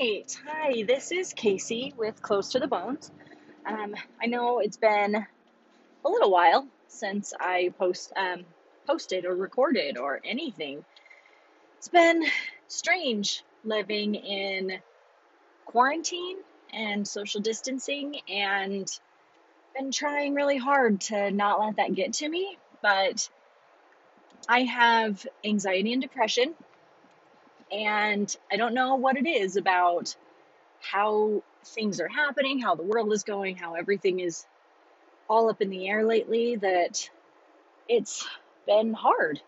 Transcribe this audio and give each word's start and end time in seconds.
right. 0.00 0.40
Hi, 0.46 0.82
this 0.86 1.12
is 1.12 1.34
Casey 1.34 1.92
with 1.96 2.22
Close 2.22 2.52
to 2.52 2.58
the 2.58 2.66
Bones. 2.66 3.10
Um, 3.66 3.94
I 4.22 4.26
know 4.26 4.60
it's 4.60 4.78
been 4.78 5.14
a 5.14 6.08
little 6.08 6.30
while 6.30 6.66
since 6.88 7.34
I 7.38 7.74
post 7.78 8.10
um, 8.16 8.46
posted 8.86 9.26
or 9.26 9.34
recorded 9.34 9.98
or 9.98 10.20
anything. 10.24 10.82
It's 11.76 11.88
been 11.88 12.24
strange 12.66 13.44
living 13.62 14.14
in 14.14 14.78
quarantine 15.66 16.38
and 16.72 17.06
social 17.06 17.42
distancing 17.42 18.20
and 18.26 18.90
been 19.76 19.90
trying 19.90 20.32
really 20.34 20.56
hard 20.56 21.02
to 21.02 21.30
not 21.30 21.60
let 21.60 21.76
that 21.76 21.94
get 21.94 22.14
to 22.14 22.28
me, 22.28 22.56
but 22.80 23.28
I 24.48 24.62
have 24.62 25.26
anxiety 25.44 25.92
and 25.92 26.00
depression 26.00 26.54
and 27.72 28.34
I 28.50 28.56
don't 28.56 28.74
know 28.74 28.96
what 28.96 29.16
it 29.16 29.26
is 29.26 29.56
about 29.56 30.14
how 30.80 31.42
things 31.64 32.00
are 32.00 32.08
happening, 32.08 32.60
how 32.60 32.74
the 32.74 32.82
world 32.82 33.12
is 33.12 33.22
going, 33.22 33.56
how 33.56 33.74
everything 33.74 34.20
is 34.20 34.46
all 35.28 35.50
up 35.50 35.60
in 35.60 35.70
the 35.70 35.88
air 35.88 36.04
lately 36.04 36.56
that 36.56 37.08
it's 37.88 38.26
been 38.66 38.92
hard. 38.94 39.40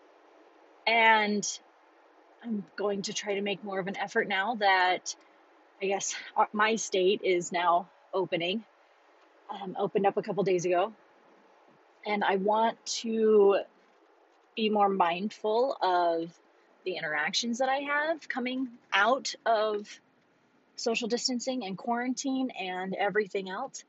And 0.85 1.47
I'm 2.43 2.65
going 2.75 3.03
to 3.03 3.13
try 3.13 3.35
to 3.35 3.41
make 3.41 3.63
more 3.63 3.79
of 3.79 3.87
an 3.87 3.97
effort 3.97 4.27
now 4.27 4.55
that 4.55 5.15
I 5.81 5.87
guess 5.87 6.15
my 6.51 6.75
state 6.75 7.21
is 7.23 7.51
now 7.51 7.89
opening. 8.13 8.63
Um, 9.49 9.75
opened 9.77 10.05
up 10.05 10.17
a 10.17 10.21
couple 10.21 10.43
days 10.43 10.65
ago. 10.65 10.93
And 12.05 12.23
I 12.23 12.37
want 12.37 12.83
to 13.01 13.59
be 14.55 14.69
more 14.69 14.89
mindful 14.89 15.77
of 15.81 16.31
the 16.83 16.97
interactions 16.97 17.59
that 17.59 17.69
I 17.69 17.77
have 17.77 18.27
coming 18.27 18.69
out 18.91 19.33
of 19.45 19.87
social 20.75 21.07
distancing 21.07 21.65
and 21.65 21.77
quarantine 21.77 22.51
and 22.51 22.95
everything 22.95 23.49
else. 23.49 23.83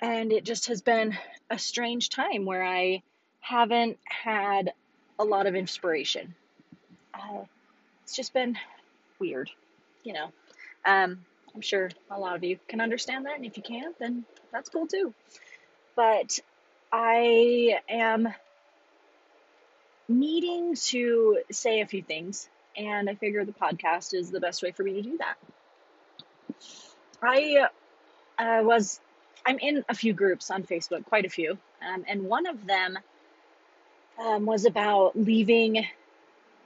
And 0.00 0.32
it 0.32 0.44
just 0.44 0.68
has 0.68 0.82
been 0.82 1.16
a 1.50 1.58
strange 1.58 2.10
time 2.10 2.44
where 2.44 2.64
I 2.64 3.02
haven't 3.40 3.98
had 4.04 4.72
a 5.18 5.24
lot 5.24 5.46
of 5.46 5.54
inspiration. 5.54 6.34
Uh, 7.12 7.44
it's 8.02 8.16
just 8.16 8.32
been 8.32 8.56
weird, 9.18 9.50
you 10.02 10.12
know. 10.12 10.32
Um, 10.84 11.24
I'm 11.54 11.60
sure 11.60 11.90
a 12.10 12.18
lot 12.18 12.36
of 12.36 12.44
you 12.44 12.58
can 12.68 12.80
understand 12.80 13.26
that, 13.26 13.36
and 13.36 13.44
if 13.44 13.56
you 13.56 13.62
can't, 13.62 13.98
then 13.98 14.24
that's 14.52 14.68
cool 14.68 14.86
too. 14.86 15.14
But 15.94 16.40
I 16.92 17.78
am 17.88 18.28
needing 20.08 20.74
to 20.74 21.38
say 21.50 21.80
a 21.80 21.86
few 21.86 22.02
things, 22.02 22.48
and 22.76 23.08
I 23.08 23.14
figure 23.14 23.44
the 23.44 23.52
podcast 23.52 24.14
is 24.14 24.30
the 24.30 24.40
best 24.40 24.62
way 24.62 24.72
for 24.72 24.82
me 24.82 24.94
to 24.94 25.02
do 25.02 25.18
that. 25.18 25.36
I 27.22 27.68
uh, 28.38 28.62
was, 28.62 29.00
I'm 29.46 29.58
in 29.58 29.84
a 29.88 29.94
few 29.94 30.12
groups 30.12 30.50
on 30.50 30.64
Facebook, 30.64 31.04
quite 31.06 31.24
a 31.24 31.30
few, 31.30 31.58
um, 31.86 32.04
and 32.06 32.24
one 32.24 32.46
of 32.46 32.66
them 32.66 32.98
um, 34.18 34.46
was 34.46 34.64
about 34.64 35.16
leaving 35.16 35.86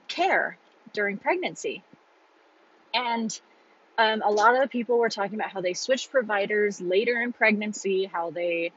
care 0.07 0.57
during 0.93 1.17
pregnancy. 1.17 1.83
And 2.93 3.39
um, 3.97 4.21
a 4.25 4.31
lot 4.31 4.55
of 4.55 4.61
the 4.61 4.67
people 4.67 4.97
were 4.97 5.09
talking 5.09 5.35
about 5.35 5.51
how 5.51 5.61
they 5.61 5.73
switched 5.73 6.11
providers 6.11 6.81
later 6.81 7.21
in 7.21 7.33
pregnancy, 7.33 8.05
how 8.05 8.31
they 8.31 8.71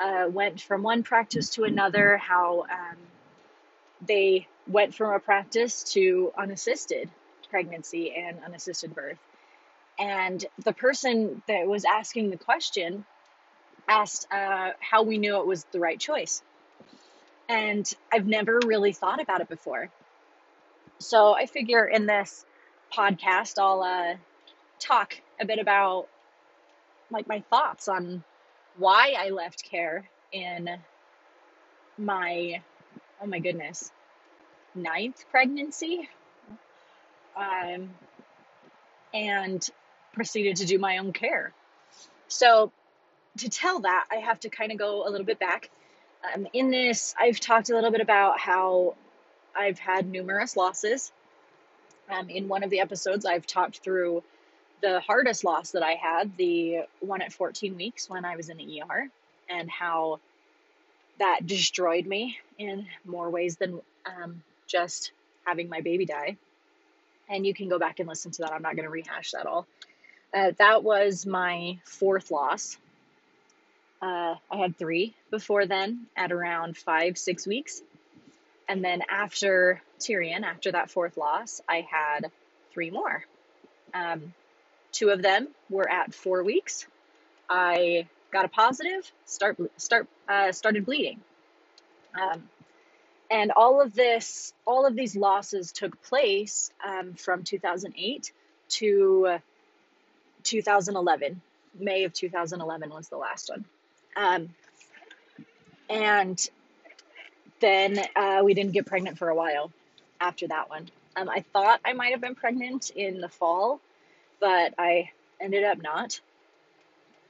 uh, 0.00 0.26
went 0.30 0.60
from 0.60 0.82
one 0.82 1.02
practice 1.02 1.50
to 1.50 1.64
another, 1.64 2.16
how 2.16 2.62
um, 2.62 2.96
they 4.06 4.46
went 4.66 4.94
from 4.94 5.12
a 5.14 5.18
practice 5.18 5.82
to 5.92 6.32
unassisted 6.36 7.08
pregnancy 7.50 8.14
and 8.16 8.38
unassisted 8.44 8.94
birth. 8.94 9.18
And 9.98 10.44
the 10.64 10.72
person 10.72 11.42
that 11.46 11.66
was 11.66 11.84
asking 11.84 12.30
the 12.30 12.36
question 12.36 13.04
asked 13.88 14.26
uh, 14.32 14.70
how 14.80 15.02
we 15.02 15.18
knew 15.18 15.38
it 15.40 15.46
was 15.46 15.64
the 15.72 15.80
right 15.80 15.98
choice. 15.98 16.42
And 17.48 17.92
I've 18.12 18.26
never 18.26 18.60
really 18.64 18.92
thought 18.92 19.20
about 19.20 19.40
it 19.40 19.48
before. 19.48 19.88
So 21.00 21.34
I 21.34 21.46
figure 21.46 21.84
in 21.86 22.06
this 22.06 22.44
podcast, 22.92 23.58
I'll 23.58 23.82
uh, 23.82 24.16
talk 24.78 25.16
a 25.40 25.44
bit 25.44 25.58
about 25.58 26.06
like 27.10 27.26
my 27.26 27.40
thoughts 27.50 27.88
on 27.88 28.22
why 28.78 29.14
I 29.18 29.30
left 29.30 29.68
care 29.68 30.08
in 30.32 30.70
my 31.98 32.62
oh 33.22 33.26
my 33.26 33.38
goodness, 33.38 33.90
ninth 34.74 35.24
pregnancy. 35.30 36.08
Um, 37.36 37.90
and 39.14 39.66
proceeded 40.12 40.56
to 40.56 40.66
do 40.66 40.78
my 40.78 40.98
own 40.98 41.12
care. 41.12 41.52
So, 42.28 42.72
to 43.38 43.48
tell 43.48 43.80
that, 43.80 44.06
I 44.10 44.16
have 44.16 44.40
to 44.40 44.48
kind 44.48 44.72
of 44.72 44.78
go 44.78 45.06
a 45.06 45.10
little 45.10 45.26
bit 45.26 45.38
back. 45.38 45.70
Um, 46.34 46.46
in 46.52 46.70
this, 46.70 47.14
I've 47.18 47.40
talked 47.40 47.70
a 47.70 47.74
little 47.74 47.90
bit 47.90 48.00
about 48.00 48.38
how 48.38 48.94
I've 49.56 49.78
had 49.78 50.08
numerous 50.08 50.56
losses. 50.56 51.12
Um, 52.10 52.28
in 52.28 52.48
one 52.48 52.64
of 52.64 52.70
the 52.70 52.80
episodes, 52.80 53.24
I've 53.24 53.46
talked 53.46 53.78
through 53.78 54.22
the 54.82 55.00
hardest 55.00 55.44
loss 55.44 55.72
that 55.72 55.82
I 55.82 55.92
had, 55.92 56.36
the 56.36 56.80
one 57.00 57.22
at 57.22 57.32
14 57.32 57.76
weeks 57.76 58.08
when 58.08 58.24
I 58.24 58.36
was 58.36 58.48
in 58.48 58.56
the 58.56 58.82
ER, 58.82 59.08
and 59.48 59.70
how 59.70 60.18
that 61.20 61.46
destroyed 61.46 62.06
me 62.06 62.38
in 62.58 62.86
more 63.04 63.30
ways 63.30 63.56
than 63.56 63.80
um, 64.04 64.42
just 64.66 65.12
having 65.44 65.68
my 65.68 65.80
baby 65.80 66.06
die. 66.06 66.36
And 67.28 67.46
you 67.46 67.54
can 67.54 67.68
go 67.68 67.78
back 67.78 68.00
and 68.00 68.08
listen 68.08 68.32
to 68.32 68.42
that. 68.42 68.52
I'm 68.52 68.62
not 68.62 68.74
going 68.74 68.86
to 68.86 68.90
rehash 68.90 69.30
that 69.32 69.46
all. 69.46 69.66
Uh, 70.34 70.52
that 70.58 70.82
was 70.82 71.26
my 71.26 71.78
fourth 71.84 72.30
loss. 72.30 72.76
Uh, 74.02 74.34
I 74.50 74.56
had 74.56 74.76
three 74.78 75.14
before 75.30 75.66
then 75.66 76.06
at 76.16 76.32
around 76.32 76.76
five, 76.76 77.18
six 77.18 77.46
weeks. 77.46 77.82
And 78.68 78.84
then 78.84 79.02
after 79.08 79.82
Tyrion, 79.98 80.42
after 80.42 80.72
that 80.72 80.90
fourth 80.90 81.16
loss, 81.16 81.60
I 81.68 81.86
had 81.90 82.30
three 82.72 82.90
more. 82.90 83.24
Um, 83.92 84.32
two 84.92 85.10
of 85.10 85.22
them 85.22 85.48
were 85.68 85.88
at 85.88 86.14
four 86.14 86.42
weeks. 86.42 86.86
I 87.48 88.06
got 88.30 88.44
a 88.44 88.48
positive, 88.48 89.10
start 89.24 89.58
start 89.76 90.08
uh, 90.28 90.52
started 90.52 90.86
bleeding. 90.86 91.20
Um, 92.20 92.48
and 93.30 93.52
all 93.52 93.80
of 93.80 93.94
this, 93.94 94.52
all 94.66 94.86
of 94.86 94.96
these 94.96 95.14
losses 95.14 95.70
took 95.70 96.02
place 96.02 96.72
um, 96.84 97.14
from 97.14 97.44
2008 97.44 98.32
to 98.70 99.38
2011. 100.42 101.40
May 101.78 102.04
of 102.04 102.12
2011 102.12 102.90
was 102.90 103.08
the 103.08 103.16
last 103.16 103.50
one. 103.50 103.64
Um, 104.16 104.48
and 105.88 106.50
then 107.60 108.00
uh, 108.16 108.42
we 108.44 108.54
didn't 108.54 108.72
get 108.72 108.86
pregnant 108.86 109.18
for 109.18 109.28
a 109.28 109.34
while 109.34 109.70
after 110.20 110.48
that 110.48 110.68
one. 110.68 110.88
Um, 111.16 111.28
I 111.28 111.44
thought 111.52 111.80
I 111.84 111.92
might 111.92 112.12
have 112.12 112.20
been 112.20 112.34
pregnant 112.34 112.90
in 112.90 113.20
the 113.20 113.28
fall, 113.28 113.80
but 114.40 114.74
I 114.78 115.10
ended 115.40 115.64
up 115.64 115.82
not. 115.82 116.20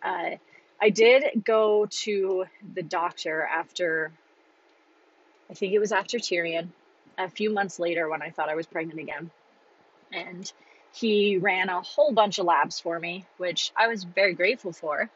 Uh, 0.02 0.36
I 0.80 0.90
did 0.90 1.44
go 1.44 1.86
to 2.02 2.46
the 2.74 2.82
doctor 2.82 3.42
after, 3.42 4.12
I 5.50 5.54
think 5.54 5.74
it 5.74 5.78
was 5.78 5.92
after 5.92 6.18
Tyrion, 6.18 6.68
a 7.18 7.28
few 7.28 7.52
months 7.52 7.78
later 7.78 8.08
when 8.08 8.22
I 8.22 8.30
thought 8.30 8.48
I 8.48 8.54
was 8.54 8.66
pregnant 8.66 8.98
again. 8.98 9.30
And 10.12 10.50
he 10.92 11.36
ran 11.38 11.68
a 11.68 11.82
whole 11.82 12.12
bunch 12.12 12.38
of 12.38 12.46
labs 12.46 12.80
for 12.80 12.98
me, 12.98 13.26
which 13.36 13.72
I 13.76 13.88
was 13.88 14.04
very 14.04 14.34
grateful 14.34 14.72
for. 14.72 15.10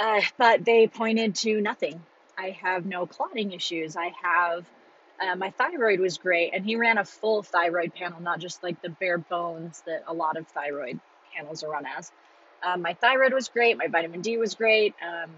Uh, 0.00 0.22
but 0.38 0.64
they 0.64 0.86
pointed 0.86 1.34
to 1.36 1.60
nothing. 1.60 2.02
I 2.38 2.50
have 2.62 2.86
no 2.86 3.06
clotting 3.06 3.52
issues. 3.52 3.94
I 3.94 4.12
have 4.22 4.66
uh, 5.20 5.36
my 5.36 5.50
thyroid 5.50 6.00
was 6.00 6.18
great, 6.18 6.52
and 6.52 6.64
he 6.64 6.76
ran 6.76 6.98
a 6.98 7.04
full 7.04 7.42
thyroid 7.42 7.94
panel, 7.94 8.20
not 8.20 8.40
just 8.40 8.62
like 8.62 8.80
the 8.82 8.88
bare 8.88 9.18
bones 9.18 9.82
that 9.86 10.02
a 10.06 10.14
lot 10.14 10.36
of 10.36 10.48
thyroid 10.48 10.98
panels 11.34 11.62
are 11.62 11.70
run 11.70 11.84
as. 11.86 12.10
Um, 12.62 12.82
my 12.82 12.94
thyroid 12.94 13.32
was 13.32 13.48
great. 13.48 13.76
My 13.76 13.88
vitamin 13.88 14.20
D 14.20 14.36
was 14.38 14.54
great. 14.54 14.94
Um, 15.02 15.30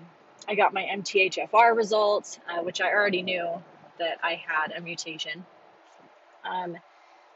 I 0.48 0.54
got 0.54 0.74
my 0.74 0.82
MTHFR 0.82 1.76
results, 1.76 2.38
uh, 2.48 2.62
which 2.62 2.80
I 2.80 2.92
already 2.92 3.22
knew 3.22 3.48
that 3.98 4.18
I 4.22 4.34
had 4.34 4.72
a 4.76 4.80
mutation. 4.80 5.44
Um, 6.44 6.76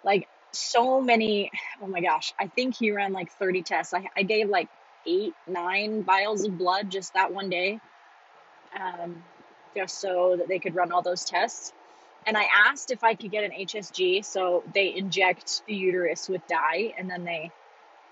like 0.04 0.28
so 0.52 1.00
many, 1.00 1.50
oh 1.82 1.86
my 1.86 2.00
gosh, 2.00 2.34
I 2.38 2.48
think 2.48 2.76
he 2.76 2.90
ran 2.90 3.12
like 3.12 3.32
30 3.32 3.62
tests. 3.62 3.94
I, 3.94 4.06
I 4.16 4.22
gave 4.22 4.48
like 4.48 4.68
eight, 5.06 5.34
nine 5.46 6.04
vials 6.04 6.44
of 6.44 6.58
blood 6.58 6.90
just 6.90 7.14
that 7.14 7.32
one 7.32 7.48
day, 7.48 7.80
um, 8.78 9.22
just 9.74 10.00
so 10.00 10.36
that 10.36 10.48
they 10.48 10.58
could 10.58 10.74
run 10.74 10.92
all 10.92 11.02
those 11.02 11.24
tests. 11.24 11.72
And 12.26 12.36
I 12.36 12.46
asked 12.66 12.90
if 12.90 13.04
I 13.04 13.14
could 13.14 13.30
get 13.30 13.44
an 13.44 13.52
HSG, 13.52 14.24
so 14.24 14.62
they 14.74 14.94
inject 14.94 15.62
the 15.66 15.74
uterus 15.74 16.28
with 16.28 16.46
dye 16.46 16.92
and 16.98 17.08
then 17.08 17.24
they 17.24 17.50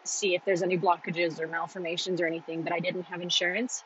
see 0.08 0.34
if 0.34 0.44
there's 0.44 0.62
any 0.62 0.78
blockages 0.78 1.40
or 1.40 1.46
malformations 1.46 2.20
or 2.20 2.26
anything, 2.26 2.62
but 2.62 2.72
I 2.72 2.80
didn't 2.80 3.04
have 3.04 3.20
insurance. 3.20 3.84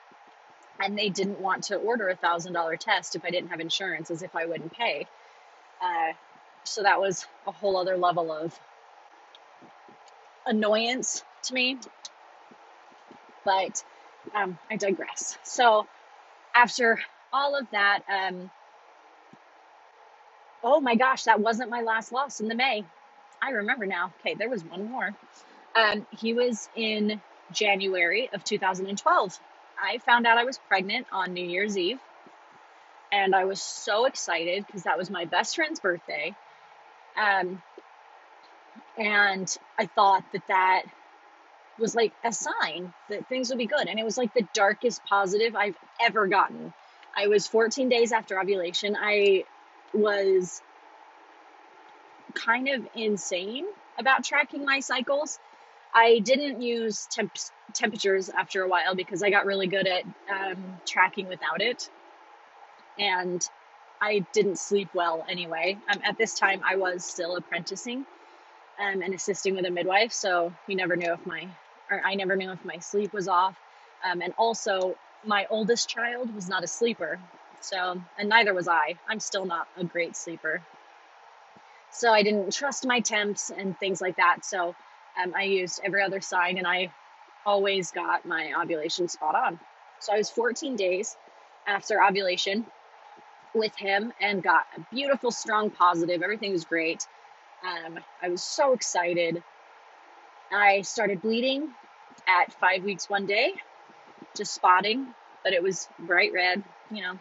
And 0.80 0.96
they 0.96 1.10
didn't 1.10 1.40
want 1.40 1.64
to 1.64 1.76
order 1.76 2.08
a 2.08 2.16
thousand 2.16 2.54
dollar 2.54 2.76
test 2.76 3.16
if 3.16 3.24
I 3.24 3.30
didn't 3.30 3.50
have 3.50 3.60
insurance, 3.60 4.10
as 4.10 4.22
if 4.22 4.34
I 4.34 4.46
wouldn't 4.46 4.72
pay. 4.72 5.06
Uh, 5.82 6.12
so 6.64 6.82
that 6.82 7.00
was 7.00 7.26
a 7.46 7.52
whole 7.52 7.76
other 7.76 7.96
level 7.96 8.32
of 8.32 8.58
annoyance 10.46 11.24
to 11.44 11.54
me. 11.54 11.78
But 13.44 13.82
um, 14.34 14.58
I 14.70 14.76
digress. 14.76 15.38
So 15.42 15.86
after 16.54 16.98
all 17.32 17.56
of 17.58 17.66
that, 17.72 18.02
um, 18.08 18.50
oh 20.62 20.80
my 20.80 20.94
gosh, 20.94 21.24
that 21.24 21.40
wasn't 21.40 21.70
my 21.70 21.82
last 21.82 22.12
loss 22.12 22.40
in 22.40 22.48
the 22.48 22.54
May. 22.54 22.84
I 23.42 23.50
remember 23.50 23.86
now. 23.86 24.12
Okay, 24.20 24.34
there 24.34 24.50
was 24.50 24.64
one 24.64 24.90
more. 24.90 25.14
Um, 25.74 26.06
he 26.10 26.34
was 26.34 26.68
in 26.74 27.20
January 27.52 28.28
of 28.32 28.44
2012. 28.44 29.38
I 29.82 29.98
found 29.98 30.26
out 30.26 30.38
I 30.38 30.44
was 30.44 30.58
pregnant 30.68 31.06
on 31.12 31.32
New 31.32 31.44
Year's 31.44 31.76
Eve. 31.76 32.00
And 33.12 33.34
I 33.34 33.44
was 33.44 33.60
so 33.60 34.04
excited 34.04 34.64
because 34.66 34.84
that 34.84 34.96
was 34.96 35.10
my 35.10 35.24
best 35.24 35.56
friend's 35.56 35.80
birthday. 35.80 36.34
Um, 37.20 37.60
and 38.96 39.56
I 39.78 39.86
thought 39.86 40.24
that 40.32 40.42
that 40.48 40.82
was 41.78 41.94
like 41.94 42.12
a 42.22 42.32
sign 42.32 42.92
that 43.08 43.26
things 43.28 43.48
would 43.48 43.58
be 43.58 43.66
good. 43.66 43.88
And 43.88 43.98
it 43.98 44.04
was 44.04 44.16
like 44.16 44.32
the 44.34 44.46
darkest 44.54 45.04
positive 45.06 45.56
I've 45.56 45.76
ever 46.00 46.26
gotten. 46.26 46.72
I 47.16 47.26
was 47.26 47.46
14 47.46 47.88
days 47.88 48.12
after 48.12 48.38
ovulation. 48.38 48.96
I 48.98 49.44
was 49.92 50.62
kind 52.34 52.68
of 52.68 52.86
insane 52.94 53.66
about 53.98 54.24
tracking 54.24 54.64
my 54.64 54.80
cycles. 54.80 55.38
I 55.94 56.20
didn't 56.20 56.62
use 56.62 57.06
temp- 57.10 57.32
temperatures 57.74 58.28
after 58.28 58.62
a 58.62 58.68
while 58.68 58.94
because 58.94 59.22
I 59.22 59.30
got 59.30 59.46
really 59.46 59.66
good 59.66 59.86
at 59.86 60.04
um, 60.30 60.80
tracking 60.86 61.26
without 61.26 61.60
it. 61.60 61.88
And 62.98 63.40
I 64.00 64.24
didn't 64.32 64.58
sleep 64.58 64.90
well 64.94 65.24
anyway. 65.28 65.78
Um, 65.90 66.00
at 66.04 66.16
this 66.16 66.34
time, 66.34 66.62
I 66.66 66.76
was 66.76 67.04
still 67.04 67.36
apprenticing 67.36 68.06
um, 68.78 69.02
and 69.02 69.14
assisting 69.14 69.54
with 69.54 69.66
a 69.66 69.70
midwife, 69.70 70.12
so 70.12 70.52
we 70.66 70.74
never 70.74 70.96
knew 70.96 71.12
if 71.12 71.26
my, 71.26 71.48
or 71.90 72.00
I 72.04 72.14
never 72.14 72.36
knew 72.36 72.50
if 72.50 72.64
my 72.64 72.78
sleep 72.78 73.12
was 73.12 73.28
off. 73.28 73.56
Um, 74.04 74.22
and 74.22 74.32
also, 74.38 74.94
my 75.26 75.46
oldest 75.50 75.88
child 75.88 76.34
was 76.34 76.48
not 76.48 76.64
a 76.64 76.66
sleeper, 76.66 77.18
so, 77.60 78.00
and 78.18 78.28
neither 78.28 78.54
was 78.54 78.68
I. 78.68 78.96
I'm 79.08 79.20
still 79.20 79.44
not 79.44 79.66
a 79.76 79.84
great 79.84 80.16
sleeper. 80.16 80.62
So 81.92 82.12
I 82.12 82.22
didn't 82.22 82.54
trust 82.54 82.86
my 82.86 83.00
temps 83.00 83.50
and 83.50 83.78
things 83.78 84.00
like 84.00 84.16
that. 84.16 84.44
So 84.44 84.74
um, 85.22 85.32
I 85.36 85.44
used 85.44 85.80
every 85.84 86.02
other 86.02 86.20
sign 86.20 86.58
and 86.58 86.66
I 86.66 86.92
always 87.44 87.90
got 87.90 88.26
my 88.26 88.52
ovulation 88.60 89.08
spot 89.08 89.34
on. 89.34 89.58
So 90.00 90.12
I 90.12 90.18
was 90.18 90.30
14 90.30 90.76
days 90.76 91.16
after 91.66 92.02
ovulation 92.02 92.66
with 93.54 93.74
him 93.76 94.12
and 94.20 94.42
got 94.42 94.64
a 94.76 94.80
beautiful, 94.94 95.30
strong 95.30 95.70
positive. 95.70 96.22
Everything 96.22 96.52
was 96.52 96.64
great. 96.64 97.06
Um, 97.64 97.98
I 98.22 98.28
was 98.28 98.42
so 98.42 98.72
excited. 98.72 99.42
I 100.52 100.82
started 100.82 101.22
bleeding 101.22 101.68
at 102.26 102.52
five 102.54 102.82
weeks 102.84 103.08
one 103.08 103.26
day, 103.26 103.54
just 104.36 104.54
spotting, 104.54 105.06
but 105.44 105.52
it 105.52 105.62
was 105.62 105.88
bright 105.98 106.32
red, 106.32 106.62
you 106.90 107.02
know, 107.02 107.18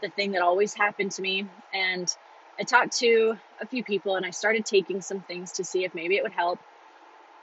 the 0.00 0.08
thing 0.08 0.32
that 0.32 0.42
always 0.42 0.74
happened 0.74 1.12
to 1.12 1.22
me. 1.22 1.46
And 1.72 2.14
I 2.58 2.64
talked 2.64 2.98
to 2.98 3.36
a 3.60 3.66
few 3.66 3.84
people 3.84 4.16
and 4.16 4.26
I 4.26 4.30
started 4.30 4.64
taking 4.64 5.00
some 5.00 5.20
things 5.20 5.52
to 5.52 5.64
see 5.64 5.84
if 5.84 5.94
maybe 5.94 6.16
it 6.16 6.22
would 6.22 6.32
help. 6.32 6.58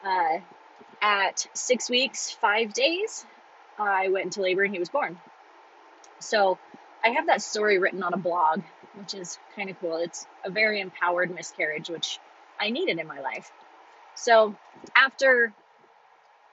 Uh, 0.04 0.40
at 1.01 1.48
six 1.54 1.90
weeks, 1.90 2.31
five 2.31 2.74
days, 2.74 3.25
I 3.78 4.10
went 4.10 4.25
into 4.25 4.42
labor 4.42 4.63
and 4.63 4.74
he 4.74 4.80
was 4.80 4.90
born. 4.90 5.18
So 6.19 6.57
I 7.04 7.10
have 7.10 7.28
that 7.28 7.42
story 7.42 7.80
written 7.80 8.04
on 8.04 8.13
a 8.13 8.18
blog, 8.18 8.62
which 8.96 9.13
is 9.13 9.38
kind 9.56 9.69
of 9.69 9.80
cool. 9.80 9.98
It's 9.98 10.25
a 10.44 10.50
very 10.50 10.81
empowered 10.81 11.34
miscarriage, 11.34 11.90
which 11.90 12.19
I 12.60 12.69
needed 12.69 13.00
in 13.00 13.07
my 13.07 13.22
life. 13.22 13.51
So 14.16 14.56
after 14.96 15.54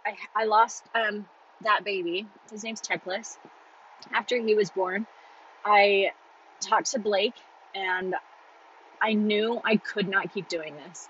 I, 0.04 0.14
I 0.34 0.44
lost 0.44 0.84
um, 0.94 1.26
that 1.62 1.84
baby, 1.84 2.26
his 2.50 2.62
name's 2.62 2.80
Teclis, 2.80 3.36
after 4.12 4.40
he 4.40 4.54
was 4.54 4.70
born, 4.70 5.06
I 5.64 6.12
talked 6.60 6.92
to 6.92 7.00
Blake 7.00 7.34
and 7.74 8.14
I 9.02 9.14
knew 9.14 9.60
I 9.64 9.76
could 9.76 10.08
not 10.08 10.32
keep 10.32 10.48
doing 10.48 10.74
this. 10.76 11.08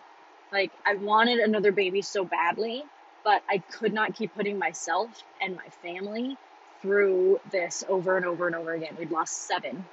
Like, 0.53 0.73
I 0.85 0.95
wanted 0.95 1.41
another 1.41 1.73
baby 1.73 2.03
so 2.03 2.25
badly, 2.25 2.85
but 3.25 3.43
I 3.49 3.59
could 3.59 3.93
not 3.93 4.15
keep 4.15 4.35
putting 4.35 4.59
myself 4.59 5.11
and 5.41 5.57
my 5.57 5.69
family 5.83 6.37
through 6.83 7.41
this 7.51 7.85
over 7.89 8.17
and 8.17 8.27
over 8.27 8.47
and 8.47 8.57
over 8.57 8.73
again. 8.75 8.97
We'd 8.99 9.11
lost 9.11 9.47
seven. 9.47 9.85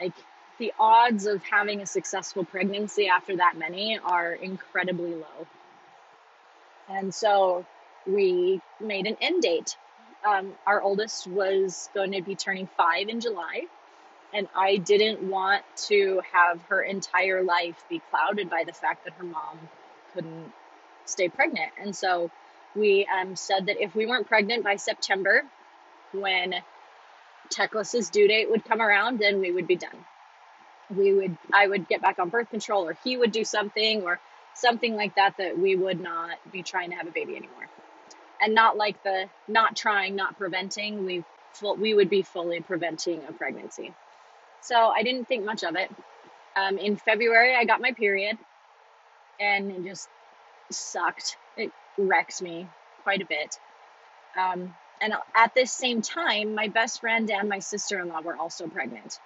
Like, 0.00 0.14
the 0.58 0.72
odds 0.78 1.26
of 1.26 1.42
having 1.44 1.80
a 1.80 1.86
successful 1.86 2.44
pregnancy 2.44 3.08
after 3.08 3.36
that 3.36 3.56
many 3.56 3.98
are 3.98 4.32
incredibly 4.32 5.14
low. 5.14 5.46
And 6.88 7.14
so 7.14 7.64
we 8.06 8.60
made 8.80 9.06
an 9.06 9.16
end 9.20 9.42
date. 9.42 9.76
Um, 10.24 10.52
our 10.66 10.82
oldest 10.82 11.26
was 11.26 11.88
going 11.94 12.12
to 12.12 12.22
be 12.22 12.34
turning 12.34 12.68
five 12.76 13.08
in 13.08 13.20
July 13.20 13.62
and 14.32 14.48
I 14.54 14.76
didn't 14.76 15.22
want 15.28 15.62
to 15.88 16.22
have 16.32 16.60
her 16.68 16.82
entire 16.82 17.42
life 17.42 17.84
be 17.88 18.00
clouded 18.10 18.48
by 18.48 18.64
the 18.64 18.72
fact 18.72 19.04
that 19.04 19.14
her 19.14 19.24
mom 19.24 19.58
couldn't 20.14 20.52
stay 21.06 21.28
pregnant. 21.28 21.70
And 21.80 21.94
so 21.94 22.30
we 22.74 23.06
um, 23.06 23.36
said 23.36 23.66
that 23.66 23.82
if 23.82 23.94
we 23.94 24.06
weren't 24.06 24.26
pregnant 24.26 24.64
by 24.64 24.76
September, 24.76 25.42
when 26.12 26.54
Teclis's 27.50 28.10
due 28.10 28.28
date 28.28 28.50
would 28.50 28.64
come 28.64 28.80
around, 28.80 29.18
then 29.18 29.40
we 29.40 29.52
would 29.52 29.66
be 29.66 29.76
done. 29.76 29.96
We 30.94 31.12
would, 31.12 31.36
I 31.52 31.66
would 31.66 31.88
get 31.88 32.02
back 32.02 32.18
on 32.18 32.28
birth 32.28 32.50
control, 32.50 32.88
or 32.88 32.96
he 33.04 33.16
would 33.16 33.32
do 33.32 33.44
something, 33.44 34.02
or 34.02 34.18
something 34.54 34.94
like 34.94 35.14
that, 35.14 35.36
that 35.38 35.58
we 35.58 35.76
would 35.76 36.00
not 36.00 36.36
be 36.52 36.62
trying 36.62 36.90
to 36.90 36.96
have 36.96 37.06
a 37.06 37.12
baby 37.12 37.36
anymore. 37.36 37.68
And 38.40 38.54
not 38.54 38.76
like 38.76 39.02
the 39.02 39.28
not 39.48 39.76
trying, 39.76 40.16
not 40.16 40.36
preventing. 40.36 41.06
We 41.06 41.24
we 41.78 41.94
would 41.94 42.10
be 42.10 42.22
fully 42.22 42.60
preventing 42.60 43.20
a 43.28 43.32
pregnancy. 43.32 43.92
So 44.62 44.74
I 44.74 45.02
didn't 45.02 45.26
think 45.26 45.44
much 45.44 45.62
of 45.64 45.76
it. 45.76 45.90
Um, 46.56 46.78
in 46.78 46.96
February, 46.96 47.54
I 47.54 47.64
got 47.64 47.80
my 47.80 47.92
period 47.92 48.36
and 49.42 49.70
it 49.70 49.84
just 49.84 50.08
sucked. 50.70 51.36
It 51.56 51.72
wrecks 51.98 52.40
me 52.40 52.68
quite 53.02 53.22
a 53.22 53.26
bit. 53.26 53.58
Um, 54.38 54.74
and 55.00 55.14
at 55.34 55.54
this 55.54 55.72
same 55.72 56.00
time, 56.00 56.54
my 56.54 56.68
best 56.68 57.00
friend 57.00 57.30
and 57.30 57.48
my 57.48 57.58
sister 57.58 57.98
in 57.98 58.08
law 58.08 58.20
were 58.22 58.36
also 58.36 58.68
pregnant. 58.68 59.18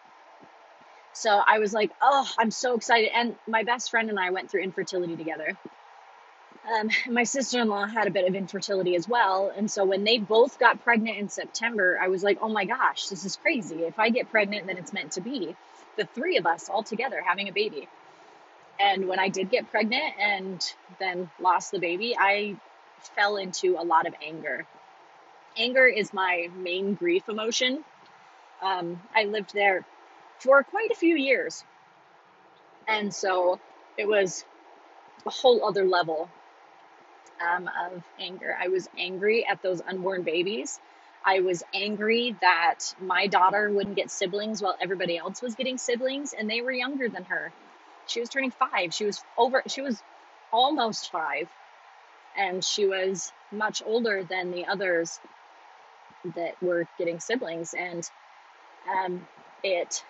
So 1.13 1.31
I 1.31 1.59
was 1.59 1.73
like, 1.73 1.91
oh, 2.01 2.29
I'm 2.39 2.51
so 2.51 2.75
excited. 2.75 3.11
And 3.15 3.37
my 3.46 3.63
best 3.63 3.91
friend 3.91 4.08
and 4.11 4.19
I 4.19 4.31
went 4.31 4.51
through 4.51 4.63
infertility 4.63 5.17
together. 5.17 5.56
Um, 6.79 6.91
my 7.11 7.25
sister 7.25 7.61
in 7.61 7.69
law 7.69 7.87
had 7.87 8.06
a 8.06 8.11
bit 8.11 8.27
of 8.27 8.35
infertility 8.35 8.96
as 8.96 9.08
well. 9.08 9.53
And 9.55 9.70
so 9.70 9.85
when 9.85 10.05
they 10.05 10.19
both 10.19 10.58
got 10.58 10.82
pregnant 10.82 11.19
in 11.19 11.29
September, 11.29 11.99
I 12.03 12.08
was 12.08 12.23
like, 12.23 12.39
oh 12.43 12.49
my 12.49 12.65
gosh, 12.65 13.06
this 13.08 13.25
is 13.25 13.37
crazy. 13.37 13.85
If 13.85 13.99
I 13.99 14.11
get 14.11 14.31
pregnant, 14.31 14.67
then 14.67 14.79
it's 14.79 14.93
meant 14.93 15.13
to 15.13 15.20
be. 15.20 15.55
The 15.96 16.06
three 16.06 16.37
of 16.39 16.46
us 16.46 16.69
all 16.69 16.82
together 16.82 17.23
having 17.27 17.49
a 17.49 17.53
baby. 17.53 17.89
And 18.79 19.09
when 19.09 19.19
I 19.19 19.29
did 19.29 19.51
get 19.51 19.71
pregnant 19.71 20.15
and 20.21 20.75
then 20.99 21.31
lost 21.41 21.71
the 21.71 21.79
baby, 21.79 22.17
I 22.19 22.56
fell 23.15 23.37
into 23.37 23.77
a 23.79 23.85
lot 23.85 24.06
of 24.06 24.15
anger. 24.23 24.67
Anger 25.56 25.87
is 25.87 26.13
my 26.13 26.49
main 26.55 26.95
grief 26.95 27.29
emotion. 27.29 27.85
Um, 28.63 29.01
I 29.15 29.25
lived 29.25 29.55
there 29.55 29.85
for 30.41 30.63
quite 30.63 30.91
a 30.91 30.95
few 30.95 31.17
years. 31.17 31.65
And 32.87 33.13
so 33.13 33.59
it 33.97 34.06
was 34.06 34.45
a 35.27 35.31
whole 35.31 35.65
other 35.65 35.85
level 35.85 36.29
um, 37.41 37.69
of 37.87 38.03
anger. 38.19 38.56
I 38.59 38.69
was 38.69 38.89
angry 38.99 39.47
at 39.47 39.63
those 39.63 39.81
unborn 39.81 40.23
babies. 40.23 40.79
I 41.25 41.41
was 41.41 41.63
angry 41.75 42.37
that 42.41 42.95
my 43.01 43.27
daughter 43.27 43.71
wouldn't 43.71 43.97
get 43.97 44.11
siblings 44.11 44.63
while 44.63 44.77
everybody 44.81 45.19
else 45.19 45.43
was 45.43 45.55
getting 45.55 45.77
siblings, 45.77 46.35
and 46.39 46.49
they 46.49 46.61
were 46.61 46.71
younger 46.71 47.09
than 47.09 47.25
her. 47.25 47.53
She 48.06 48.20
was 48.20 48.29
turning 48.29 48.51
five. 48.51 48.94
She 48.94 49.05
was 49.05 49.22
over, 49.36 49.63
she 49.67 49.81
was 49.81 50.03
almost 50.53 51.10
five, 51.10 51.48
and 52.36 52.65
she 52.65 52.86
was 52.86 53.32
much 53.53 53.82
older 53.84 54.25
than 54.25 54.51
the 54.51 54.67
others 54.67 55.19
that 56.34 56.60
were 56.63 56.86
getting 56.98 57.20
siblings. 57.20 57.75
And 57.75 58.08
um, 58.91 59.27
it 59.63 60.03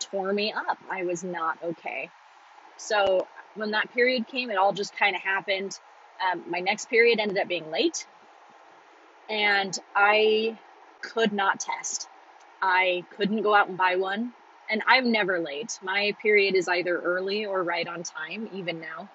tore 0.00 0.32
me 0.32 0.52
up. 0.52 0.78
I 0.90 1.04
was 1.04 1.24
not 1.24 1.58
okay. 1.62 2.10
So 2.76 3.26
when 3.54 3.72
that 3.72 3.92
period 3.92 4.28
came, 4.28 4.50
it 4.50 4.56
all 4.56 4.72
just 4.72 4.96
kind 4.96 5.16
of 5.16 5.22
happened 5.22 5.78
um, 6.20 6.42
my 6.48 6.60
next 6.60 6.88
period 6.88 7.18
ended 7.18 7.38
up 7.38 7.48
being 7.48 7.70
late, 7.70 8.06
and 9.28 9.76
I 9.94 10.58
could 11.02 11.32
not 11.32 11.60
test. 11.60 12.08
I 12.62 13.04
couldn't 13.16 13.42
go 13.42 13.54
out 13.54 13.68
and 13.68 13.76
buy 13.76 13.96
one, 13.96 14.32
and 14.70 14.82
I'm 14.86 15.12
never 15.12 15.38
late. 15.38 15.78
My 15.82 16.14
period 16.20 16.54
is 16.54 16.68
either 16.68 16.98
early 16.98 17.46
or 17.46 17.62
right 17.62 17.86
on 17.86 18.02
time, 18.02 18.48
even 18.52 18.80
now. 18.80 19.08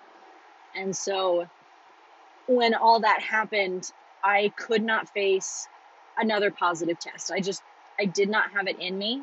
And 0.75 0.95
so 0.95 1.45
when 2.47 2.73
all 2.73 3.01
that 3.01 3.21
happened, 3.21 3.91
I 4.23 4.51
could 4.55 4.83
not 4.83 5.09
face 5.09 5.67
another 6.17 6.51
positive 6.51 6.99
test. 6.99 7.31
I 7.31 7.39
just 7.39 7.61
I 7.99 8.05
did 8.05 8.29
not 8.29 8.51
have 8.51 8.67
it 8.67 8.79
in 8.79 8.97
me 8.97 9.21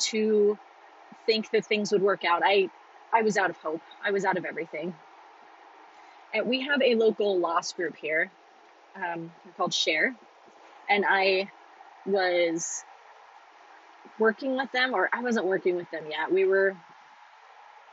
to 0.00 0.58
think 1.26 1.50
that 1.50 1.64
things 1.66 1.92
would 1.92 2.02
work 2.02 2.24
out. 2.24 2.42
I 2.44 2.70
I 3.12 3.22
was 3.22 3.36
out 3.36 3.50
of 3.50 3.56
hope. 3.58 3.82
I 4.04 4.10
was 4.10 4.24
out 4.24 4.36
of 4.36 4.44
everything. 4.44 4.94
And 6.32 6.46
we 6.46 6.60
have 6.60 6.80
a 6.82 6.94
local 6.94 7.38
loss 7.38 7.72
group 7.72 7.96
here 7.96 8.30
um, 8.94 9.32
called 9.56 9.74
Share, 9.74 10.14
and 10.88 11.04
I 11.08 11.50
was 12.06 12.84
working 14.20 14.56
with 14.56 14.72
them, 14.72 14.94
or 14.94 15.10
I 15.12 15.22
wasn't 15.22 15.46
working 15.46 15.76
with 15.76 15.90
them 15.90 16.04
yet. 16.10 16.32
We 16.32 16.46
were 16.46 16.76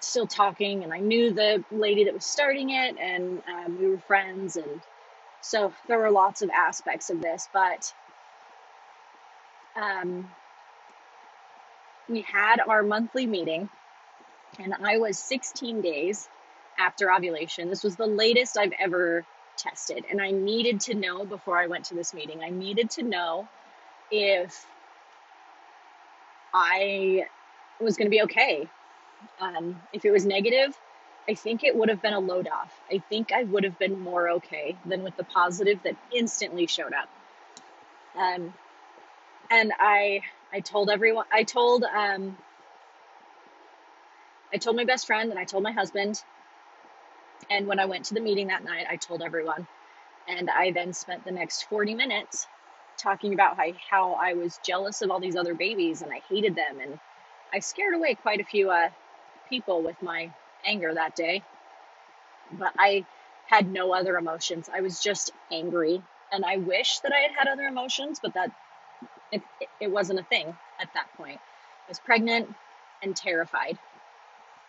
still 0.01 0.27
talking, 0.27 0.83
and 0.83 0.93
I 0.93 0.99
knew 0.99 1.33
the 1.33 1.63
lady 1.71 2.05
that 2.05 2.13
was 2.13 2.25
starting 2.25 2.71
it, 2.71 2.97
and 2.99 3.41
um, 3.47 3.79
we 3.79 3.89
were 3.89 3.99
friends, 3.99 4.57
and 4.57 4.81
so 5.41 5.73
there 5.87 5.99
were 5.99 6.11
lots 6.11 6.43
of 6.43 6.49
aspects 6.51 7.09
of 7.09 7.21
this. 7.21 7.47
But 7.53 7.93
um, 9.81 10.29
we 12.09 12.21
had 12.21 12.59
our 12.67 12.83
monthly 12.83 13.25
meeting, 13.25 13.69
and 14.59 14.73
I 14.83 14.97
was 14.97 15.17
16 15.19 15.81
days 15.81 16.27
after 16.77 17.11
ovulation. 17.11 17.69
This 17.69 17.83
was 17.83 17.95
the 17.95 18.07
latest 18.07 18.57
I've 18.57 18.73
ever 18.79 19.25
tested, 19.57 20.05
and 20.11 20.21
I 20.21 20.31
needed 20.31 20.81
to 20.81 20.95
know 20.95 21.25
before 21.25 21.57
I 21.57 21.67
went 21.67 21.85
to 21.85 21.95
this 21.95 22.13
meeting. 22.13 22.43
I 22.43 22.49
needed 22.49 22.91
to 22.91 23.03
know 23.03 23.47
if 24.11 24.65
I 26.57 27.27
was 27.79 27.97
going 27.97 28.07
to 28.07 28.09
be 28.09 28.23
okay. 28.23 28.67
Um, 29.39 29.79
if 29.93 30.05
it 30.05 30.11
was 30.11 30.25
negative, 30.25 30.75
I 31.29 31.35
think 31.35 31.63
it 31.63 31.75
would 31.75 31.89
have 31.89 32.01
been 32.01 32.13
a 32.13 32.19
load 32.19 32.47
off. 32.47 32.73
I 32.91 32.97
think 32.97 33.31
I 33.31 33.43
would 33.43 33.63
have 33.63 33.77
been 33.77 33.99
more 33.99 34.29
okay 34.29 34.75
than 34.85 35.03
with 35.03 35.15
the 35.17 35.23
positive 35.23 35.83
that 35.83 35.95
instantly 36.11 36.65
showed 36.65 36.93
up. 36.93 37.09
Um, 38.15 38.53
and 39.51 39.71
I, 39.79 40.21
I 40.51 40.61
told 40.61 40.89
everyone. 40.89 41.25
I 41.31 41.43
told, 41.43 41.83
um, 41.83 42.35
I 44.51 44.57
told 44.57 44.75
my 44.75 44.85
best 44.85 45.05
friend, 45.05 45.29
and 45.29 45.39
I 45.39 45.43
told 45.43 45.61
my 45.61 45.73
husband. 45.73 46.23
And 47.51 47.67
when 47.67 47.79
I 47.79 47.85
went 47.85 48.05
to 48.05 48.15
the 48.15 48.19
meeting 48.21 48.47
that 48.47 48.63
night, 48.63 48.87
I 48.89 48.95
told 48.95 49.21
everyone. 49.21 49.67
And 50.27 50.49
I 50.49 50.71
then 50.71 50.93
spent 50.93 51.23
the 51.23 51.31
next 51.31 51.63
40 51.63 51.93
minutes 51.93 52.47
talking 52.97 53.33
about 53.33 53.57
how, 53.57 53.71
how 53.89 54.13
I 54.13 54.33
was 54.33 54.59
jealous 54.65 55.01
of 55.01 55.11
all 55.11 55.19
these 55.19 55.35
other 55.37 55.55
babies 55.55 56.01
and 56.01 56.11
I 56.11 56.21
hated 56.29 56.55
them. 56.55 56.79
And 56.81 56.99
I 57.53 57.59
scared 57.59 57.95
away 57.95 58.15
quite 58.15 58.41
a 58.41 58.45
few 58.45 58.71
uh, 58.71 58.89
people 59.49 59.83
with 59.83 60.01
my 60.01 60.31
anger 60.65 60.93
that 60.93 61.15
day. 61.15 61.43
But 62.53 62.73
I 62.77 63.05
had 63.47 63.71
no 63.71 63.93
other 63.93 64.17
emotions. 64.17 64.69
I 64.73 64.81
was 64.81 65.01
just 65.01 65.31
angry. 65.51 66.01
And 66.31 66.45
I 66.45 66.57
wish 66.57 66.99
that 66.99 67.13
I 67.13 67.19
had 67.19 67.31
had 67.37 67.47
other 67.47 67.67
emotions, 67.67 68.19
but 68.21 68.33
that 68.35 68.51
it, 69.31 69.41
it 69.81 69.91
wasn't 69.91 70.19
a 70.19 70.23
thing 70.23 70.47
at 70.79 70.89
that 70.93 71.07
point. 71.17 71.39
I 71.39 71.89
was 71.89 71.99
pregnant 71.99 72.53
and 73.03 73.15
terrified. 73.15 73.77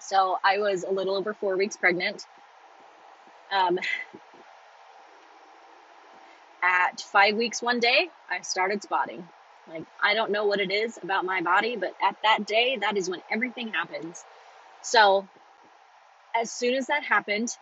So 0.00 0.38
I 0.44 0.58
was 0.58 0.84
a 0.84 0.90
little 0.90 1.16
over 1.16 1.34
four 1.34 1.56
weeks 1.56 1.76
pregnant. 1.76 2.26
Um, 3.52 3.78
at 6.62 7.00
five 7.00 7.36
weeks 7.36 7.62
one 7.62 7.80
day, 7.80 8.08
I 8.30 8.40
started 8.40 8.82
spotting. 8.82 9.26
Like, 9.68 9.84
I 10.02 10.14
don't 10.14 10.30
know 10.30 10.46
what 10.46 10.60
it 10.60 10.70
is 10.70 10.98
about 11.02 11.24
my 11.24 11.42
body, 11.42 11.76
but 11.76 11.94
at 12.02 12.16
that 12.22 12.46
day, 12.46 12.76
that 12.80 12.96
is 12.96 13.10
when 13.10 13.22
everything 13.30 13.68
happens. 13.68 14.24
So, 14.82 15.26
as 16.34 16.50
soon 16.50 16.74
as 16.74 16.86
that 16.86 17.02
happened, 17.02 17.56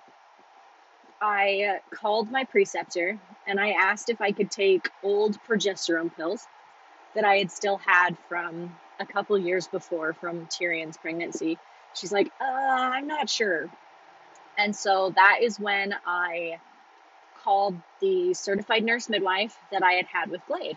I 1.21 1.77
uh, 1.77 1.97
called 1.97 2.31
my 2.31 2.45
preceptor 2.45 3.19
and 3.47 3.59
I 3.59 3.71
asked 3.71 4.11
if 4.11 4.21
I 4.21 4.33
could 4.33 4.51
take 4.51 4.91
old 5.03 5.39
progesterone 5.49 6.15
pills 6.15 6.47
that 7.15 7.25
I 7.25 7.37
had 7.37 7.51
still 7.51 7.79
had 7.79 8.17
from 8.29 8.77
a 9.01 9.07
couple 9.07 9.39
years 9.39 9.67
before 9.67 10.13
from 10.13 10.47
Tyrion's 10.47 10.97
pregnancy. 10.97 11.59
She's 11.95 12.13
like, 12.13 12.31
uh, 12.41 12.45
I'm 12.45 13.07
not 13.07 13.31
sure. 13.31 13.69
And 14.59 14.75
so 14.75 15.13
that 15.17 15.39
is 15.43 15.59
when 15.59 15.95
I 16.07 16.59
called 17.47 17.77
the 18.01 18.35
certified 18.35 18.85
nurse 18.85 19.09
midwife 19.09 19.57
that 19.71 19.85
I 19.85 19.93
had 19.93 20.07
had 20.07 20.31
with 20.31 20.45
Glade. 20.49 20.77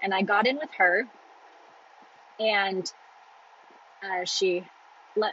And 0.00 0.14
I 0.14 0.22
got 0.22 0.46
in 0.46 0.56
with 0.56 0.70
her, 0.78 1.06
and 2.38 2.90
uh, 4.02 4.24
she 4.24 4.64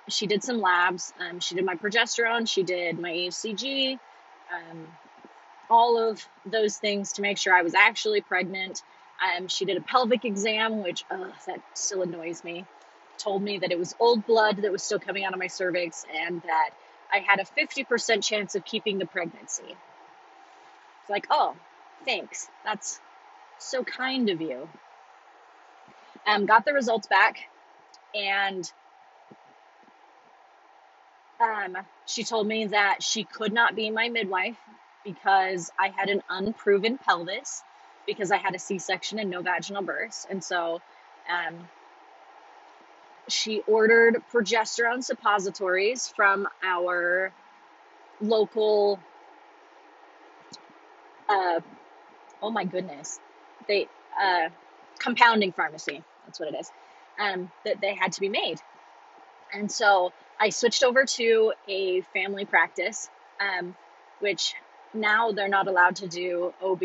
she 0.09 0.27
did 0.27 0.43
some 0.43 0.59
labs. 0.59 1.13
Um, 1.19 1.39
she 1.39 1.55
did 1.55 1.65
my 1.65 1.75
progesterone, 1.75 2.49
she 2.49 2.63
did 2.63 2.99
my 2.99 3.11
HCG, 3.11 3.99
um, 4.53 4.87
all 5.69 5.97
of 5.99 6.25
those 6.45 6.77
things 6.77 7.13
to 7.13 7.21
make 7.21 7.37
sure 7.37 7.53
I 7.53 7.61
was 7.61 7.75
actually 7.75 8.21
pregnant. 8.21 8.81
Um, 9.37 9.47
she 9.47 9.65
did 9.65 9.77
a 9.77 9.81
pelvic 9.81 10.25
exam, 10.25 10.81
which 10.81 11.05
uh, 11.11 11.29
that 11.47 11.61
still 11.75 12.01
annoys 12.01 12.43
me. 12.43 12.65
Told 13.19 13.43
me 13.43 13.59
that 13.59 13.71
it 13.71 13.77
was 13.79 13.95
old 13.99 14.25
blood 14.25 14.57
that 14.57 14.71
was 14.71 14.83
still 14.83 14.99
coming 14.99 15.25
out 15.25 15.33
of 15.33 15.39
my 15.39 15.47
cervix, 15.47 16.05
and 16.25 16.41
that 16.41 16.71
I 17.11 17.19
had 17.19 17.39
a 17.39 17.43
50% 17.43 18.23
chance 18.23 18.55
of 18.55 18.65
keeping 18.65 18.97
the 18.97 19.05
pregnancy. 19.05 19.75
It's 21.03 21.10
like, 21.10 21.27
oh, 21.29 21.53
thanks. 22.05 22.48
That's 22.63 23.01
so 23.60 23.83
kind 23.83 24.29
of 24.29 24.39
you. 24.39 24.69
Um, 26.25 26.45
got 26.45 26.63
the 26.63 26.72
results 26.72 27.07
back, 27.07 27.38
and 28.15 28.72
um, 31.41 31.75
she 32.05 32.24
told 32.24 32.48
me 32.48 32.67
that 32.67 33.03
she 33.03 33.25
could 33.25 33.51
not 33.51 33.75
be 33.75 33.91
my 33.91 34.07
midwife 34.07 34.57
because 35.03 35.69
I 35.77 35.89
had 35.89 36.07
an 36.07 36.22
unproven 36.29 36.98
pelvis 36.98 37.62
because 38.07 38.31
I 38.31 38.38
had 38.38 38.55
a 38.55 38.60
C 38.60 38.79
section 38.79 39.19
and 39.19 39.29
no 39.29 39.41
vaginal 39.41 39.81
births. 39.81 40.25
And 40.29 40.41
so 40.41 40.81
um, 41.29 41.67
she 43.27 43.62
ordered 43.67 44.22
progesterone 44.31 45.03
suppositories 45.03 46.07
from 46.07 46.48
our 46.63 47.33
local 48.22 49.00
uh, 51.30 51.60
oh 52.42 52.51
my 52.51 52.65
goodness, 52.65 53.20
they 53.68 53.88
uh, 54.22 54.50
compounding 55.00 55.51
pharmacy. 55.51 56.03
That's 56.25 56.39
what 56.39 56.50
it 56.53 56.58
is. 56.60 56.72
Um, 57.20 57.51
that 57.65 57.80
they 57.82 57.96
had 57.96 58.13
to 58.13 58.22
be 58.22 58.30
made, 58.30 58.60
and 59.53 59.72
so 59.72 60.12
I 60.39 60.50
switched 60.50 60.84
over 60.84 61.06
to 61.06 61.53
a 61.68 62.01
family 62.13 62.46
practice, 62.46 63.10
um, 63.39 63.75
which 64.20 64.56
now 64.94 65.32
they're 65.32 65.48
not 65.48 65.68
allowed 65.68 65.98
to 65.98 66.08
do 66.08 66.53
OB 66.62 66.82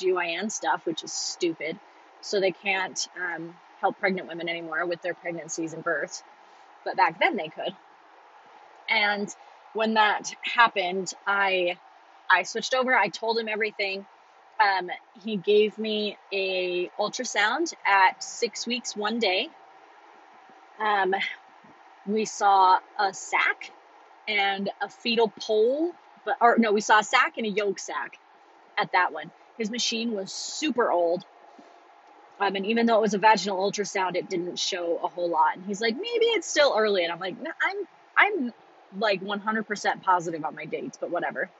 GYN 0.00 0.50
stuff, 0.50 0.84
which 0.86 1.02
is 1.02 1.12
stupid. 1.12 1.78
So 2.20 2.40
they 2.40 2.52
can't 2.52 3.08
um, 3.16 3.54
help 3.80 3.98
pregnant 3.98 4.28
women 4.28 4.48
anymore 4.48 4.84
with 4.86 5.02
their 5.02 5.14
pregnancies 5.14 5.72
and 5.72 5.84
births. 5.84 6.22
But 6.84 6.96
back 6.96 7.20
then 7.20 7.36
they 7.36 7.48
could. 7.48 7.74
And 8.88 9.34
when 9.74 9.94
that 9.94 10.32
happened, 10.42 11.12
I 11.26 11.78
I 12.30 12.42
switched 12.42 12.74
over. 12.74 12.94
I 12.94 13.08
told 13.08 13.38
him 13.38 13.48
everything. 13.48 14.06
Um, 14.60 14.90
he 15.22 15.36
gave 15.36 15.78
me 15.78 16.16
a 16.32 16.90
ultrasound 16.98 17.72
at 17.86 18.22
six 18.22 18.66
weeks 18.66 18.96
one 18.96 19.18
day. 19.18 19.48
Um, 20.80 21.14
we 22.06 22.24
saw 22.24 22.78
a 22.98 23.12
sac 23.14 23.70
and 24.26 24.70
a 24.80 24.88
fetal 24.88 25.32
pole, 25.40 25.92
but 26.24 26.36
or 26.40 26.56
no, 26.58 26.72
we 26.72 26.80
saw 26.80 27.00
a 27.00 27.04
sac 27.04 27.38
and 27.38 27.46
a 27.46 27.50
yolk 27.50 27.78
sac 27.78 28.18
at 28.76 28.92
that 28.92 29.12
one. 29.12 29.30
His 29.58 29.70
machine 29.70 30.12
was 30.12 30.32
super 30.32 30.90
old. 30.90 31.24
Um, 32.40 32.54
and 32.54 32.66
even 32.66 32.86
though 32.86 32.96
it 32.96 33.00
was 33.00 33.14
a 33.14 33.18
vaginal 33.18 33.58
ultrasound, 33.58 34.14
it 34.14 34.30
didn't 34.30 34.58
show 34.58 34.98
a 35.02 35.08
whole 35.08 35.28
lot. 35.28 35.56
And 35.56 35.64
he's 35.66 35.80
like, 35.80 35.94
maybe 35.94 36.26
it's 36.26 36.48
still 36.48 36.74
early. 36.76 37.04
And 37.04 37.12
I'm 37.12 37.18
like, 37.18 37.34
I'm 37.62 37.86
I'm 38.16 38.52
like 38.98 39.20
100% 39.22 40.02
positive 40.02 40.44
on 40.44 40.54
my 40.54 40.64
dates, 40.64 40.98
but 41.00 41.10
whatever. 41.10 41.50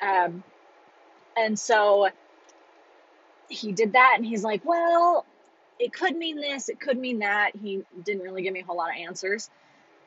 Um, 0.00 0.42
and 1.36 1.58
so 1.58 2.08
he 3.48 3.72
did 3.72 3.92
that, 3.92 4.14
and 4.16 4.26
he's 4.26 4.44
like, 4.44 4.64
well, 4.64 5.24
it 5.78 5.92
could 5.92 6.16
mean 6.16 6.36
this, 6.40 6.68
it 6.68 6.80
could 6.80 6.98
mean 6.98 7.20
that. 7.20 7.52
He 7.56 7.82
didn't 8.04 8.22
really 8.22 8.42
give 8.42 8.52
me 8.52 8.60
a 8.60 8.64
whole 8.64 8.76
lot 8.76 8.90
of 8.90 8.96
answers. 8.96 9.50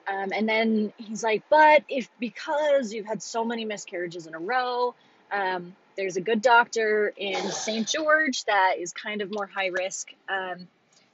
Um, 0.07 0.31
and 0.33 0.49
then 0.49 0.91
he's 0.97 1.23
like, 1.23 1.43
but 1.49 1.83
if 1.87 2.09
because 2.19 2.93
you've 2.93 3.05
had 3.05 3.21
so 3.21 3.45
many 3.45 3.65
miscarriages 3.65 4.27
in 4.27 4.33
a 4.33 4.39
row, 4.39 4.95
um, 5.31 5.75
there's 5.95 6.17
a 6.17 6.21
good 6.21 6.41
doctor 6.41 7.13
in 7.15 7.49
St. 7.51 7.87
George 7.87 8.43
that 8.45 8.75
is 8.79 8.91
kind 8.93 9.21
of 9.21 9.31
more 9.31 9.45
high 9.45 9.67
risk. 9.67 10.09
Um, 10.27 10.67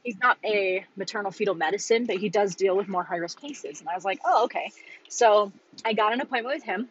he's 0.04 0.18
not 0.22 0.38
a 0.46 0.86
maternal 0.96 1.32
fetal 1.32 1.54
medicine, 1.54 2.06
but 2.06 2.18
he 2.18 2.30
does 2.30 2.56
deal 2.56 2.76
with 2.78 2.88
more 2.88 3.04
high 3.04 3.18
risk 3.18 3.40
cases. 3.42 3.82
And 3.82 3.90
I 3.90 3.96
was 3.96 4.06
like, 4.06 4.20
oh, 4.26 4.46
okay. 4.46 4.72
So 5.10 5.52
I 5.84 5.94
got 5.94 6.14
an 6.14 6.22
appointment 6.22 6.56
with 6.56 6.64
him 6.64 6.90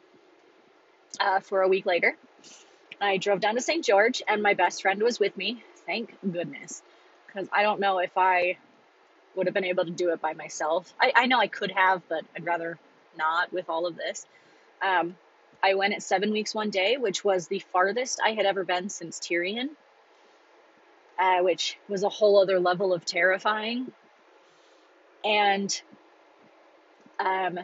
uh, 1.20 1.40
for 1.40 1.62
a 1.62 1.68
week 1.68 1.86
later. 1.86 2.16
I 3.00 3.18
drove 3.18 3.40
down 3.40 3.54
to 3.56 3.60
St. 3.60 3.84
George, 3.84 4.22
and 4.26 4.42
my 4.42 4.54
best 4.54 4.82
friend 4.82 5.02
was 5.02 5.20
with 5.20 5.36
me. 5.36 5.62
Thank 5.86 6.16
goodness. 6.20 6.82
Because 7.26 7.48
I 7.52 7.62
don't 7.62 7.80
know 7.80 7.98
if 7.98 8.16
I 8.16 8.56
would 9.34 9.46
have 9.46 9.54
been 9.54 9.64
able 9.64 9.84
to 9.84 9.90
do 9.90 10.10
it 10.10 10.20
by 10.20 10.32
myself. 10.32 10.92
I, 11.00 11.12
I 11.14 11.26
know 11.26 11.38
I 11.38 11.46
could 11.46 11.70
have, 11.70 12.02
but 12.08 12.24
I'd 12.34 12.46
rather 12.46 12.78
not 13.16 13.52
with 13.52 13.68
all 13.68 13.86
of 13.86 13.96
this. 13.96 14.26
Um, 14.80 15.16
I 15.62 15.74
went 15.74 15.94
at 15.94 16.02
seven 16.02 16.32
weeks 16.32 16.54
one 16.54 16.70
day, 16.70 16.96
which 16.96 17.24
was 17.24 17.48
the 17.48 17.58
farthest 17.58 18.20
I 18.24 18.30
had 18.30 18.46
ever 18.46 18.64
been 18.64 18.88
since 18.88 19.18
Tyrion, 19.18 19.70
uh, 21.18 21.40
which 21.40 21.76
was 21.88 22.02
a 22.02 22.08
whole 22.08 22.40
other 22.40 22.60
level 22.60 22.92
of 22.92 23.04
terrifying. 23.04 23.92
And 25.24 25.82
um, 27.18 27.58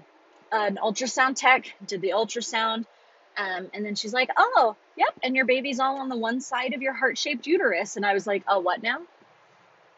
an 0.50 0.78
ultrasound 0.82 1.37
tech, 1.37 1.75
did 1.87 2.00
the 2.00 2.11
ultrasound, 2.11 2.87
um, 3.36 3.68
and 3.72 3.84
then 3.84 3.94
she's 3.94 4.12
like, 4.12 4.30
"Oh, 4.36 4.76
yep," 4.96 5.14
and 5.22 5.34
your 5.34 5.44
baby's 5.44 5.80
all 5.80 5.98
on 5.98 6.08
the 6.08 6.16
one 6.16 6.40
side 6.40 6.74
of 6.74 6.82
your 6.82 6.92
heart-shaped 6.92 7.46
uterus, 7.46 7.96
and 7.96 8.04
I 8.04 8.14
was 8.14 8.26
like, 8.26 8.42
"Oh, 8.46 8.60
what 8.60 8.82
now?" 8.82 9.00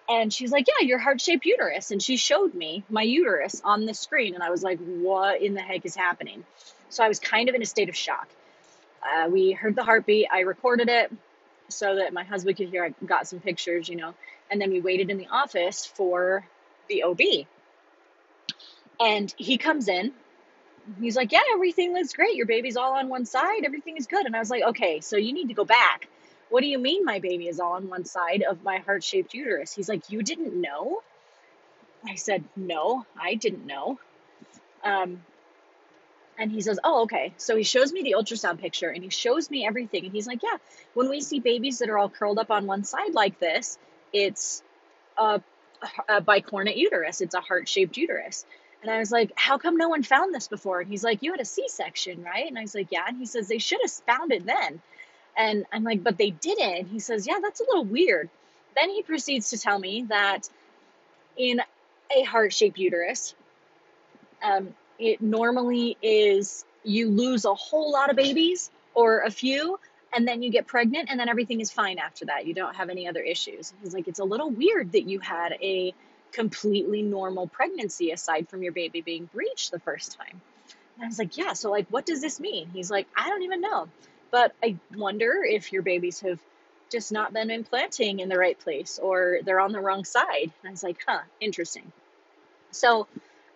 And 0.08 0.32
she's 0.32 0.52
like, 0.52 0.66
Yeah, 0.68 0.86
your 0.86 0.98
heart 0.98 1.20
shaped 1.20 1.46
uterus. 1.46 1.90
And 1.90 2.02
she 2.02 2.16
showed 2.16 2.54
me 2.54 2.84
my 2.90 3.02
uterus 3.02 3.60
on 3.64 3.86
the 3.86 3.94
screen. 3.94 4.34
And 4.34 4.42
I 4.42 4.50
was 4.50 4.62
like, 4.62 4.78
What 4.78 5.40
in 5.40 5.54
the 5.54 5.62
heck 5.62 5.84
is 5.86 5.94
happening? 5.94 6.44
So 6.90 7.02
I 7.02 7.08
was 7.08 7.18
kind 7.18 7.48
of 7.48 7.54
in 7.54 7.62
a 7.62 7.66
state 7.66 7.88
of 7.88 7.96
shock. 7.96 8.28
Uh, 9.02 9.28
we 9.28 9.52
heard 9.52 9.74
the 9.74 9.84
heartbeat. 9.84 10.28
I 10.32 10.40
recorded 10.40 10.88
it 10.88 11.12
so 11.68 11.96
that 11.96 12.12
my 12.12 12.24
husband 12.24 12.56
could 12.56 12.68
hear. 12.68 12.84
I 12.84 13.04
got 13.04 13.26
some 13.26 13.40
pictures, 13.40 13.88
you 13.88 13.96
know. 13.96 14.14
And 14.50 14.60
then 14.60 14.70
we 14.70 14.80
waited 14.80 15.10
in 15.10 15.18
the 15.18 15.28
office 15.28 15.86
for 15.86 16.46
the 16.88 17.02
OB. 17.04 17.20
And 19.00 19.34
he 19.36 19.58
comes 19.58 19.88
in. 19.88 20.12
He's 21.00 21.16
like, 21.16 21.32
Yeah, 21.32 21.40
everything 21.54 21.92
looks 21.94 22.12
great. 22.12 22.36
Your 22.36 22.46
baby's 22.46 22.76
all 22.76 22.94
on 22.94 23.08
one 23.08 23.26
side. 23.26 23.64
Everything 23.64 23.96
is 23.96 24.06
good. 24.06 24.26
And 24.26 24.36
I 24.36 24.38
was 24.40 24.50
like, 24.50 24.62
Okay, 24.64 25.00
so 25.00 25.16
you 25.16 25.32
need 25.32 25.48
to 25.48 25.54
go 25.54 25.64
back 25.64 26.08
what 26.48 26.60
do 26.60 26.68
you 26.68 26.78
mean 26.78 27.04
my 27.04 27.18
baby 27.18 27.48
is 27.48 27.58
all 27.60 27.72
on 27.72 27.88
one 27.88 28.04
side 28.04 28.44
of 28.48 28.62
my 28.62 28.78
heart 28.78 29.02
shaped 29.02 29.34
uterus? 29.34 29.72
He's 29.72 29.88
like, 29.88 30.10
You 30.10 30.22
didn't 30.22 30.60
know? 30.60 31.00
I 32.08 32.16
said, 32.16 32.44
No, 32.56 33.04
I 33.20 33.34
didn't 33.34 33.66
know. 33.66 33.98
Um, 34.84 35.26
and 36.38 36.50
he 36.52 36.60
says, 36.60 36.78
Oh, 36.84 37.02
okay. 37.04 37.34
So 37.38 37.56
he 37.56 37.64
shows 37.64 37.92
me 37.92 38.02
the 38.02 38.14
ultrasound 38.18 38.60
picture 38.60 38.90
and 38.90 39.02
he 39.02 39.10
shows 39.10 39.50
me 39.50 39.66
everything. 39.66 40.04
And 40.04 40.12
he's 40.14 40.26
like, 40.26 40.42
Yeah, 40.42 40.58
when 40.94 41.08
we 41.10 41.20
see 41.20 41.40
babies 41.40 41.78
that 41.78 41.90
are 41.90 41.98
all 41.98 42.10
curled 42.10 42.38
up 42.38 42.50
on 42.50 42.66
one 42.66 42.84
side 42.84 43.14
like 43.14 43.38
this, 43.40 43.78
it's 44.12 44.62
a, 45.18 45.40
a 46.08 46.20
bicornate 46.20 46.76
uterus, 46.76 47.20
it's 47.20 47.34
a 47.34 47.40
heart 47.40 47.68
shaped 47.68 47.96
uterus. 47.96 48.44
And 48.84 48.92
I 48.92 49.00
was 49.00 49.10
like, 49.10 49.32
How 49.34 49.58
come 49.58 49.76
no 49.76 49.88
one 49.88 50.04
found 50.04 50.32
this 50.32 50.46
before? 50.46 50.80
And 50.80 50.88
he's 50.88 51.02
like, 51.02 51.22
You 51.22 51.32
had 51.32 51.40
a 51.40 51.44
C 51.44 51.64
section, 51.68 52.22
right? 52.22 52.46
And 52.46 52.56
I 52.56 52.62
was 52.62 52.76
like, 52.76 52.92
Yeah. 52.92 53.04
And 53.08 53.18
he 53.18 53.26
says, 53.26 53.48
They 53.48 53.58
should 53.58 53.80
have 53.82 53.90
found 53.90 54.30
it 54.30 54.46
then. 54.46 54.80
And 55.36 55.64
I'm 55.72 55.82
like, 55.82 56.02
but 56.02 56.18
they 56.18 56.30
didn't. 56.30 56.86
He 56.86 57.00
says, 57.00 57.26
yeah, 57.26 57.38
that's 57.42 57.60
a 57.60 57.64
little 57.64 57.84
weird. 57.84 58.30
Then 58.76 58.90
he 58.90 59.02
proceeds 59.02 59.50
to 59.50 59.58
tell 59.58 59.78
me 59.78 60.06
that 60.08 60.48
in 61.36 61.60
a 62.16 62.22
heart 62.22 62.52
shaped 62.52 62.78
uterus, 62.78 63.34
um, 64.42 64.74
it 64.98 65.20
normally 65.20 65.96
is 66.02 66.64
you 66.84 67.10
lose 67.10 67.44
a 67.44 67.54
whole 67.54 67.92
lot 67.92 68.10
of 68.10 68.16
babies 68.16 68.70
or 68.94 69.20
a 69.20 69.30
few, 69.30 69.78
and 70.14 70.28
then 70.28 70.42
you 70.42 70.50
get 70.50 70.66
pregnant, 70.66 71.08
and 71.10 71.18
then 71.18 71.28
everything 71.28 71.60
is 71.60 71.72
fine 71.72 71.98
after 71.98 72.26
that. 72.26 72.46
You 72.46 72.54
don't 72.54 72.76
have 72.76 72.90
any 72.90 73.08
other 73.08 73.20
issues. 73.20 73.72
He's 73.82 73.94
like, 73.94 74.06
it's 74.06 74.20
a 74.20 74.24
little 74.24 74.50
weird 74.50 74.92
that 74.92 75.02
you 75.02 75.18
had 75.18 75.56
a 75.60 75.92
completely 76.34 77.02
normal 77.02 77.46
pregnancy 77.46 78.10
aside 78.10 78.48
from 78.48 78.62
your 78.62 78.72
baby 78.72 79.00
being 79.00 79.28
breached 79.32 79.70
the 79.70 79.78
first 79.78 80.18
time. 80.18 80.40
And 80.96 81.04
I 81.04 81.06
was 81.06 81.18
like, 81.18 81.36
yeah, 81.36 81.54
so 81.54 81.70
like, 81.70 81.86
what 81.88 82.06
does 82.06 82.20
this 82.20 82.40
mean? 82.40 82.68
He's 82.72 82.90
like, 82.90 83.06
I 83.16 83.28
don't 83.28 83.42
even 83.42 83.60
know. 83.60 83.88
But 84.30 84.52
I 84.62 84.76
wonder 84.94 85.44
if 85.44 85.72
your 85.72 85.82
babies 85.82 86.20
have 86.20 86.40
just 86.90 87.12
not 87.12 87.32
been 87.32 87.50
implanting 87.50 88.20
in 88.20 88.28
the 88.28 88.38
right 88.38 88.58
place 88.58 88.98
or 89.02 89.38
they're 89.44 89.60
on 89.60 89.72
the 89.72 89.80
wrong 89.80 90.04
side. 90.04 90.52
And 90.62 90.68
I 90.68 90.70
was 90.70 90.82
like, 90.82 90.98
huh, 91.06 91.20
interesting. 91.40 91.90
So 92.72 93.06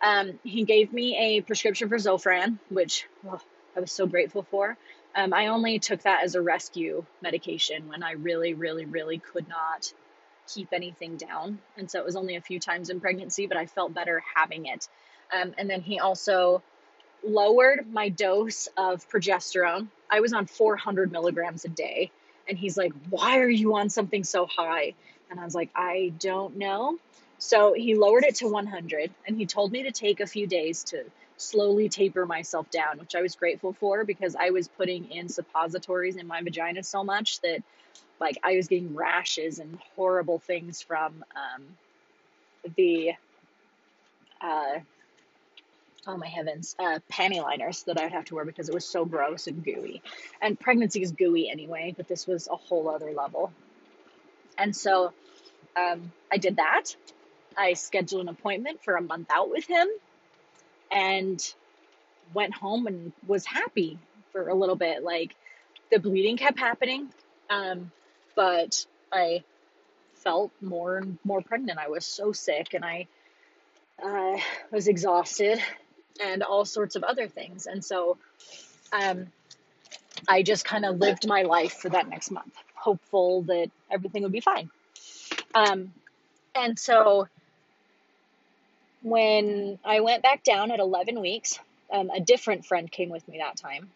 um, 0.02 0.38
he 0.44 0.64
gave 0.64 0.92
me 0.92 1.16
a 1.18 1.40
prescription 1.42 1.88
for 1.88 1.96
Zofran, 1.96 2.58
which 2.68 3.06
oh, 3.28 3.40
I 3.76 3.80
was 3.80 3.92
so 3.92 4.06
grateful 4.06 4.44
for. 4.50 4.76
Um, 5.14 5.32
I 5.32 5.48
only 5.48 5.78
took 5.80 6.02
that 6.02 6.22
as 6.22 6.36
a 6.36 6.40
rescue 6.40 7.04
medication 7.22 7.88
when 7.88 8.02
I 8.02 8.12
really, 8.12 8.54
really, 8.54 8.84
really 8.84 9.18
could 9.18 9.48
not 9.48 9.92
keep 10.52 10.68
anything 10.72 11.16
down. 11.16 11.58
And 11.76 11.90
so 11.90 11.98
it 11.98 12.04
was 12.04 12.16
only 12.16 12.36
a 12.36 12.40
few 12.40 12.58
times 12.58 12.90
in 12.90 13.00
pregnancy, 13.00 13.46
but 13.46 13.56
I 13.56 13.66
felt 13.66 13.94
better 13.94 14.22
having 14.34 14.66
it. 14.66 14.88
Um, 15.32 15.54
and 15.58 15.68
then 15.68 15.80
he 15.80 15.98
also 15.98 16.62
lowered 17.22 17.92
my 17.92 18.08
dose 18.08 18.68
of 18.76 19.08
progesterone. 19.08 19.88
I 20.10 20.20
was 20.20 20.32
on 20.32 20.46
400 20.46 21.12
milligrams 21.12 21.64
a 21.64 21.68
day. 21.68 22.10
And 22.48 22.56
he's 22.56 22.76
like, 22.76 22.92
Why 23.10 23.38
are 23.40 23.48
you 23.48 23.76
on 23.76 23.90
something 23.90 24.24
so 24.24 24.46
high? 24.46 24.94
And 25.30 25.38
I 25.38 25.44
was 25.44 25.54
like, 25.54 25.70
I 25.74 26.12
don't 26.18 26.56
know. 26.56 26.98
So 27.38 27.74
he 27.74 27.94
lowered 27.94 28.24
it 28.24 28.36
to 28.36 28.48
100 28.48 29.10
and 29.26 29.36
he 29.36 29.46
told 29.46 29.70
me 29.70 29.84
to 29.84 29.92
take 29.92 30.20
a 30.20 30.26
few 30.26 30.46
days 30.46 30.82
to 30.84 31.04
slowly 31.38 31.88
taper 31.88 32.26
myself 32.26 32.70
down, 32.70 32.98
which 32.98 33.14
I 33.14 33.22
was 33.22 33.36
grateful 33.36 33.72
for 33.72 34.04
because 34.04 34.36
I 34.36 34.50
was 34.50 34.68
putting 34.68 35.10
in 35.10 35.28
suppositories 35.28 36.16
in 36.16 36.26
my 36.26 36.42
vagina 36.42 36.82
so 36.82 37.04
much 37.04 37.40
that 37.40 37.62
like 38.20 38.38
I 38.42 38.56
was 38.56 38.68
getting 38.68 38.94
rashes 38.94 39.60
and 39.60 39.78
horrible 39.96 40.40
things 40.40 40.82
from 40.82 41.24
um, 41.36 41.64
the 42.76 43.12
uh, 44.40 44.80
oh 46.06 46.16
my 46.16 46.26
heavens, 46.26 46.74
uh, 46.78 46.98
panty 47.10 47.42
liners 47.42 47.84
that 47.84 47.98
I 47.98 48.04
would 48.04 48.12
have 48.12 48.24
to 48.26 48.34
wear 48.34 48.44
because 48.44 48.68
it 48.68 48.74
was 48.74 48.84
so 48.84 49.04
gross 49.04 49.46
and 49.46 49.64
gooey. 49.64 50.02
And 50.42 50.58
pregnancy 50.58 51.02
is 51.02 51.12
gooey 51.12 51.50
anyway, 51.50 51.94
but 51.96 52.08
this 52.08 52.26
was 52.26 52.48
a 52.48 52.56
whole 52.56 52.88
other 52.88 53.12
level. 53.12 53.52
And 54.56 54.74
so 54.74 55.12
um, 55.76 56.12
I 56.32 56.38
did 56.38 56.56
that. 56.56 56.96
I 57.56 57.74
scheduled 57.74 58.22
an 58.22 58.28
appointment 58.28 58.82
for 58.82 58.96
a 58.96 59.02
month 59.02 59.28
out 59.30 59.50
with 59.50 59.66
him 59.66 59.88
and 60.90 61.54
went 62.34 62.54
home 62.54 62.86
and 62.86 63.12
was 63.26 63.44
happy 63.46 63.98
for 64.32 64.48
a 64.48 64.54
little 64.54 64.76
bit. 64.76 65.02
Like 65.02 65.34
the 65.90 65.98
bleeding 65.98 66.36
kept 66.36 66.58
happening, 66.58 67.08
um, 67.50 67.90
but 68.34 68.86
I 69.12 69.42
felt 70.14 70.50
more 70.60 70.98
and 70.98 71.18
more 71.24 71.40
pregnant. 71.40 71.78
I 71.78 71.88
was 71.88 72.04
so 72.04 72.32
sick 72.32 72.74
and 72.74 72.84
I 72.84 73.06
uh, 74.02 74.38
was 74.70 74.88
exhausted 74.88 75.60
and 76.22 76.42
all 76.42 76.64
sorts 76.64 76.96
of 76.96 77.02
other 77.04 77.28
things. 77.28 77.66
And 77.66 77.84
so 77.84 78.18
um, 78.92 79.28
I 80.26 80.42
just 80.42 80.64
kind 80.64 80.84
of 80.84 80.98
lived 80.98 81.26
my 81.26 81.42
life 81.42 81.74
for 81.74 81.88
that 81.90 82.08
next 82.08 82.30
month, 82.30 82.54
hopeful 82.74 83.42
that 83.42 83.70
everything 83.90 84.22
would 84.22 84.32
be 84.32 84.40
fine. 84.40 84.70
Um, 85.54 85.92
and 86.54 86.78
so 86.78 87.28
when 89.02 89.78
I 89.84 90.00
went 90.00 90.22
back 90.22 90.42
down 90.44 90.70
at 90.70 90.80
11 90.80 91.20
weeks, 91.20 91.58
um, 91.92 92.10
a 92.10 92.20
different 92.20 92.66
friend 92.66 92.90
came 92.90 93.08
with 93.08 93.26
me 93.28 93.38
that 93.38 93.56
time. 93.56 93.90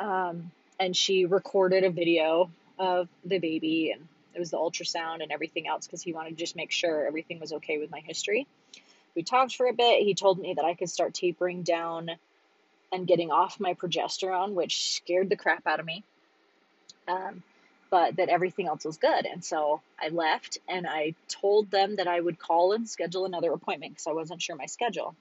Um, 0.00 0.50
and 0.80 0.96
she 0.96 1.26
recorded 1.26 1.84
a 1.84 1.90
video 1.90 2.50
of 2.78 3.08
the 3.24 3.38
baby 3.38 3.92
and 3.92 4.08
it 4.34 4.38
was 4.38 4.50
the 4.50 4.56
ultrasound 4.56 5.22
and 5.22 5.30
everything 5.30 5.68
else 5.68 5.86
because 5.86 6.02
he 6.02 6.12
wanted 6.12 6.30
to 6.30 6.36
just 6.36 6.56
make 6.56 6.72
sure 6.72 7.06
everything 7.06 7.38
was 7.38 7.52
okay 7.52 7.78
with 7.78 7.90
my 7.90 8.00
history 8.00 8.46
we 9.14 9.22
talked 9.22 9.56
for 9.56 9.66
a 9.66 9.72
bit. 9.72 10.02
He 10.02 10.14
told 10.14 10.38
me 10.38 10.54
that 10.54 10.64
I 10.64 10.74
could 10.74 10.90
start 10.90 11.14
tapering 11.14 11.62
down 11.62 12.10
and 12.90 13.06
getting 13.06 13.30
off 13.30 13.60
my 13.60 13.74
progesterone, 13.74 14.52
which 14.52 14.92
scared 14.92 15.28
the 15.28 15.36
crap 15.36 15.66
out 15.66 15.80
of 15.80 15.86
me. 15.86 16.04
Um, 17.08 17.42
but 17.92 18.16
that 18.16 18.30
everything 18.30 18.68
else 18.68 18.86
was 18.86 18.96
good. 18.96 19.26
And 19.26 19.44
so 19.44 19.82
I 20.00 20.08
left 20.08 20.56
and 20.66 20.86
I 20.88 21.14
told 21.28 21.70
them 21.70 21.96
that 21.96 22.08
I 22.08 22.18
would 22.18 22.38
call 22.38 22.72
and 22.72 22.88
schedule 22.88 23.26
another 23.26 23.52
appointment 23.52 23.92
because 23.92 24.06
I 24.06 24.12
wasn't 24.12 24.40
sure 24.40 24.56
my 24.56 24.64
schedule. 24.64 25.14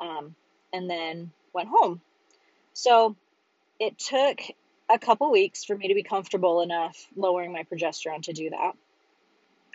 Um, 0.00 0.34
and 0.72 0.90
then 0.90 1.30
went 1.52 1.68
home. 1.68 2.00
So 2.72 3.14
it 3.78 3.96
took 3.96 4.40
a 4.90 4.98
couple 4.98 5.30
weeks 5.30 5.62
for 5.62 5.76
me 5.76 5.86
to 5.86 5.94
be 5.94 6.02
comfortable 6.02 6.62
enough 6.62 7.06
lowering 7.16 7.52
my 7.52 7.62
progesterone 7.62 8.24
to 8.24 8.32
do 8.32 8.50
that. 8.50 8.72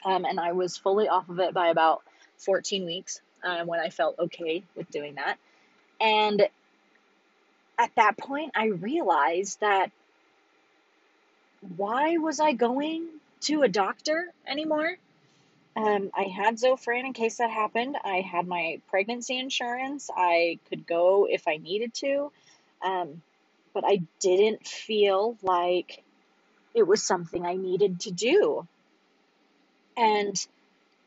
Um, 0.04 0.26
and 0.26 0.42
I 0.42 0.52
was 0.52 0.76
fully 0.76 1.08
off 1.08 1.30
of 1.30 1.40
it 1.40 1.54
by 1.54 1.70
about 1.70 2.02
14 2.40 2.86
weeks 2.86 3.22
um, 3.46 3.66
when 3.66 3.80
I 3.80 3.92
felt 3.92 4.20
okay 4.20 4.64
with 4.76 4.92
doing 4.92 5.16
that. 5.16 5.38
And 6.02 6.50
at 7.78 7.92
that 7.96 8.18
point, 8.18 8.52
I 8.56 8.66
realized 8.66 9.62
that 9.62 9.94
why 11.62 12.18
was 12.18 12.40
I 12.40 12.54
going 12.54 13.08
to 13.42 13.64
a 13.64 13.68
doctor 13.68 14.34
anymore? 14.48 14.98
Um, 15.76 16.12
I 16.16 16.24
had 16.24 16.58
Zofran 16.58 17.06
in 17.06 17.14
case 17.14 17.38
that 17.38 17.50
happened. 17.52 17.98
I 18.04 18.18
had 18.22 18.48
my 18.48 18.82
pregnancy 18.90 19.40
insurance. 19.40 20.10
I 20.16 20.60
could 20.70 20.86
go 20.88 21.28
if 21.30 21.48
I 21.48 21.58
needed 21.58 21.94
to. 21.96 22.32
Um, 22.84 23.22
but 23.74 23.84
I 23.86 24.02
didn't 24.20 24.68
feel 24.68 25.38
like 25.42 26.04
it 26.74 26.84
was 26.84 27.04
something 27.04 27.46
I 27.46 27.56
needed 27.56 28.02
to 28.02 28.12
do. 28.12 28.68
And 29.98 30.36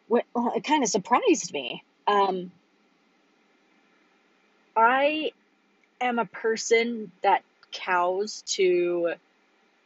what, 0.09 0.25
well, 0.35 0.53
it 0.55 0.65
kind 0.65 0.83
of 0.83 0.89
surprised 0.89 1.53
me 1.53 1.83
um, 2.07 2.51
I 4.77 5.33
am 6.01 6.19
a 6.19 6.25
person 6.25 7.13
that 7.23 7.43
cows 7.71 8.43
to 8.47 9.15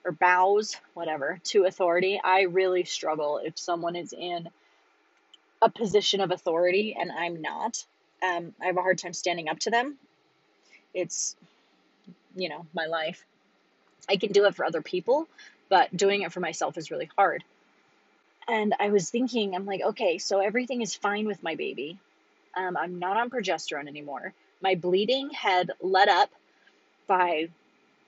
or 0.06 0.12
bows, 0.12 0.76
whatever, 0.94 1.40
to 1.44 1.64
authority. 1.64 2.20
I 2.22 2.42
really 2.42 2.84
struggle 2.84 3.40
if 3.44 3.58
someone 3.58 3.96
is 3.96 4.12
in 4.12 4.48
a 5.60 5.68
position 5.68 6.20
of 6.20 6.30
authority 6.30 6.96
and 6.98 7.10
I'm 7.10 7.42
not. 7.42 7.84
Um, 8.22 8.54
I 8.62 8.66
have 8.66 8.76
a 8.76 8.82
hard 8.82 8.98
time 8.98 9.12
standing 9.12 9.48
up 9.48 9.58
to 9.60 9.70
them. 9.70 9.96
It's, 10.94 11.36
you 12.36 12.48
know, 12.48 12.66
my 12.72 12.86
life. 12.86 13.24
I 14.08 14.16
can 14.16 14.30
do 14.30 14.46
it 14.46 14.54
for 14.54 14.64
other 14.64 14.80
people, 14.80 15.26
but 15.68 15.94
doing 15.94 16.22
it 16.22 16.32
for 16.32 16.40
myself 16.40 16.78
is 16.78 16.90
really 16.90 17.10
hard. 17.16 17.42
And 18.48 18.74
I 18.78 18.90
was 18.90 19.10
thinking, 19.10 19.56
I'm 19.56 19.66
like, 19.66 19.82
okay, 19.82 20.18
so 20.18 20.38
everything 20.38 20.82
is 20.82 20.94
fine 20.94 21.26
with 21.26 21.42
my 21.42 21.56
baby. 21.56 21.98
Um, 22.56 22.76
I'm 22.76 23.00
not 23.00 23.16
on 23.16 23.28
progesterone 23.28 23.88
anymore. 23.88 24.32
my 24.62 24.76
bleeding 24.76 25.30
had 25.30 25.72
let 25.80 26.08
up 26.08 26.30
by 27.06 27.48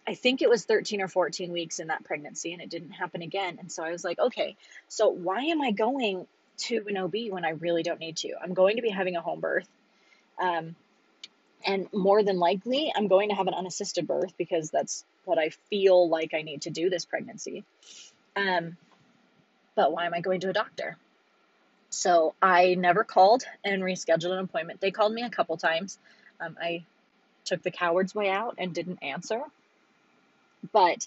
I 0.09 0.15
think 0.15 0.41
it 0.41 0.49
was 0.49 0.65
13 0.65 1.03
or 1.03 1.09
14 1.09 1.53
weeks 1.53 1.81
in 1.81 1.89
that 1.89 2.03
pregnancy 2.03 2.55
and 2.55 2.63
it 2.63 2.71
didn't 2.71 2.93
happen 2.93 3.21
again. 3.21 3.59
And 3.61 3.71
so 3.71 3.85
I 3.85 3.91
was 3.91 4.03
like, 4.03 4.19
okay, 4.19 4.57
so 4.89 5.11
why 5.11 5.43
am 5.43 5.61
I 5.61 5.71
going 5.71 6.27
to 6.61 6.83
an 6.89 6.97
OB 6.97 7.15
when 7.29 7.45
I 7.45 7.51
really 7.51 7.83
don't 7.83 8.01
need 8.01 8.17
to? 8.19 8.33
I'm 8.43 8.55
going 8.55 8.77
to 8.77 8.83
be 8.83 8.89
having 8.89 9.17
a 9.17 9.21
home 9.21 9.41
birth. 9.41 9.69
Um, 10.41 10.77
and 11.67 11.93
more 11.93 12.23
than 12.23 12.39
likely, 12.39 12.91
I'm 12.97 13.07
going 13.07 13.29
to 13.29 13.35
have 13.35 13.49
an 13.49 13.55
unassisted 13.55 14.07
birth 14.07 14.33
because 14.39 14.71
that's 14.71 15.05
what 15.27 15.39
I 15.39 15.51
feel 15.69 16.09
like 16.09 16.33
I 16.33 16.41
need 16.41 16.63
to 16.63 16.71
do 16.71 16.89
this 16.89 17.05
pregnancy. 17.05 17.65
Um, 18.35 18.79
but 19.75 19.93
why 19.93 20.07
am 20.07 20.15
I 20.15 20.23
going 20.23 20.41
to 20.41 20.49
a 20.49 20.55
doctor? 20.55 20.97
So 21.91 22.35
I 22.41 22.77
never 22.77 23.05
called 23.05 23.45
and 23.63 23.83
rescheduled 23.83 24.33
an 24.33 24.39
appointment. 24.39 24.81
They 24.81 24.91
called 24.91 25.13
me 25.13 25.23
a 25.23 25.29
couple 25.29 25.59
times. 25.59 25.99
Um, 26.41 26.57
I 26.59 26.85
took 27.45 27.63
the 27.63 27.71
coward's 27.71 28.15
way 28.15 28.31
out 28.31 28.55
and 28.57 28.73
didn't 28.73 29.01
answer. 29.03 29.43
But 30.73 31.07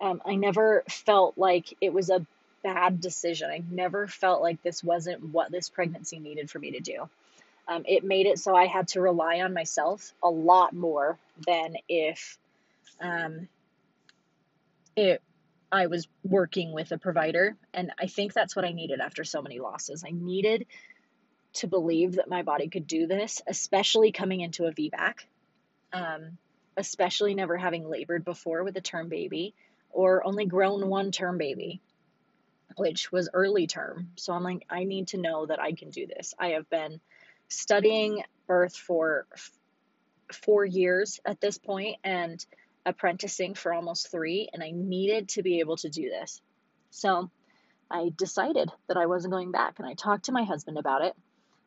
um, 0.00 0.22
I 0.24 0.34
never 0.34 0.84
felt 0.88 1.36
like 1.36 1.76
it 1.80 1.92
was 1.92 2.10
a 2.10 2.26
bad 2.62 3.00
decision. 3.00 3.50
I 3.50 3.62
never 3.70 4.06
felt 4.06 4.42
like 4.42 4.62
this 4.62 4.82
wasn't 4.82 5.32
what 5.32 5.50
this 5.50 5.68
pregnancy 5.68 6.18
needed 6.18 6.50
for 6.50 6.58
me 6.58 6.72
to 6.72 6.80
do. 6.80 7.08
Um, 7.68 7.84
it 7.86 8.04
made 8.04 8.26
it 8.26 8.38
so 8.38 8.54
I 8.54 8.66
had 8.66 8.88
to 8.88 9.00
rely 9.00 9.40
on 9.40 9.54
myself 9.54 10.12
a 10.22 10.28
lot 10.28 10.72
more 10.72 11.18
than 11.46 11.76
if 11.88 12.36
um, 13.00 13.48
it 14.96 15.22
I 15.72 15.86
was 15.86 16.08
working 16.24 16.72
with 16.72 16.90
a 16.92 16.98
provider. 16.98 17.56
And 17.72 17.92
I 17.98 18.06
think 18.06 18.32
that's 18.32 18.56
what 18.56 18.64
I 18.64 18.72
needed 18.72 19.00
after 19.00 19.24
so 19.24 19.40
many 19.40 19.60
losses. 19.60 20.04
I 20.06 20.10
needed 20.10 20.66
to 21.54 21.66
believe 21.66 22.16
that 22.16 22.28
my 22.28 22.42
body 22.42 22.68
could 22.68 22.86
do 22.86 23.06
this, 23.06 23.40
especially 23.46 24.12
coming 24.12 24.40
into 24.40 24.66
a 24.66 24.72
VBAC, 24.72 25.14
um, 25.92 26.38
especially 26.76 27.34
never 27.34 27.56
having 27.56 27.88
labored 27.88 28.24
before 28.24 28.64
with 28.64 28.76
a 28.76 28.80
term 28.80 29.08
baby 29.08 29.54
or 29.90 30.26
only 30.26 30.46
grown 30.46 30.88
one 30.88 31.10
term 31.10 31.38
baby, 31.38 31.80
which 32.76 33.10
was 33.10 33.28
early 33.32 33.66
term. 33.66 34.10
So 34.16 34.32
I'm 34.32 34.44
like, 34.44 34.64
I 34.70 34.84
need 34.84 35.08
to 35.08 35.18
know 35.18 35.46
that 35.46 35.60
I 35.60 35.72
can 35.72 35.90
do 35.90 36.06
this. 36.06 36.34
I 36.38 36.50
have 36.50 36.68
been 36.70 37.00
studying 37.48 38.22
birth 38.46 38.76
for 38.76 39.26
f- 39.32 39.50
four 40.32 40.64
years 40.64 41.20
at 41.24 41.40
this 41.40 41.58
point, 41.58 41.96
and 42.04 42.44
apprenticing 42.86 43.54
for 43.54 43.72
almost 43.72 44.10
three, 44.10 44.48
and 44.52 44.62
I 44.62 44.70
needed 44.70 45.28
to 45.30 45.42
be 45.42 45.60
able 45.60 45.76
to 45.78 45.88
do 45.88 46.08
this. 46.08 46.40
So 46.90 47.30
I 47.90 48.12
decided 48.16 48.70
that 48.88 48.96
I 48.96 49.06
wasn't 49.06 49.32
going 49.32 49.50
back, 49.50 49.78
and 49.78 49.86
I 49.86 49.94
talked 49.94 50.26
to 50.26 50.32
my 50.32 50.44
husband 50.44 50.78
about 50.78 51.04
it. 51.04 51.14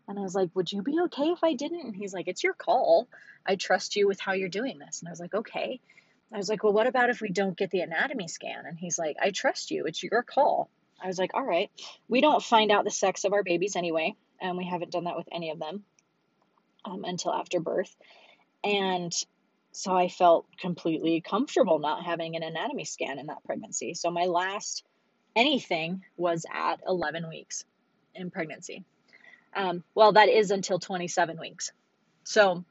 And 0.07 0.19
I 0.19 0.21
was 0.21 0.35
like, 0.35 0.49
Would 0.55 0.71
you 0.71 0.81
be 0.81 0.99
okay 1.05 1.29
if 1.29 1.43
I 1.43 1.53
didn't? 1.53 1.85
And 1.85 1.95
he's 1.95 2.13
like, 2.13 2.27
It's 2.27 2.43
your 2.43 2.53
call. 2.53 3.07
I 3.45 3.55
trust 3.55 3.95
you 3.95 4.07
with 4.07 4.19
how 4.19 4.33
you're 4.33 4.49
doing 4.49 4.79
this. 4.79 5.01
And 5.01 5.09
I 5.09 5.11
was 5.11 5.19
like, 5.19 5.33
Okay. 5.33 5.79
I 6.31 6.37
was 6.37 6.49
like, 6.49 6.63
Well, 6.63 6.73
what 6.73 6.87
about 6.87 7.09
if 7.09 7.21
we 7.21 7.29
don't 7.29 7.57
get 7.57 7.71
the 7.71 7.81
anatomy 7.81 8.27
scan? 8.27 8.65
And 8.65 8.77
he's 8.77 8.99
like, 8.99 9.17
I 9.21 9.31
trust 9.31 9.71
you. 9.71 9.85
It's 9.85 10.03
your 10.03 10.23
call. 10.23 10.69
I 11.01 11.07
was 11.07 11.17
like, 11.17 11.33
All 11.33 11.45
right. 11.45 11.69
We 12.07 12.21
don't 12.21 12.43
find 12.43 12.71
out 12.71 12.83
the 12.83 12.91
sex 12.91 13.23
of 13.23 13.33
our 13.33 13.43
babies 13.43 13.75
anyway, 13.75 14.15
and 14.41 14.57
we 14.57 14.65
haven't 14.65 14.91
done 14.91 15.05
that 15.05 15.17
with 15.17 15.29
any 15.31 15.51
of 15.51 15.59
them 15.59 15.83
um, 16.85 17.03
until 17.05 17.33
after 17.33 17.59
birth. 17.59 17.95
And 18.63 19.13
so 19.71 19.95
I 19.95 20.07
felt 20.07 20.45
completely 20.59 21.21
comfortable 21.21 21.79
not 21.79 22.05
having 22.05 22.35
an 22.35 22.43
anatomy 22.43 22.85
scan 22.85 23.19
in 23.19 23.27
that 23.27 23.43
pregnancy. 23.43 23.93
So 23.93 24.11
my 24.11 24.25
last 24.25 24.83
anything 25.35 26.03
was 26.15 26.45
at 26.51 26.79
11 26.87 27.27
weeks 27.27 27.65
in 28.13 28.29
pregnancy. 28.29 28.85
Um, 29.55 29.83
well, 29.93 30.13
that 30.13 30.29
is 30.29 30.51
until 30.51 30.79
27 30.79 31.39
weeks. 31.39 31.71
So 32.23 32.63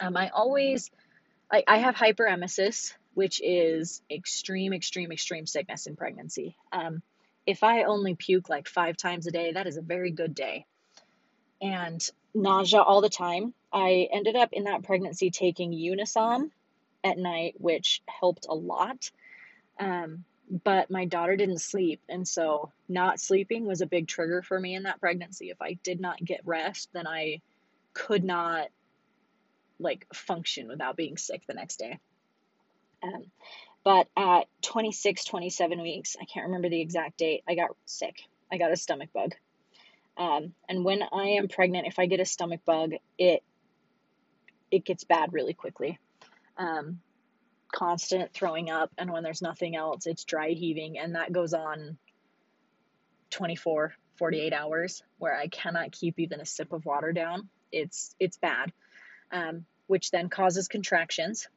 um, 0.00 0.16
I 0.16 0.28
always, 0.28 0.90
I, 1.50 1.64
I 1.66 1.78
have 1.78 1.94
hyperemesis, 1.94 2.92
which 3.14 3.40
is 3.42 4.02
extreme, 4.10 4.72
extreme, 4.72 5.12
extreme 5.12 5.46
sickness 5.46 5.86
in 5.86 5.96
pregnancy. 5.96 6.56
Um, 6.72 7.02
if 7.46 7.62
I 7.62 7.84
only 7.84 8.14
puke 8.14 8.48
like 8.48 8.68
five 8.68 8.96
times 8.96 9.26
a 9.26 9.30
day, 9.30 9.52
that 9.52 9.66
is 9.66 9.76
a 9.76 9.82
very 9.82 10.10
good 10.10 10.34
day. 10.34 10.66
And 11.60 12.00
nausea 12.34 12.80
all 12.80 13.00
the 13.00 13.08
time. 13.08 13.54
I 13.72 14.08
ended 14.12 14.36
up 14.36 14.50
in 14.52 14.64
that 14.64 14.82
pregnancy 14.82 15.30
taking 15.30 15.72
Unisom 15.72 16.50
at 17.04 17.18
night, 17.18 17.54
which 17.58 18.02
helped 18.06 18.46
a 18.48 18.54
lot. 18.54 19.10
Um, 19.78 20.24
but 20.52 20.90
my 20.90 21.06
daughter 21.06 21.34
didn't 21.34 21.60
sleep. 21.60 22.00
And 22.08 22.28
so 22.28 22.70
not 22.88 23.20
sleeping 23.20 23.66
was 23.66 23.80
a 23.80 23.86
big 23.86 24.06
trigger 24.06 24.42
for 24.42 24.60
me 24.60 24.74
in 24.74 24.82
that 24.82 25.00
pregnancy. 25.00 25.48
If 25.48 25.62
I 25.62 25.78
did 25.82 26.00
not 26.00 26.22
get 26.22 26.42
rest, 26.44 26.90
then 26.92 27.06
I 27.06 27.40
could 27.94 28.22
not 28.22 28.68
like 29.78 30.06
function 30.12 30.68
without 30.68 30.96
being 30.96 31.16
sick 31.16 31.42
the 31.46 31.54
next 31.54 31.78
day. 31.78 31.98
Um, 33.02 33.24
but 33.82 34.08
at 34.16 34.46
26, 34.60 35.24
27 35.24 35.80
weeks, 35.80 36.16
I 36.20 36.24
can't 36.26 36.46
remember 36.46 36.68
the 36.68 36.80
exact 36.80 37.18
date, 37.18 37.42
I 37.48 37.54
got 37.54 37.70
sick. 37.84 38.22
I 38.50 38.58
got 38.58 38.70
a 38.70 38.76
stomach 38.76 39.08
bug. 39.12 39.34
Um, 40.18 40.54
and 40.68 40.84
when 40.84 41.02
I 41.02 41.28
am 41.38 41.48
pregnant, 41.48 41.86
if 41.86 41.98
I 41.98 42.06
get 42.06 42.20
a 42.20 42.26
stomach 42.26 42.60
bug, 42.64 42.92
it 43.18 43.42
it 44.70 44.84
gets 44.84 45.04
bad 45.04 45.32
really 45.32 45.54
quickly. 45.54 45.98
Um, 46.56 47.00
constant 47.72 48.32
throwing 48.32 48.70
up, 48.70 48.92
and 48.98 49.10
when 49.10 49.22
there's 49.22 49.42
nothing 49.42 49.74
else, 49.74 50.06
it's 50.06 50.24
dry 50.24 50.50
heaving, 50.50 50.98
and 50.98 51.14
that 51.14 51.32
goes 51.32 51.54
on 51.54 51.96
24, 53.30 53.94
48 54.16 54.52
hours 54.52 55.02
where 55.18 55.36
I 55.36 55.48
cannot 55.48 55.90
keep 55.90 56.18
even 56.18 56.40
a 56.40 56.46
sip 56.46 56.72
of 56.72 56.84
water 56.84 57.12
down. 57.12 57.48
It's 57.72 58.14
it's 58.20 58.36
bad, 58.36 58.72
um, 59.32 59.64
which 59.86 60.10
then 60.10 60.28
causes 60.28 60.68
contractions. 60.68 61.48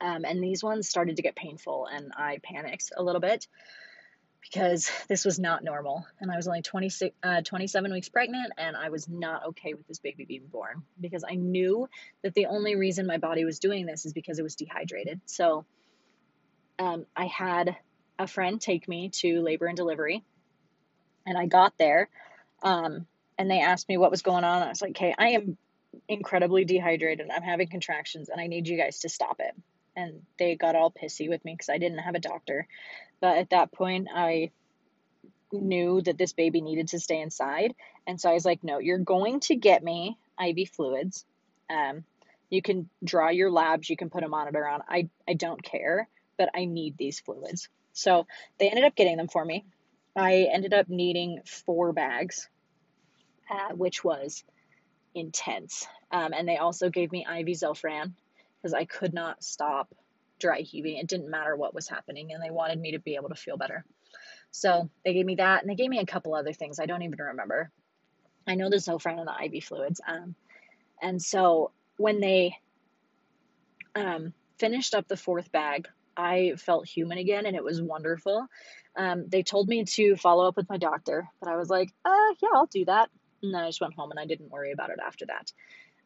Um, 0.00 0.24
and 0.24 0.42
these 0.42 0.62
ones 0.62 0.88
started 0.88 1.16
to 1.16 1.22
get 1.22 1.36
painful, 1.36 1.86
and 1.86 2.12
I 2.16 2.38
panicked 2.42 2.90
a 2.96 3.02
little 3.02 3.20
bit 3.20 3.46
because 4.44 4.90
this 5.08 5.24
was 5.24 5.38
not 5.38 5.64
normal. 5.64 6.06
And 6.20 6.30
I 6.30 6.36
was 6.36 6.46
only 6.46 6.62
26, 6.62 7.14
uh, 7.22 7.42
27 7.42 7.92
weeks 7.92 8.08
pregnant, 8.08 8.52
and 8.56 8.76
I 8.76 8.90
was 8.90 9.08
not 9.08 9.46
okay 9.48 9.74
with 9.74 9.86
this 9.88 9.98
baby 9.98 10.24
being 10.24 10.46
born 10.46 10.82
because 11.00 11.24
I 11.28 11.34
knew 11.34 11.88
that 12.22 12.34
the 12.34 12.46
only 12.46 12.76
reason 12.76 13.06
my 13.06 13.18
body 13.18 13.44
was 13.44 13.58
doing 13.58 13.86
this 13.86 14.06
is 14.06 14.12
because 14.12 14.38
it 14.38 14.42
was 14.42 14.54
dehydrated. 14.54 15.20
So 15.26 15.64
um, 16.78 17.06
I 17.16 17.26
had 17.26 17.76
a 18.18 18.26
friend 18.26 18.60
take 18.60 18.88
me 18.88 19.10
to 19.10 19.40
labor 19.42 19.66
and 19.66 19.76
delivery, 19.76 20.24
and 21.26 21.36
I 21.38 21.46
got 21.46 21.76
there, 21.78 22.08
um, 22.62 23.06
and 23.38 23.50
they 23.50 23.60
asked 23.60 23.88
me 23.88 23.96
what 23.96 24.10
was 24.10 24.22
going 24.22 24.44
on. 24.44 24.62
I 24.62 24.68
was 24.68 24.82
like, 24.82 24.92
"Okay, 24.92 25.14
I 25.16 25.30
am 25.30 25.56
incredibly 26.08 26.64
dehydrated. 26.64 27.28
I'm 27.30 27.42
having 27.42 27.68
contractions, 27.68 28.28
and 28.28 28.40
I 28.40 28.46
need 28.46 28.68
you 28.68 28.76
guys 28.76 29.00
to 29.00 29.08
stop 29.08 29.40
it." 29.40 29.54
And 29.96 30.22
they 30.38 30.56
got 30.56 30.74
all 30.74 30.90
pissy 30.90 31.28
with 31.28 31.44
me 31.44 31.52
because 31.54 31.68
I 31.68 31.78
didn't 31.78 31.98
have 31.98 32.14
a 32.14 32.20
doctor. 32.20 32.66
But 33.20 33.38
at 33.38 33.50
that 33.50 33.72
point, 33.72 34.08
I 34.14 34.50
knew 35.52 36.02
that 36.02 36.18
this 36.18 36.32
baby 36.32 36.60
needed 36.60 36.88
to 36.88 37.00
stay 37.00 37.20
inside. 37.20 37.74
And 38.06 38.20
so 38.20 38.30
I 38.30 38.34
was 38.34 38.44
like, 38.44 38.64
no, 38.64 38.78
you're 38.78 38.98
going 38.98 39.40
to 39.40 39.56
get 39.56 39.82
me 39.82 40.18
IV 40.42 40.70
fluids. 40.70 41.24
Um, 41.70 42.04
you 42.50 42.62
can 42.62 42.88
draw 43.02 43.30
your 43.30 43.50
labs, 43.50 43.88
you 43.88 43.96
can 43.96 44.10
put 44.10 44.24
a 44.24 44.28
monitor 44.28 44.66
on. 44.66 44.82
I, 44.88 45.08
I 45.28 45.34
don't 45.34 45.62
care, 45.62 46.08
but 46.36 46.50
I 46.54 46.64
need 46.66 46.96
these 46.96 47.20
fluids. 47.20 47.68
So 47.92 48.26
they 48.58 48.68
ended 48.68 48.84
up 48.84 48.94
getting 48.94 49.16
them 49.16 49.28
for 49.28 49.44
me. 49.44 49.64
I 50.16 50.48
ended 50.52 50.74
up 50.74 50.88
needing 50.88 51.40
four 51.44 51.92
bags, 51.92 52.48
uh, 53.50 53.74
which 53.74 54.04
was 54.04 54.44
intense. 55.14 55.86
Um, 56.10 56.32
and 56.32 56.46
they 56.46 56.56
also 56.56 56.90
gave 56.90 57.10
me 57.10 57.22
IV 57.22 57.46
Zofran 57.48 58.12
because 58.64 58.72
I 58.72 58.86
could 58.86 59.12
not 59.12 59.44
stop 59.44 59.94
dry 60.40 60.60
heaving. 60.60 60.96
It 60.96 61.06
didn't 61.06 61.28
matter 61.28 61.54
what 61.54 61.74
was 61.74 61.86
happening, 61.86 62.32
and 62.32 62.42
they 62.42 62.50
wanted 62.50 62.80
me 62.80 62.92
to 62.92 62.98
be 62.98 63.16
able 63.16 63.28
to 63.28 63.34
feel 63.34 63.58
better. 63.58 63.84
So 64.50 64.88
they 65.04 65.12
gave 65.12 65.26
me 65.26 65.34
that, 65.34 65.60
and 65.60 65.70
they 65.70 65.74
gave 65.74 65.90
me 65.90 65.98
a 65.98 66.06
couple 66.06 66.34
other 66.34 66.54
things. 66.54 66.80
I 66.80 66.86
don't 66.86 67.02
even 67.02 67.18
remember. 67.18 67.70
I 68.46 68.54
know 68.54 68.70
no 68.70 68.98
friend 68.98 69.20
in 69.20 69.26
the 69.26 69.56
IV 69.56 69.64
fluids. 69.64 70.00
Um, 70.08 70.34
and 71.02 71.20
so 71.20 71.72
when 71.98 72.20
they 72.20 72.56
um, 73.94 74.32
finished 74.58 74.94
up 74.94 75.08
the 75.08 75.16
fourth 75.16 75.52
bag, 75.52 75.86
I 76.16 76.54
felt 76.56 76.88
human 76.88 77.18
again, 77.18 77.44
and 77.44 77.54
it 77.54 77.64
was 77.64 77.82
wonderful. 77.82 78.46
Um, 78.96 79.28
they 79.28 79.42
told 79.42 79.68
me 79.68 79.84
to 79.84 80.16
follow 80.16 80.48
up 80.48 80.56
with 80.56 80.70
my 80.70 80.78
doctor, 80.78 81.28
but 81.38 81.50
I 81.50 81.56
was 81.56 81.68
like, 81.68 81.92
uh, 82.06 82.34
yeah, 82.40 82.48
I'll 82.54 82.66
do 82.66 82.86
that. 82.86 83.10
And 83.42 83.52
then 83.52 83.60
I 83.60 83.68
just 83.68 83.82
went 83.82 83.92
home 83.92 84.10
and 84.10 84.18
I 84.18 84.24
didn't 84.24 84.50
worry 84.50 84.72
about 84.72 84.88
it 84.88 85.00
after 85.06 85.26
that. 85.26 85.52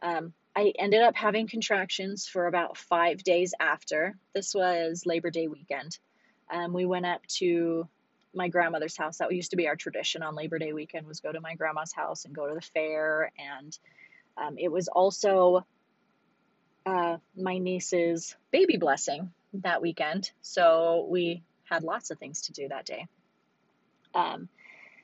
Um, 0.03 0.33
I 0.59 0.73
ended 0.77 1.03
up 1.03 1.15
having 1.15 1.47
contractions 1.47 2.27
for 2.27 2.49
about 2.49 2.77
five 2.77 3.23
days 3.23 3.55
after. 3.61 4.19
This 4.35 4.57
was 4.57 5.07
Labor 5.07 5.31
Day 5.31 5.47
weekend. 5.47 5.97
Um, 6.53 6.73
we 6.73 6.85
went 6.85 7.07
up 7.07 7.25
to 7.37 7.87
my 8.35 8.49
grandmother's 8.49 8.97
house. 8.97 9.19
That 9.19 9.33
used 9.33 9.53
to 9.53 9.57
be 9.57 9.69
our 9.69 9.77
tradition 9.77 10.25
on 10.25 10.35
Labor 10.35 10.59
Day 10.59 10.73
weekend 10.73 11.07
was 11.07 11.21
go 11.21 11.31
to 11.31 11.41
my 11.41 11.55
grandma's 11.55 11.93
house 11.93 12.25
and 12.25 12.35
go 12.35 12.49
to 12.49 12.57
the 12.57 12.61
fair. 12.61 13.31
And 13.39 13.79
um, 14.37 14.57
it 14.59 14.73
was 14.73 14.89
also 14.89 15.65
uh, 16.85 17.19
my 17.37 17.59
niece's 17.59 18.35
baby 18.51 18.79
blessing 18.79 19.31
that 19.55 19.81
weekend. 19.81 20.33
So 20.43 21.07
we 21.09 21.45
had 21.71 21.85
lots 21.85 22.11
of 22.11 22.19
things 22.19 22.43
to 22.43 22.53
do 22.53 22.67
that 22.67 22.85
day. 22.85 23.07
Um, 24.13 24.49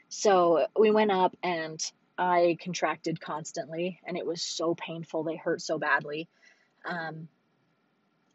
so 0.09 0.67
we 0.77 0.91
went 0.91 1.13
up 1.13 1.37
and 1.45 1.81
I 2.17 2.57
contracted 2.61 3.21
constantly 3.21 4.01
and 4.05 4.17
it 4.17 4.27
was 4.27 4.43
so 4.43 4.75
painful. 4.75 5.25
They 5.25 5.37
hurt 5.37 5.61
so 5.61 5.79
badly. 5.79 6.29
Um, 6.85 7.29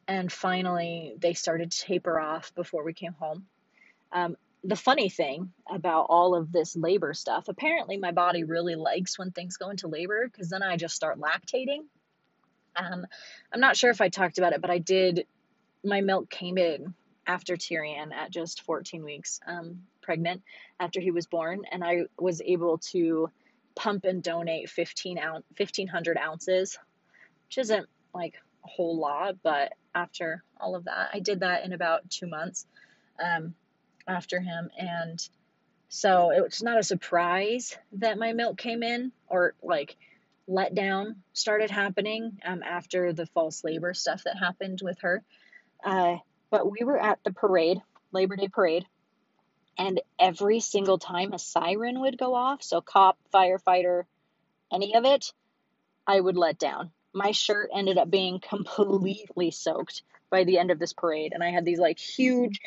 and 0.07 0.31
finally, 0.31 1.13
they 1.19 1.33
started 1.33 1.71
to 1.71 1.79
taper 1.79 2.19
off 2.19 2.53
before 2.55 2.83
we 2.83 2.93
came 2.93 3.13
home. 3.13 3.45
Um, 4.11 4.35
the 4.63 4.75
funny 4.75 5.09
thing 5.09 5.53
about 5.69 6.07
all 6.09 6.35
of 6.35 6.51
this 6.51 6.75
labor 6.75 7.13
stuff, 7.13 7.47
apparently 7.47 7.97
my 7.97 8.11
body 8.11 8.43
really 8.43 8.75
likes 8.75 9.17
when 9.17 9.31
things 9.31 9.57
go 9.57 9.69
into 9.69 9.87
labor 9.87 10.27
because 10.27 10.49
then 10.49 10.63
I 10.63 10.77
just 10.77 10.95
start 10.95 11.19
lactating. 11.19 11.83
Um, 12.75 13.05
I'm 13.53 13.59
not 13.59 13.77
sure 13.77 13.91
if 13.91 14.01
I 14.01 14.09
talked 14.09 14.37
about 14.37 14.53
it, 14.53 14.61
but 14.61 14.69
I 14.69 14.79
did. 14.79 15.25
My 15.83 16.01
milk 16.01 16.29
came 16.29 16.57
in 16.57 16.93
after 17.25 17.55
Tyrion 17.55 18.11
at 18.11 18.31
just 18.31 18.63
14 18.63 19.03
weeks 19.03 19.39
um, 19.47 19.83
pregnant 20.01 20.41
after 20.79 20.99
he 20.99 21.11
was 21.11 21.27
born, 21.27 21.61
and 21.71 21.83
I 21.83 22.03
was 22.17 22.41
able 22.41 22.79
to 22.89 23.29
pump 23.79 24.05
and 24.05 24.21
donate 24.21 24.69
15 24.69 25.17
ounce, 25.17 25.45
1500 25.57 26.17
ounces, 26.17 26.77
which 27.47 27.57
isn't 27.57 27.87
like 28.13 28.35
a 28.65 28.67
whole 28.67 28.97
lot, 28.97 29.37
but 29.41 29.73
after 29.95 30.43
all 30.59 30.75
of 30.75 30.85
that, 30.85 31.09
I 31.13 31.19
did 31.19 31.39
that 31.39 31.65
in 31.65 31.73
about 31.73 32.09
two 32.09 32.27
months. 32.27 32.65
Um, 33.23 33.55
after 34.09 34.41
him. 34.41 34.69
And 34.77 35.25
so 35.87 36.31
it 36.31 36.41
was 36.41 36.61
not 36.61 36.79
a 36.79 36.83
surprise 36.83 37.77
that 37.93 38.17
my 38.17 38.33
milk 38.33 38.57
came 38.57 38.83
in 38.83 39.11
or 39.27 39.53
like 39.63 39.95
letdown 40.49 41.15
started 41.33 41.69
happening 41.69 42.39
um, 42.43 42.63
after 42.63 43.13
the 43.13 43.27
false 43.27 43.63
labor 43.63 43.93
stuff 43.93 44.23
that 44.23 44.37
happened 44.37 44.79
with 44.83 44.99
her. 45.01 45.23
Uh, 45.83 46.17
but 46.49 46.69
we 46.69 46.83
were 46.83 46.99
at 46.99 47.23
the 47.23 47.31
parade, 47.31 47.77
Labor 48.11 48.35
Day 48.35 48.47
parade, 48.47 48.85
and 49.79 50.01
every 50.19 50.59
single 50.59 50.99
time 50.99 51.31
a 51.33 51.39
siren 51.39 52.01
would 52.01 52.17
go 52.17 52.35
off, 52.35 52.61
so 52.61 52.81
cop, 52.81 53.17
firefighter, 53.33 54.03
any 54.71 54.93
of 54.93 55.05
it, 55.05 55.31
I 56.05 56.19
would 56.19 56.37
let 56.37 56.59
down. 56.59 56.91
My 57.13 57.31
shirt 57.31 57.71
ended 57.73 57.97
up 57.97 58.11
being 58.11 58.39
completely 58.47 59.51
soaked 59.51 60.03
by 60.29 60.43
the 60.43 60.59
end 60.59 60.69
of 60.69 60.77
this 60.77 60.93
parade, 60.93 61.31
and 61.33 61.43
I 61.43 61.49
had 61.49 61.65
these 61.65 61.79
like 61.79 61.97
huge 61.97 62.59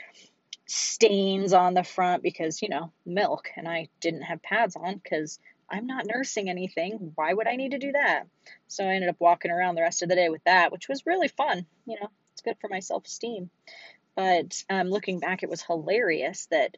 stains 0.66 1.52
on 1.52 1.74
the 1.74 1.84
front 1.84 2.22
because, 2.22 2.62
you 2.62 2.70
know, 2.70 2.90
milk, 3.04 3.50
and 3.56 3.68
I 3.68 3.88
didn't 4.00 4.22
have 4.22 4.42
pads 4.42 4.74
on 4.74 4.94
because 4.96 5.38
I'm 5.68 5.86
not 5.86 6.06
nursing 6.06 6.48
anything. 6.48 7.12
Why 7.14 7.34
would 7.34 7.46
I 7.46 7.56
need 7.56 7.72
to 7.72 7.78
do 7.78 7.92
that? 7.92 8.24
So 8.68 8.84
I 8.84 8.94
ended 8.94 9.10
up 9.10 9.16
walking 9.18 9.50
around 9.50 9.74
the 9.74 9.82
rest 9.82 10.02
of 10.02 10.08
the 10.08 10.14
day 10.14 10.30
with 10.30 10.42
that, 10.44 10.72
which 10.72 10.88
was 10.88 11.06
really 11.06 11.28
fun. 11.28 11.66
You 11.84 11.98
know, 12.00 12.08
it's 12.32 12.42
good 12.42 12.56
for 12.58 12.68
my 12.68 12.80
self 12.80 13.04
esteem. 13.04 13.50
But 14.14 14.64
um, 14.70 14.88
looking 14.88 15.20
back, 15.20 15.42
it 15.42 15.50
was 15.50 15.62
hilarious 15.62 16.46
that 16.50 16.76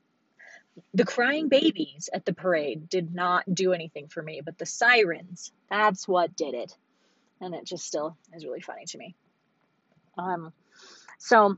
the 0.93 1.05
crying 1.05 1.49
babies 1.49 2.09
at 2.13 2.25
the 2.25 2.33
parade 2.33 2.89
did 2.89 3.15
not 3.15 3.45
do 3.53 3.73
anything 3.73 4.09
for 4.09 4.23
me, 4.23 4.41
but 4.45 4.59
the 4.59 4.67
sirens, 4.67 5.53
that's 5.71 6.09
what 6.09 6.37
did 6.37 6.55
it. 6.55 6.77
And 7.41 7.55
it 7.55 7.65
just 7.65 7.87
still 7.87 8.17
is 8.35 8.45
really 8.45 8.61
funny 8.61 8.85
to 8.87 8.99
me. 8.99 9.15
Um, 10.17 10.53
so 11.19 11.57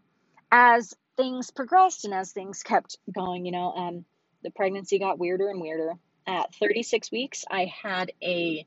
as 0.50 0.94
things 1.16 1.50
progressed 1.50 2.04
and 2.04 2.14
as 2.14 2.32
things 2.32 2.62
kept 2.62 2.98
going, 3.14 3.46
you 3.46 3.52
know, 3.52 3.72
um, 3.72 4.04
the 4.42 4.50
pregnancy 4.50 4.98
got 4.98 5.18
weirder 5.18 5.48
and 5.48 5.60
weirder. 5.60 5.94
At 6.26 6.54
36 6.56 7.12
weeks, 7.12 7.44
I 7.50 7.66
had 7.82 8.12
a 8.22 8.66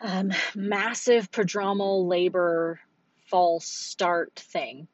um, 0.00 0.32
massive 0.54 1.30
prodromal 1.30 2.08
labor 2.08 2.80
false 3.30 3.66
start 3.66 4.34
thing. 4.36 4.88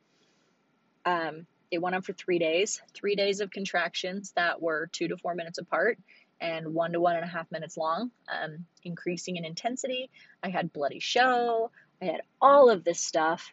Um, 1.04 1.46
it 1.70 1.80
went 1.80 1.96
on 1.96 2.02
for 2.02 2.12
three 2.12 2.38
days, 2.38 2.80
three 2.94 3.16
days 3.16 3.40
of 3.40 3.50
contractions 3.50 4.32
that 4.36 4.60
were 4.60 4.88
two 4.92 5.08
to 5.08 5.16
four 5.16 5.34
minutes 5.34 5.58
apart 5.58 5.98
and 6.40 6.74
one 6.74 6.92
to 6.92 7.00
one 7.00 7.16
and 7.16 7.24
a 7.24 7.28
half 7.28 7.50
minutes 7.50 7.76
long, 7.76 8.10
um, 8.28 8.66
increasing 8.84 9.36
in 9.36 9.44
intensity. 9.44 10.10
I 10.42 10.50
had 10.50 10.72
bloody 10.72 11.00
show. 11.00 11.70
I 12.00 12.06
had 12.06 12.20
all 12.40 12.70
of 12.70 12.84
this 12.84 13.00
stuff 13.00 13.52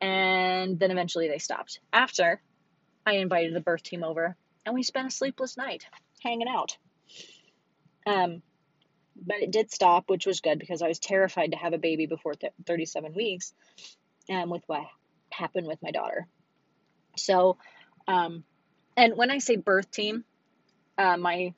and 0.00 0.78
then 0.78 0.90
eventually 0.90 1.28
they 1.28 1.38
stopped. 1.38 1.80
After, 1.92 2.40
I 3.06 3.14
invited 3.14 3.54
the 3.54 3.60
birth 3.60 3.82
team 3.82 4.04
over, 4.04 4.36
and 4.66 4.74
we 4.74 4.82
spent 4.82 5.08
a 5.08 5.10
sleepless 5.10 5.56
night 5.56 5.86
hanging 6.20 6.48
out. 6.48 6.76
Um, 8.06 8.42
but 9.16 9.36
it 9.36 9.50
did 9.50 9.70
stop, 9.70 10.10
which 10.10 10.26
was 10.26 10.40
good 10.40 10.58
because 10.58 10.82
I 10.82 10.88
was 10.88 10.98
terrified 10.98 11.52
to 11.52 11.56
have 11.56 11.72
a 11.72 11.78
baby 11.78 12.06
before 12.06 12.34
th- 12.34 12.52
37 12.66 13.14
weeks, 13.14 13.54
um, 14.28 14.50
with 14.50 14.62
what 14.66 14.82
happened 15.30 15.66
with 15.66 15.82
my 15.82 15.90
daughter. 15.90 16.26
So, 17.16 17.58
um, 18.06 18.44
and 18.96 19.16
when 19.16 19.30
I 19.30 19.38
say 19.38 19.56
birth 19.56 19.90
team, 19.90 20.24
uh, 20.98 21.16
my 21.16 21.54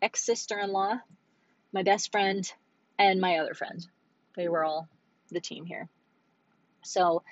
ex 0.00 0.24
sister 0.24 0.58
in 0.58 0.72
law, 0.72 0.94
my 1.72 1.82
best 1.82 2.12
friend, 2.12 2.50
and 2.98 3.20
my 3.20 3.38
other 3.38 3.54
friend, 3.54 3.86
they 4.36 4.48
were 4.48 4.64
all 4.64 4.88
the 5.30 5.40
team 5.40 5.64
here. 5.64 5.88
So, 6.82 7.22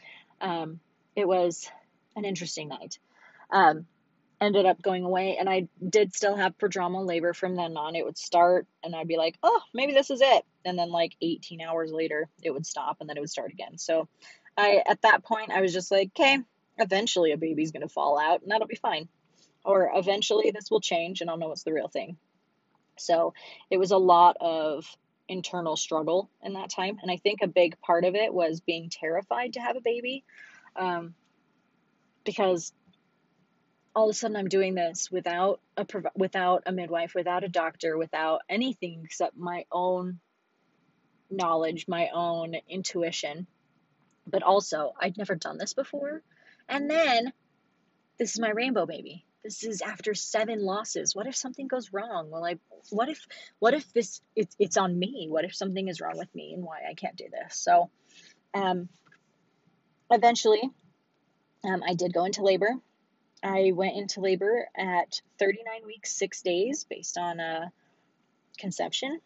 um, 0.41 0.81
it 1.15 1.27
was 1.27 1.69
an 2.15 2.25
interesting 2.25 2.69
night. 2.69 2.99
Um, 3.51 3.87
ended 4.41 4.67
up 4.67 4.83
going 4.83 5.05
away, 5.05 5.39
and 5.39 5.49
I 5.49 5.69
did 5.89 6.15
still 6.15 6.37
have 6.37 6.59
prodromal 6.59 7.07
labor 7.07 7.33
from 7.33 7.57
then 7.57 7.77
on. 7.77 7.97
It 7.97 8.05
would 8.05 8.19
start, 8.19 8.67
and 8.83 8.95
I'd 8.95 9.09
be 9.09 9.17
like, 9.17 9.39
oh, 9.43 9.63
maybe 9.73 9.95
this 9.95 10.11
is 10.11 10.21
it. 10.21 10.45
And 10.65 10.79
then, 10.79 10.91
like 10.91 11.17
18 11.23 11.63
hours 11.63 11.91
later, 11.91 12.29
it 12.43 12.51
would 12.51 12.67
stop, 12.67 12.99
and 13.01 13.09
then 13.09 13.17
it 13.17 13.21
would 13.21 13.31
start 13.31 13.53
again. 13.53 13.79
So, 13.79 14.09
I 14.57 14.83
at 14.87 15.03
that 15.03 15.25
point, 15.25 15.51
I 15.53 15.61
was 15.61 15.73
just 15.73 15.91
like, 15.91 16.11
okay, 16.19 16.39
eventually 16.79 17.33
a 17.33 17.37
baby's 17.37 17.73
gonna 17.73 17.89
fall 17.89 18.19
out, 18.19 18.43
and 18.43 18.51
that'll 18.51 18.67
be 18.67 18.77
fine. 18.77 19.09
Or 19.65 19.91
eventually 19.95 20.51
this 20.51 20.71
will 20.71 20.81
change, 20.81 21.21
and 21.21 21.31
I'll 21.31 21.39
know 21.39 21.53
it's 21.53 21.65
the 21.65 21.73
real 21.73 21.89
thing. 21.89 22.17
So, 22.99 23.35
it 23.71 23.79
was 23.79 23.91
a 23.91 23.99
lot 23.99 24.37
of 24.41 24.87
internal 25.29 25.77
struggle 25.77 26.31
in 26.43 26.55
that 26.55 26.71
time. 26.71 26.99
And 27.03 27.11
I 27.11 27.17
think 27.17 27.41
a 27.43 27.49
big 27.49 27.81
part 27.81 28.05
of 28.05 28.15
it 28.15 28.33
was 28.33 28.61
being 28.61 28.91
terrified 28.91 29.55
to 29.55 29.61
have 29.61 29.77
a 29.77 29.81
baby. 29.81 30.25
Um, 30.77 31.15
because 32.25 32.73
all 33.95 34.11
of 34.11 34.15
a 34.15 34.19
sudden 34.19 34.37
I'm 34.37 34.49
doing 34.49 34.75
this 34.75 35.11
without 35.11 35.61
a 35.77 35.87
without 36.15 36.65
a 36.67 36.73
midwife, 36.73 37.15
without 37.15 37.45
a 37.45 37.49
doctor, 37.49 37.97
without 37.97 38.43
anything 38.49 39.01
except 39.05 39.37
my 39.37 39.65
own 39.73 40.21
knowledge, 41.31 41.87
my 41.89 42.11
own 42.13 42.55
intuition. 42.69 43.47
But 44.27 44.43
also, 44.43 44.93
I'd 45.01 45.17
never 45.17 45.35
done 45.35 45.57
this 45.57 45.73
before. 45.73 46.23
And 46.69 46.91
then 46.91 47.33
this 48.19 48.33
is 48.33 48.41
my 48.41 48.51
rainbow 48.51 48.87
baby. 48.87 49.25
This 49.45 49.63
is 49.63 49.81
after 49.81 50.15
seven 50.15 50.61
losses. 50.61 51.15
What 51.15 51.27
if 51.27 51.37
something 51.37 51.69
goes 51.69 51.93
wrong? 51.93 52.31
Well 52.31 52.45
i 52.45 52.59
what 52.91 53.09
if 53.09 53.27
what 53.59 53.75
if 53.75 53.93
this 53.93 54.21
it's, 54.35 54.57
it's 54.59 54.77
on 54.77 54.99
me? 54.99 55.29
What 55.31 55.45
if 55.45 55.55
something 55.55 55.87
is 55.89 56.01
wrong 56.01 56.17
with 56.17 56.35
me 56.35 56.55
and 56.55 56.65
why 56.65 56.81
i 56.89 56.95
can't 56.95 57.17
do 57.17 57.27
this? 57.31 57.57
So 57.57 57.91
um 58.55 58.89
eventually 60.11 60.63
um, 61.65 61.83
i 61.87 61.95
did 61.95 62.13
go 62.13 62.25
into 62.25 62.43
labor. 62.43 62.75
I 63.43 63.73
went 63.73 63.97
into 63.97 64.21
labor 64.21 64.67
at 64.77 65.21
39 65.39 65.87
weeks 65.87 66.17
six 66.17 66.43
days 66.43 66.87
based 66.89 67.19
on 67.19 67.39
uh, 67.39 67.69
conception 68.59 69.21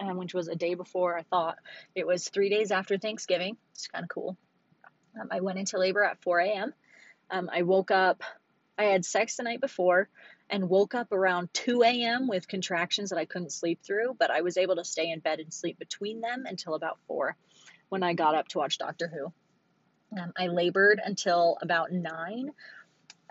um, 0.00 0.16
which 0.16 0.32
was 0.32 0.48
a 0.48 0.54
day 0.54 0.74
before 0.74 1.18
i 1.18 1.22
thought 1.22 1.58
it 1.94 2.06
was 2.06 2.28
three 2.28 2.48
days 2.48 2.70
after 2.70 2.96
thanksgiving. 2.96 3.56
It's 3.72 3.88
kind 3.88 4.04
of 4.04 4.08
cool 4.08 4.38
um, 5.20 5.28
i 5.30 5.40
went 5.40 5.58
into 5.58 5.78
labor 5.78 6.02
at 6.02 6.22
4 6.22 6.40
a.m 6.40 6.74
um, 7.30 7.50
i 7.52 7.62
woke 7.62 7.90
up 7.90 8.22
I 8.76 8.84
had 8.84 9.04
sex 9.04 9.36
the 9.36 9.44
night 9.44 9.60
before 9.60 10.08
and 10.50 10.68
woke 10.68 10.94
up 10.94 11.12
around 11.12 11.48
2 11.54 11.82
a.m. 11.82 12.28
with 12.28 12.48
contractions 12.48 13.10
that 13.10 13.18
I 13.18 13.24
couldn't 13.24 13.52
sleep 13.52 13.80
through, 13.84 14.16
but 14.18 14.30
I 14.30 14.42
was 14.42 14.56
able 14.56 14.76
to 14.76 14.84
stay 14.84 15.10
in 15.10 15.20
bed 15.20 15.40
and 15.40 15.52
sleep 15.52 15.78
between 15.78 16.20
them 16.20 16.44
until 16.46 16.74
about 16.74 16.98
4 17.06 17.36
when 17.88 18.02
I 18.02 18.14
got 18.14 18.34
up 18.34 18.48
to 18.48 18.58
watch 18.58 18.78
Doctor 18.78 19.08
Who. 19.08 20.20
Um, 20.20 20.32
I 20.36 20.48
labored 20.48 21.00
until 21.04 21.56
about 21.62 21.92
9, 21.92 22.50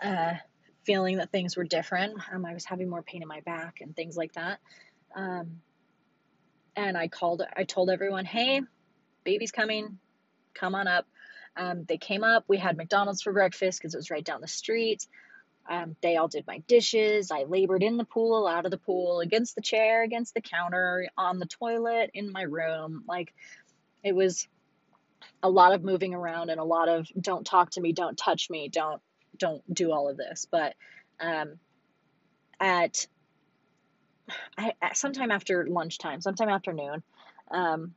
uh, 0.02 0.34
feeling 0.84 1.18
that 1.18 1.30
things 1.30 1.56
were 1.56 1.64
different. 1.64 2.14
Um, 2.32 2.44
I 2.44 2.52
was 2.52 2.64
having 2.64 2.90
more 2.90 3.02
pain 3.02 3.22
in 3.22 3.28
my 3.28 3.40
back 3.40 3.80
and 3.80 3.94
things 3.94 4.16
like 4.16 4.32
that. 4.34 4.58
Um, 5.14 5.60
and 6.76 6.98
I 6.98 7.08
called, 7.08 7.42
I 7.56 7.64
told 7.64 7.90
everyone, 7.90 8.24
hey, 8.24 8.60
baby's 9.22 9.52
coming, 9.52 9.98
come 10.54 10.74
on 10.74 10.88
up. 10.88 11.06
Um, 11.56 11.84
they 11.84 11.98
came 11.98 12.24
up. 12.24 12.44
We 12.48 12.58
had 12.58 12.76
McDonald's 12.76 13.22
for 13.22 13.32
breakfast 13.32 13.78
because 13.78 13.94
it 13.94 13.98
was 13.98 14.10
right 14.10 14.24
down 14.24 14.40
the 14.40 14.48
street. 14.48 15.06
Um, 15.68 15.96
they 16.02 16.16
all 16.16 16.28
did 16.28 16.46
my 16.46 16.58
dishes. 16.66 17.30
I 17.30 17.44
labored 17.44 17.82
in 17.82 17.96
the 17.96 18.04
pool, 18.04 18.46
out 18.46 18.64
of 18.64 18.70
the 18.70 18.78
pool, 18.78 19.20
against 19.20 19.54
the 19.54 19.62
chair, 19.62 20.02
against 20.02 20.34
the 20.34 20.42
counter, 20.42 21.08
on 21.16 21.38
the 21.38 21.46
toilet, 21.46 22.10
in 22.12 22.32
my 22.32 22.42
room. 22.42 23.04
Like 23.08 23.32
it 24.02 24.14
was 24.14 24.46
a 25.42 25.48
lot 25.48 25.72
of 25.72 25.82
moving 25.82 26.14
around 26.14 26.50
and 26.50 26.60
a 26.60 26.64
lot 26.64 26.88
of 26.88 27.08
don't 27.18 27.46
talk 27.46 27.70
to 27.70 27.80
me, 27.80 27.92
don't 27.92 28.16
touch 28.16 28.50
me, 28.50 28.68
don't 28.68 29.00
don't 29.38 29.62
do 29.72 29.90
all 29.90 30.08
of 30.08 30.16
this. 30.16 30.46
But 30.50 30.74
um, 31.18 31.58
at 32.60 33.06
I, 34.56 34.72
sometime 34.94 35.30
after 35.30 35.66
lunchtime, 35.66 36.20
sometime 36.20 36.48
afternoon, 36.48 37.02
um, 37.50 37.94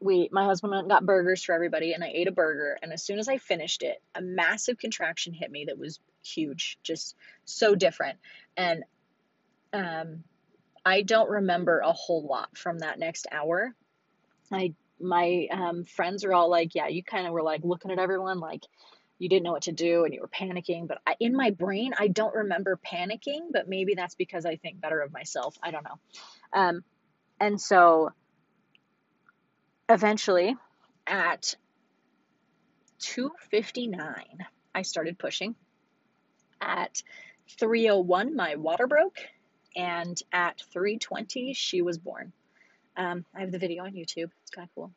we 0.00 0.28
my 0.32 0.44
husband 0.44 0.70
went 0.70 0.82
and 0.82 0.90
got 0.90 1.06
burgers 1.06 1.42
for 1.42 1.54
everybody 1.54 1.92
and 1.92 2.04
I 2.04 2.08
ate 2.08 2.28
a 2.28 2.32
burger 2.32 2.78
and 2.82 2.92
as 2.92 3.02
soon 3.02 3.18
as 3.18 3.28
I 3.28 3.38
finished 3.38 3.82
it, 3.82 4.02
a 4.14 4.20
massive 4.20 4.78
contraction 4.78 5.32
hit 5.32 5.50
me 5.50 5.66
that 5.66 5.78
was 5.78 6.00
huge, 6.22 6.78
just 6.82 7.16
so 7.44 7.74
different. 7.74 8.18
And 8.56 8.84
um 9.72 10.24
I 10.84 11.02
don't 11.02 11.30
remember 11.30 11.78
a 11.78 11.92
whole 11.92 12.26
lot 12.26 12.56
from 12.56 12.80
that 12.80 12.98
next 12.98 13.26
hour. 13.32 13.74
I 14.52 14.74
my 15.00 15.48
um, 15.50 15.84
friends 15.84 16.24
are 16.24 16.32
all 16.32 16.48
like, 16.48 16.74
yeah, 16.74 16.88
you 16.88 17.02
kind 17.02 17.26
of 17.26 17.32
were 17.32 17.42
like 17.42 17.62
looking 17.64 17.90
at 17.90 17.98
everyone 17.98 18.38
like 18.38 18.62
you 19.18 19.28
didn't 19.28 19.44
know 19.44 19.52
what 19.52 19.62
to 19.62 19.72
do 19.72 20.04
and 20.04 20.12
you 20.12 20.20
were 20.20 20.28
panicking. 20.28 20.86
But 20.86 20.98
I, 21.06 21.14
in 21.20 21.34
my 21.34 21.50
brain, 21.50 21.92
I 21.98 22.08
don't 22.08 22.34
remember 22.34 22.78
panicking, 22.84 23.52
but 23.52 23.68
maybe 23.68 23.94
that's 23.94 24.14
because 24.14 24.44
I 24.44 24.56
think 24.56 24.80
better 24.80 25.00
of 25.00 25.12
myself. 25.12 25.56
I 25.62 25.70
don't 25.70 25.84
know. 25.84 25.98
Um, 26.52 26.84
and 27.40 27.60
so 27.60 28.10
eventually 29.88 30.56
at 31.06 31.54
2:59 33.00 34.46
I 34.74 34.82
started 34.82 35.18
pushing. 35.18 35.54
At 36.60 37.02
3:01 37.58 38.34
my 38.34 38.56
water 38.56 38.86
broke 38.86 39.18
and 39.76 40.20
at 40.32 40.62
3:20 40.72 41.54
she 41.54 41.82
was 41.82 41.98
born. 41.98 42.32
Um, 42.96 43.24
I 43.34 43.40
have 43.40 43.52
the 43.52 43.58
video 43.58 43.84
on 43.84 43.92
YouTube. 43.92 44.30
It's 44.42 44.50
kind 44.50 44.68
of 44.68 44.74
cool. 44.74 44.92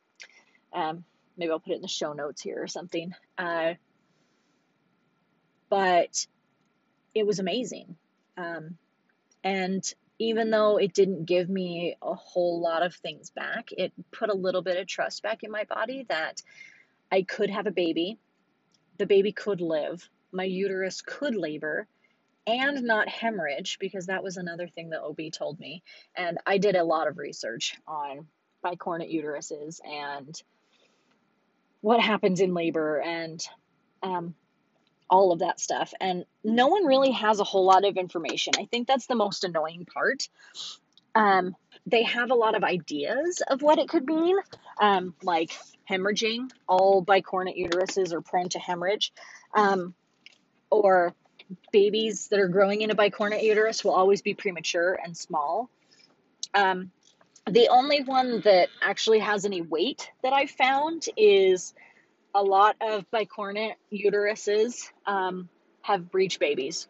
Um, 0.72 1.04
maybe 1.36 1.52
I'll 1.52 1.60
put 1.60 1.74
it 1.74 1.78
in 1.78 1.82
the 1.82 1.88
show 1.88 2.14
notes 2.14 2.42
here 2.42 2.62
or 2.62 2.68
something. 2.68 3.14
Uh, 3.38 3.74
but 5.70 6.28
it 7.14 7.26
was 7.26 7.40
amazing. 7.40 7.98
Um, 8.38 8.78
and 9.44 9.84
even 10.20 10.50
though 10.50 10.78
it 10.78 10.94
didn't 10.94 11.26
give 11.26 11.50
me 11.50 11.96
a 12.02 12.14
whole 12.14 12.60
lot 12.60 12.84
of 12.84 12.96
things 12.96 13.30
back, 13.30 13.70
it 13.72 13.94
put 14.12 14.30
a 14.30 14.36
little 14.36 14.62
bit 14.62 14.78
of 14.78 14.88
trust 14.88 15.22
back 15.22 15.44
in 15.44 15.52
my 15.52 15.64
body 15.66 16.06
that 16.10 16.42
I 17.12 17.22
could 17.22 17.50
have 17.50 17.68
a 17.68 17.72
baby, 17.72 18.18
the 18.98 19.06
baby 19.06 19.32
could 19.32 19.62
live, 19.62 20.10
my 20.32 20.44
uterus 20.44 21.02
could 21.02 21.36
labor, 21.36 21.88
and 22.48 22.84
not 22.84 23.10
hemorrhage, 23.10 23.78
because 23.80 24.08
that 24.08 24.24
was 24.24 24.38
another 24.38 24.68
thing 24.68 24.90
that 24.90 25.04
OB 25.04 25.20
told 25.32 25.60
me. 25.60 25.84
And 26.16 26.38
I 26.46 26.58
did 26.58 26.76
a 26.76 26.84
lot 26.84 27.08
of 27.08 27.18
research 27.18 27.76
on 27.88 28.28
bicornuate 28.64 29.14
uteruses 29.14 29.80
and 29.86 30.42
what 31.82 32.00
happens 32.00 32.42
in 32.42 32.54
labor 32.54 33.00
and 33.02 33.46
um, 34.02 34.34
all 35.10 35.32
of 35.32 35.40
that 35.40 35.60
stuff. 35.60 35.94
And 36.00 36.26
no 36.44 36.68
one 36.68 36.86
really 36.86 37.12
has 37.12 37.40
a 37.40 37.44
whole 37.44 37.66
lot 37.66 37.86
of 37.86 37.98
information. 37.98 38.54
I 38.58 38.66
think 38.66 38.88
that's 38.88 39.08
the 39.08 39.16
most 39.16 39.44
annoying 39.44 39.86
part. 39.86 40.28
Um, 41.16 41.56
they 41.86 42.04
have 42.04 42.32
a 42.32 42.36
lot 42.36 42.56
of 42.56 42.64
ideas 42.64 43.42
of 43.48 43.62
what 43.62 43.80
it 43.80 43.90
could 43.90 44.06
mean, 44.06 44.38
um, 44.80 45.16
like 45.24 45.52
hemorrhaging. 45.90 46.52
All 46.68 47.04
bicornuate 47.04 47.58
uteruses 47.58 48.14
are 48.14 48.22
prone 48.22 48.50
to 48.50 48.60
hemorrhage. 48.60 49.14
Um, 49.54 49.94
or 50.70 51.14
babies 51.72 52.28
that 52.28 52.40
are 52.40 52.50
growing 52.50 52.82
in 52.82 52.92
a 52.92 52.96
bicornuate 52.96 53.44
uterus 53.44 53.84
will 53.84 53.94
always 53.94 54.22
be 54.22 54.34
premature 54.34 55.00
and 55.04 55.16
small. 55.16 55.70
Um, 56.54 56.92
the 57.50 57.70
only 57.70 58.04
one 58.04 58.42
that 58.42 58.68
actually 58.82 59.20
has 59.20 59.46
any 59.46 59.62
weight 59.62 60.12
that 60.22 60.34
I've 60.34 60.52
found 60.52 61.06
is 61.16 61.74
a 62.38 62.44
lot 62.44 62.76
of 62.82 63.10
bicornuate 63.10 63.74
uteruses 63.92 64.92
um, 65.08 65.50
have 65.82 66.12
breech 66.12 66.38
babies. 66.40 66.88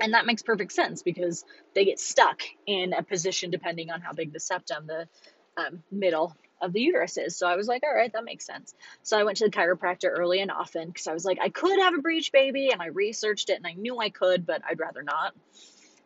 And 0.00 0.12
that 0.12 0.26
makes 0.26 0.42
perfect 0.42 0.72
sense 0.72 1.02
because 1.02 1.44
they 1.74 1.84
get 1.84 2.00
stuck 2.00 2.42
in 2.66 2.92
a 2.92 3.04
position 3.04 3.50
depending 3.50 3.92
on 3.92 4.00
how 4.00 4.12
big 4.12 4.32
the 4.32 4.40
septum, 4.40 4.88
the 4.88 5.08
um, 5.56 5.84
middle 5.92 6.36
of 6.60 6.72
the 6.72 6.80
uterus 6.80 7.16
is. 7.16 7.36
So 7.36 7.46
I 7.46 7.54
was 7.54 7.68
like, 7.68 7.84
all 7.84 7.94
right, 7.94 8.12
that 8.12 8.24
makes 8.24 8.44
sense. 8.44 8.74
So 9.04 9.16
I 9.16 9.22
went 9.22 9.36
to 9.38 9.44
the 9.44 9.50
chiropractor 9.50 10.10
early 10.10 10.40
and 10.40 10.50
often 10.50 10.88
because 10.88 11.06
I 11.06 11.12
was 11.12 11.24
like, 11.24 11.38
I 11.40 11.48
could 11.48 11.78
have 11.78 11.94
a 11.94 12.02
breech 12.02 12.32
baby 12.32 12.70
and 12.72 12.82
I 12.82 12.86
researched 12.86 13.50
it 13.50 13.58
and 13.58 13.66
I 13.66 13.74
knew 13.74 14.00
I 14.00 14.10
could, 14.10 14.46
but 14.46 14.62
I'd 14.68 14.80
rather 14.80 15.04
not. 15.04 15.32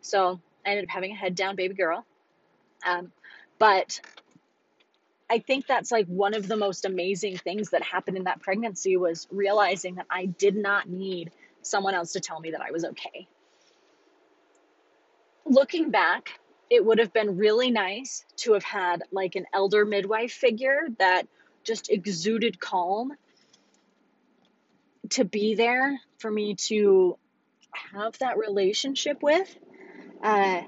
So 0.01 0.39
I 0.63 0.69
ended 0.69 0.85
up 0.85 0.91
having 0.91 1.13
a 1.13 1.15
head 1.15 1.33
down 1.33 1.55
baby 1.55 1.73
girl. 1.73 2.05
Um, 2.85 3.11
but 3.57 3.99
I 5.31 5.39
think 5.39 5.65
that's 5.65 5.93
like 5.93 6.07
one 6.07 6.33
of 6.33 6.49
the 6.49 6.57
most 6.57 6.83
amazing 6.83 7.37
things 7.37 7.69
that 7.69 7.81
happened 7.83 8.17
in 8.17 8.25
that 8.25 8.41
pregnancy 8.41 8.97
was 8.97 9.29
realizing 9.31 9.95
that 9.95 10.07
I 10.09 10.25
did 10.25 10.57
not 10.57 10.89
need 10.89 11.31
someone 11.61 11.93
else 11.93 12.11
to 12.13 12.19
tell 12.19 12.41
me 12.41 12.51
that 12.51 12.59
I 12.59 12.71
was 12.71 12.83
okay. 12.83 13.29
Looking 15.45 15.89
back, 15.89 16.37
it 16.69 16.83
would 16.83 16.99
have 16.99 17.13
been 17.13 17.37
really 17.37 17.71
nice 17.71 18.25
to 18.39 18.53
have 18.53 18.65
had 18.65 19.03
like 19.13 19.35
an 19.35 19.45
elder 19.53 19.85
midwife 19.85 20.33
figure 20.33 20.89
that 20.99 21.23
just 21.63 21.89
exuded 21.89 22.59
calm 22.59 23.13
to 25.11 25.23
be 25.23 25.55
there 25.55 25.97
for 26.19 26.29
me 26.29 26.55
to 26.55 27.17
have 27.93 28.17
that 28.19 28.37
relationship 28.37 29.23
with. 29.23 29.55
Uh, 30.21 30.63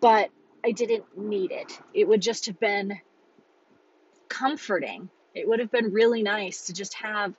but 0.00 0.30
I 0.64 0.72
didn't 0.72 1.04
need 1.18 1.52
it. 1.52 1.78
It 1.92 2.08
would 2.08 2.22
just 2.22 2.46
have 2.46 2.58
been 2.58 2.98
comforting. 4.28 5.08
It 5.34 5.48
would 5.48 5.60
have 5.60 5.70
been 5.70 5.92
really 5.92 6.22
nice 6.22 6.66
to 6.66 6.72
just 6.72 6.94
have 6.94 7.34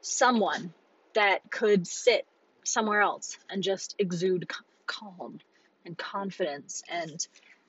someone 0.00 0.72
that 1.14 1.50
could 1.50 1.86
sit 1.86 2.26
somewhere 2.64 3.00
else 3.00 3.38
and 3.48 3.62
just 3.62 3.94
exude 3.98 4.46
calm 4.86 5.38
and 5.86 5.96
confidence 5.96 6.82
and 6.90 7.26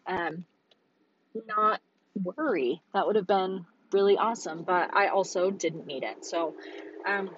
um, 0.08 0.46
not 1.48 1.82
worry. 2.22 2.82
That 2.94 3.08
would 3.08 3.16
have 3.16 3.28
been 3.28 3.66
really 3.92 4.18
awesome, 4.18 4.64
but 4.64 4.96
I 4.96 5.08
also 5.08 5.52
didn't 5.52 5.88
need 5.88 6.04
it. 6.04 6.26
So, 6.26 6.56
um, 7.06 7.30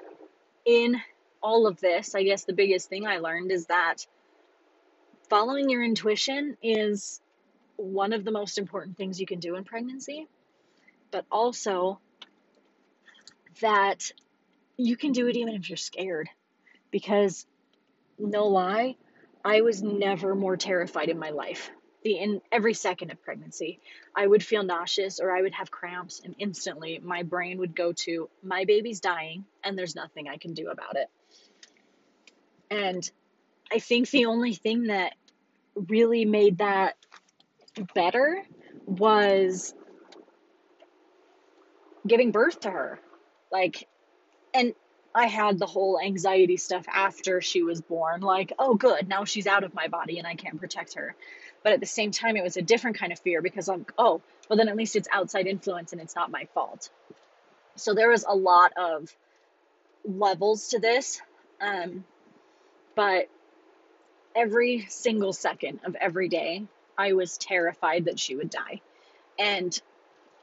in 0.65 1.00
all 1.41 1.67
of 1.67 1.80
this, 1.80 2.15
I 2.15 2.23
guess 2.23 2.43
the 2.43 2.54
biggest 2.54 2.89
thing 2.89 3.08
I 3.08 3.19
learned 3.19 3.52
is 3.52 3.67
that 3.67 4.06
following 5.30 5.69
your 5.69 5.84
intuition 5.84 6.58
is 6.62 7.21
one 7.77 8.13
of 8.13 8.25
the 8.25 8.31
most 8.31 8.57
important 8.57 8.97
things 8.97 9.19
you 9.19 9.25
can 9.25 9.39
do 9.39 9.55
in 9.55 9.63
pregnancy, 9.63 10.27
but 11.11 11.25
also 11.31 11.99
that 13.61 14.11
you 14.75 14.97
can 14.97 15.11
do 15.11 15.27
it 15.27 15.37
even 15.37 15.55
if 15.55 15.69
you're 15.69 15.77
scared. 15.77 16.29
Because, 16.91 17.45
no 18.17 18.47
lie, 18.47 18.95
I 19.43 19.61
was 19.61 19.81
never 19.81 20.35
more 20.35 20.57
terrified 20.57 21.09
in 21.09 21.19
my 21.19 21.29
life. 21.29 21.69
The 22.03 22.17
in 22.17 22.41
every 22.51 22.73
second 22.73 23.11
of 23.11 23.21
pregnancy, 23.21 23.79
I 24.15 24.25
would 24.25 24.43
feel 24.43 24.63
nauseous 24.63 25.19
or 25.19 25.35
I 25.35 25.41
would 25.41 25.53
have 25.53 25.71
cramps, 25.71 26.21
and 26.23 26.35
instantly 26.39 26.99
my 27.03 27.23
brain 27.23 27.57
would 27.59 27.75
go 27.75 27.93
to 27.93 28.29
my 28.43 28.65
baby's 28.65 28.99
dying, 28.99 29.45
and 29.63 29.77
there's 29.77 29.95
nothing 29.95 30.27
I 30.27 30.37
can 30.37 30.53
do 30.53 30.69
about 30.69 30.95
it. 30.95 31.09
And 32.69 33.09
I 33.71 33.79
think 33.79 34.09
the 34.09 34.25
only 34.25 34.53
thing 34.53 34.87
that 34.87 35.13
really 35.75 36.25
made 36.25 36.59
that 36.59 36.95
better 37.93 38.43
was 38.85 39.73
giving 42.05 42.31
birth 42.31 42.61
to 42.61 42.69
her. 42.69 42.99
Like, 43.51 43.87
and 44.53 44.73
I 45.13 45.27
had 45.27 45.57
the 45.57 45.65
whole 45.65 45.99
anxiety 45.99 46.57
stuff 46.57 46.85
after 46.87 47.41
she 47.41 47.63
was 47.63 47.81
born. 47.81 48.21
Like, 48.21 48.53
oh, 48.59 48.75
good, 48.75 49.07
now 49.07 49.25
she's 49.25 49.47
out 49.47 49.63
of 49.63 49.73
my 49.73 49.87
body 49.87 50.19
and 50.19 50.27
I 50.27 50.35
can't 50.35 50.59
protect 50.59 50.93
her. 50.95 51.15
But 51.63 51.73
at 51.73 51.79
the 51.79 51.85
same 51.85 52.11
time, 52.11 52.37
it 52.37 52.43
was 52.43 52.55
a 52.57 52.61
different 52.61 52.97
kind 52.97 53.11
of 53.11 53.19
fear 53.19 53.41
because 53.41 53.67
I'm, 53.67 53.85
oh, 53.97 54.21
well, 54.49 54.57
then 54.57 54.69
at 54.69 54.77
least 54.77 54.95
it's 54.95 55.07
outside 55.11 55.47
influence 55.47 55.91
and 55.91 56.01
it's 56.01 56.15
not 56.15 56.31
my 56.31 56.45
fault. 56.53 56.89
So 57.75 57.93
there 57.93 58.09
was 58.09 58.25
a 58.27 58.35
lot 58.35 58.73
of 58.77 59.13
levels 60.05 60.69
to 60.69 60.79
this. 60.79 61.21
Um, 61.59 62.05
but 62.95 63.27
every 64.35 64.85
single 64.89 65.33
second 65.33 65.79
of 65.83 65.95
every 65.95 66.29
day, 66.29 66.63
I 66.97 67.13
was 67.13 67.38
terrified 67.38 68.05
that 68.05 68.19
she 68.19 68.36
would 68.36 68.49
die. 68.49 68.81
And 69.38 69.79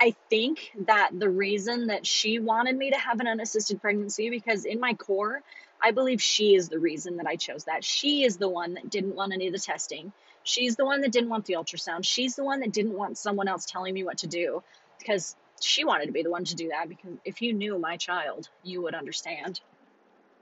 I 0.01 0.15
think 0.31 0.73
that 0.87 1.11
the 1.19 1.29
reason 1.29 1.87
that 1.89 2.07
she 2.07 2.39
wanted 2.39 2.77
me 2.77 2.91
to 2.91 2.99
have 2.99 3.21
an 3.21 3.27
unassisted 3.27 3.81
pregnancy, 3.81 4.31
because 4.31 4.65
in 4.65 4.81
my 4.81 4.95
core, 4.95 5.43
I 5.83 5.91
believe 5.91 6.23
she 6.23 6.55
is 6.55 6.69
the 6.69 6.79
reason 6.79 7.17
that 7.19 7.27
I 7.27 7.37
chose 7.37 7.65
that. 7.65 7.85
She 7.85 8.25
is 8.25 8.37
the 8.37 8.49
one 8.49 8.75
that 8.75 8.91
didn't 8.91 9.15
want 9.15 9.33
any 9.33 9.47
of 9.47 9.53
the 9.53 9.59
testing. 9.59 10.13
She's 10.43 10.77
the 10.77 10.85
one 10.85 11.01
that 11.03 11.13
didn't 11.13 11.31
want 11.31 11.47
the 11.47 11.55
ultrasound. 11.55 12.05
She's 12.05 12.37
the 12.37 12.45
one 12.45 12.61
that 12.61 12.73
didn't 12.73 12.95
want 12.95 13.19
someone 13.19 13.49
else 13.49 13.65
telling 13.65 13.95
me 13.95 14.05
what 14.05 14.19
to 14.19 14.27
do 14.27 14.63
because 14.99 15.37
she 15.61 15.85
wanted 15.85 16.07
to 16.07 16.13
be 16.13 16.23
the 16.23 16.31
one 16.31 16.45
to 16.45 16.55
do 16.55 16.69
that. 16.69 16.89
Because 16.89 17.13
if 17.25 17.41
you 17.41 17.53
knew 17.53 17.79
my 17.79 17.97
child, 17.97 18.49
you 18.63 18.83
would 18.83 18.95
understand. 18.95 19.61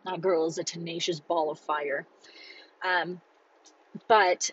That 0.04 0.20
girl 0.20 0.46
is 0.46 0.58
a 0.58 0.64
tenacious 0.64 1.20
ball 1.20 1.50
of 1.50 1.58
fire. 1.60 2.06
Um, 2.84 3.20
but 4.08 4.50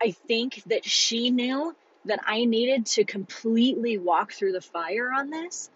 I 0.00 0.12
think 0.12 0.62
that 0.66 0.84
she 0.84 1.30
knew 1.30 1.74
that 2.04 2.20
I 2.26 2.44
needed 2.44 2.86
to 2.86 3.04
completely 3.04 3.98
walk 3.98 4.32
through 4.32 4.52
the 4.52 4.60
fire 4.60 5.12
on 5.12 5.30
this 5.30 5.70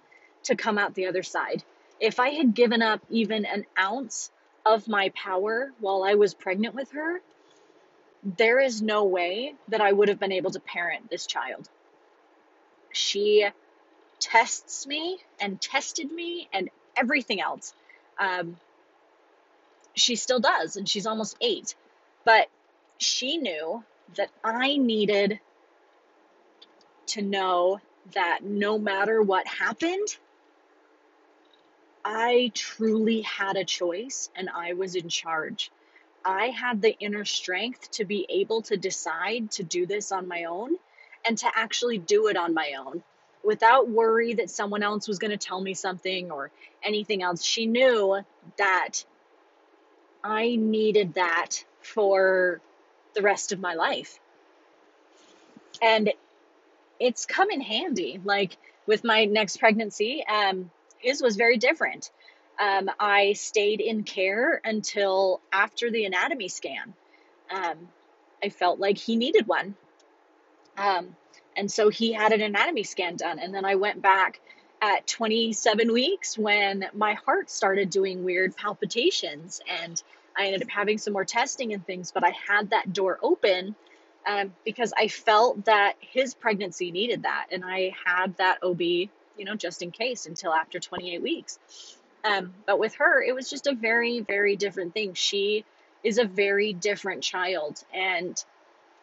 to 0.44 0.56
come 0.56 0.78
out 0.78 0.94
the 0.94 1.06
other 1.06 1.22
side. 1.22 1.62
If 2.00 2.20
I 2.20 2.30
had 2.30 2.54
given 2.54 2.82
up 2.82 3.00
even 3.10 3.44
an 3.44 3.64
ounce 3.78 4.30
of 4.64 4.88
my 4.88 5.10
power 5.10 5.72
while 5.80 6.04
I 6.04 6.14
was 6.14 6.34
pregnant 6.34 6.74
with 6.74 6.90
her, 6.92 7.20
there 8.24 8.60
is 8.60 8.80
no 8.80 9.04
way 9.04 9.54
that 9.68 9.80
I 9.80 9.92
would 9.92 10.08
have 10.08 10.20
been 10.20 10.32
able 10.32 10.52
to 10.52 10.60
parent 10.60 11.10
this 11.10 11.26
child. 11.26 11.68
She 12.92 13.46
tests 14.20 14.86
me 14.86 15.18
and 15.40 15.60
tested 15.60 16.10
me 16.10 16.48
and 16.52 16.70
everything 16.96 17.40
else. 17.40 17.74
Um, 18.18 18.56
she 19.94 20.14
still 20.16 20.40
does, 20.40 20.76
and 20.76 20.88
she's 20.88 21.06
almost 21.06 21.36
eight. 21.40 21.74
But 22.24 22.48
she 22.98 23.36
knew 23.36 23.82
that 24.16 24.30
I 24.44 24.76
needed 24.76 25.40
to 27.06 27.22
know 27.22 27.80
that 28.14 28.40
no 28.42 28.78
matter 28.78 29.22
what 29.22 29.46
happened, 29.46 30.16
I 32.04 32.50
truly 32.54 33.20
had 33.22 33.56
a 33.56 33.64
choice 33.64 34.30
and 34.34 34.48
I 34.50 34.72
was 34.72 34.96
in 34.96 35.08
charge. 35.08 35.70
I 36.24 36.46
had 36.46 36.82
the 36.82 36.96
inner 36.98 37.24
strength 37.24 37.90
to 37.92 38.04
be 38.04 38.26
able 38.28 38.62
to 38.62 38.76
decide 38.76 39.50
to 39.52 39.62
do 39.62 39.86
this 39.86 40.12
on 40.12 40.28
my 40.28 40.44
own 40.44 40.76
and 41.24 41.38
to 41.38 41.50
actually 41.54 41.98
do 41.98 42.28
it 42.28 42.36
on 42.36 42.54
my 42.54 42.74
own 42.78 43.02
without 43.44 43.88
worry 43.88 44.34
that 44.34 44.50
someone 44.50 44.82
else 44.82 45.08
was 45.08 45.18
going 45.18 45.30
to 45.30 45.36
tell 45.36 45.60
me 45.60 45.74
something 45.74 46.30
or 46.30 46.50
anything 46.82 47.22
else. 47.22 47.42
She 47.44 47.66
knew 47.66 48.24
that 48.56 49.04
I 50.22 50.56
needed 50.56 51.14
that 51.14 51.64
for 51.80 52.60
the 53.14 53.22
rest 53.22 53.52
of 53.52 53.60
my 53.60 53.74
life. 53.74 54.18
And 55.80 56.12
it's 57.00 57.26
come 57.26 57.50
in 57.50 57.60
handy. 57.60 58.20
Like 58.22 58.56
with 58.86 59.04
my 59.04 59.24
next 59.24 59.58
pregnancy, 59.58 60.24
um, 60.26 60.70
his 60.98 61.22
was 61.22 61.36
very 61.36 61.56
different. 61.56 62.10
Um, 62.60 62.90
I 63.00 63.32
stayed 63.32 63.80
in 63.80 64.04
care 64.04 64.60
until 64.64 65.40
after 65.52 65.90
the 65.90 66.04
anatomy 66.04 66.48
scan. 66.48 66.94
Um, 67.50 67.88
I 68.42 68.50
felt 68.50 68.78
like 68.78 68.98
he 68.98 69.16
needed 69.16 69.46
one. 69.46 69.74
Um, 70.76 71.16
and 71.56 71.70
so 71.70 71.88
he 71.88 72.12
had 72.12 72.32
an 72.32 72.40
anatomy 72.40 72.84
scan 72.84 73.16
done. 73.16 73.38
And 73.38 73.54
then 73.54 73.64
I 73.64 73.74
went 73.74 74.00
back 74.00 74.40
at 74.80 75.06
27 75.06 75.92
weeks 75.92 76.36
when 76.36 76.86
my 76.94 77.14
heart 77.14 77.50
started 77.50 77.90
doing 77.90 78.24
weird 78.24 78.56
palpitations. 78.56 79.60
And 79.68 80.02
I 80.36 80.46
ended 80.46 80.62
up 80.62 80.70
having 80.70 80.98
some 80.98 81.12
more 81.12 81.24
testing 81.24 81.72
and 81.72 81.84
things, 81.84 82.12
but 82.12 82.24
I 82.24 82.32
had 82.48 82.70
that 82.70 82.92
door 82.92 83.18
open 83.22 83.74
um, 84.26 84.54
because 84.64 84.92
I 84.96 85.08
felt 85.08 85.64
that 85.64 85.94
his 86.00 86.34
pregnancy 86.34 86.90
needed 86.90 87.22
that. 87.22 87.46
And 87.50 87.64
I 87.64 87.94
had 88.04 88.36
that 88.38 88.58
OB, 88.62 88.80
you 88.80 89.10
know, 89.38 89.56
just 89.56 89.82
in 89.82 89.90
case 89.90 90.26
until 90.26 90.52
after 90.52 90.78
28 90.78 91.22
weeks. 91.22 91.58
Um, 92.24 92.54
but 92.66 92.78
with 92.78 92.94
her, 92.96 93.22
it 93.22 93.34
was 93.34 93.50
just 93.50 93.66
a 93.66 93.74
very, 93.74 94.20
very 94.20 94.56
different 94.56 94.94
thing. 94.94 95.14
She 95.14 95.64
is 96.04 96.18
a 96.18 96.24
very 96.24 96.72
different 96.72 97.22
child. 97.22 97.82
And 97.92 98.42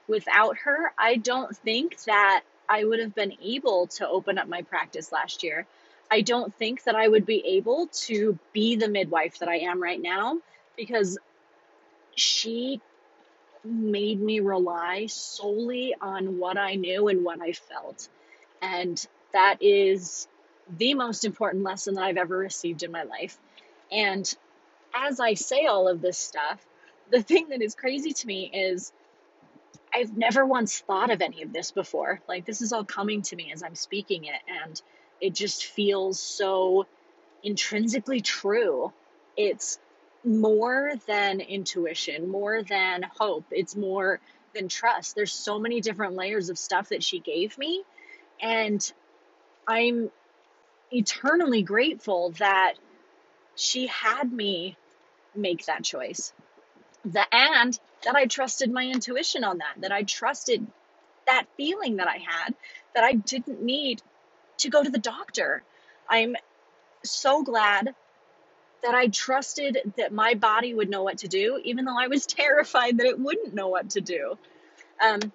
without 0.07 0.57
her, 0.59 0.93
I 0.97 1.15
don't 1.17 1.55
think 1.55 2.01
that 2.03 2.43
I 2.67 2.83
would 2.83 2.99
have 2.99 3.15
been 3.15 3.33
able 3.41 3.87
to 3.87 4.07
open 4.07 4.37
up 4.37 4.47
my 4.47 4.61
practice 4.61 5.11
last 5.11 5.43
year. 5.43 5.65
I 6.11 6.21
don't 6.21 6.53
think 6.55 6.83
that 6.83 6.95
I 6.95 7.07
would 7.07 7.25
be 7.25 7.45
able 7.57 7.87
to 7.87 8.37
be 8.53 8.75
the 8.75 8.87
midwife 8.87 9.39
that 9.39 9.49
I 9.49 9.57
am 9.59 9.81
right 9.81 10.01
now 10.01 10.39
because 10.79 11.17
she 12.15 12.81
made 13.63 14.21
me 14.21 14.39
rely 14.39 15.05
solely 15.07 15.93
on 15.99 16.39
what 16.39 16.57
I 16.57 16.75
knew 16.75 17.09
and 17.09 17.25
what 17.25 17.41
I 17.41 17.51
felt. 17.51 18.07
And 18.61 19.05
that 19.33 19.57
is 19.61 20.27
the 20.77 20.93
most 20.93 21.25
important 21.25 21.63
lesson 21.63 21.95
that 21.95 22.03
I've 22.03 22.17
ever 22.17 22.37
received 22.37 22.83
in 22.83 22.91
my 22.91 23.03
life. 23.03 23.37
And 23.91 24.33
as 24.93 25.19
I 25.19 25.33
say 25.33 25.65
all 25.65 25.87
of 25.89 26.01
this 26.01 26.17
stuff, 26.17 26.65
the 27.11 27.21
thing 27.21 27.49
that 27.49 27.61
is 27.61 27.75
crazy 27.75 28.13
to 28.13 28.27
me 28.27 28.49
is 28.53 28.93
I've 29.93 30.15
never 30.15 30.45
once 30.45 30.79
thought 30.79 31.11
of 31.11 31.21
any 31.21 31.41
of 31.41 31.51
this 31.51 31.71
before. 31.71 32.21
Like, 32.27 32.45
this 32.45 32.61
is 32.61 32.71
all 32.71 32.85
coming 32.85 33.21
to 33.23 33.35
me 33.35 33.51
as 33.51 33.63
I'm 33.63 33.75
speaking 33.75 34.25
it, 34.25 34.41
and 34.63 34.81
it 35.19 35.33
just 35.33 35.65
feels 35.65 36.19
so 36.19 36.85
intrinsically 37.43 38.21
true. 38.21 38.93
It's 39.35 39.79
more 40.23 40.93
than 41.07 41.39
intuition, 41.39 42.29
more 42.29 42.63
than 42.63 43.03
hope. 43.17 43.45
It's 43.51 43.75
more 43.75 44.19
than 44.53 44.67
trust. 44.67 45.15
There's 45.15 45.31
so 45.31 45.59
many 45.59 45.81
different 45.81 46.15
layers 46.15 46.49
of 46.49 46.57
stuff 46.57 46.89
that 46.89 47.03
she 47.03 47.19
gave 47.19 47.57
me. 47.57 47.83
And 48.41 48.91
I'm 49.67 50.11
eternally 50.91 51.61
grateful 51.61 52.31
that 52.39 52.73
she 53.55 53.87
had 53.87 54.31
me 54.31 54.77
make 55.35 55.65
that 55.65 55.83
choice. 55.83 56.33
The, 57.05 57.23
and 57.33 57.79
that 58.03 58.15
I 58.15 58.25
trusted 58.25 58.71
my 58.71 58.85
intuition 58.85 59.43
on 59.43 59.59
that, 59.59 59.81
that 59.81 59.91
I 59.91 60.03
trusted 60.03 60.65
that 61.27 61.45
feeling 61.57 61.97
that 61.97 62.07
I 62.07 62.17
had, 62.17 62.55
that 62.95 63.03
I 63.03 63.13
didn't 63.13 63.61
need 63.61 64.01
to 64.57 64.69
go 64.69 64.83
to 64.83 64.89
the 64.89 64.99
doctor. 64.99 65.63
I'm 66.09 66.35
so 67.03 67.43
glad 67.43 67.93
that 68.83 68.95
I 68.95 69.07
trusted 69.07 69.93
that 69.97 70.13
my 70.13 70.35
body 70.35 70.73
would 70.73 70.89
know 70.89 71.03
what 71.03 71.19
to 71.19 71.27
do, 71.27 71.59
even 71.63 71.85
though 71.85 71.99
I 71.99 72.07
was 72.07 72.25
terrified 72.27 72.97
that 72.97 73.07
it 73.07 73.19
wouldn't 73.19 73.53
know 73.53 73.67
what 73.67 73.91
to 73.91 74.01
do. 74.01 74.37
Um, 75.01 75.31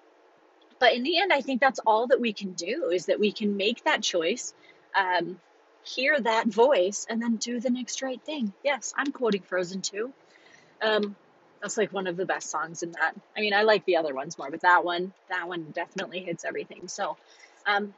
but 0.79 0.93
in 0.93 1.03
the 1.03 1.19
end, 1.19 1.31
I 1.31 1.41
think 1.41 1.61
that's 1.61 1.79
all 1.85 2.07
that 2.07 2.19
we 2.19 2.33
can 2.33 2.51
do 2.53 2.89
is 2.89 3.05
that 3.05 3.19
we 3.19 3.31
can 3.31 3.57
make 3.57 3.83
that 3.83 4.01
choice, 4.03 4.53
um, 4.95 5.39
hear 5.83 6.19
that 6.19 6.47
voice, 6.47 7.05
and 7.09 7.21
then 7.21 7.37
do 7.37 7.59
the 7.59 7.69
next 7.69 8.01
right 8.01 8.21
thing. 8.21 8.53
Yes, 8.63 8.93
I'm 8.97 9.11
quoting 9.11 9.41
Frozen 9.41 9.81
too. 9.81 10.11
Um, 10.81 11.15
that's 11.61 11.77
like 11.77 11.93
one 11.93 12.07
of 12.07 12.17
the 12.17 12.25
best 12.25 12.49
songs 12.49 12.83
in 12.83 12.91
that. 12.91 13.15
I 13.35 13.41
mean, 13.41 13.53
I 13.53 13.63
like 13.63 13.85
the 13.85 13.97
other 13.97 14.13
ones 14.13 14.37
more, 14.37 14.51
but 14.51 14.61
that 14.61 14.83
one, 14.83 15.13
that 15.29 15.47
one 15.47 15.71
definitely 15.73 16.19
hits 16.19 16.45
everything. 16.45 16.87
So, 16.87 17.17
um, 17.65 17.93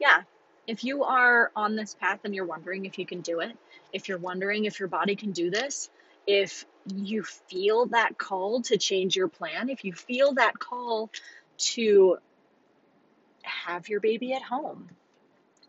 yeah, 0.00 0.22
if 0.66 0.84
you 0.84 1.04
are 1.04 1.50
on 1.54 1.76
this 1.76 1.94
path 1.94 2.20
and 2.24 2.34
you're 2.34 2.46
wondering 2.46 2.86
if 2.86 2.98
you 2.98 3.06
can 3.06 3.20
do 3.20 3.40
it, 3.40 3.56
if 3.92 4.08
you're 4.08 4.18
wondering 4.18 4.64
if 4.64 4.78
your 4.80 4.88
body 4.88 5.16
can 5.16 5.32
do 5.32 5.50
this, 5.50 5.88
if 6.26 6.64
you 6.94 7.22
feel 7.22 7.86
that 7.86 8.18
call 8.18 8.62
to 8.62 8.76
change 8.76 9.16
your 9.16 9.28
plan, 9.28 9.68
if 9.68 9.84
you 9.84 9.92
feel 9.92 10.34
that 10.34 10.58
call 10.58 11.10
to 11.58 12.18
have 13.42 13.88
your 13.88 14.00
baby 14.00 14.32
at 14.32 14.42
home, 14.42 14.88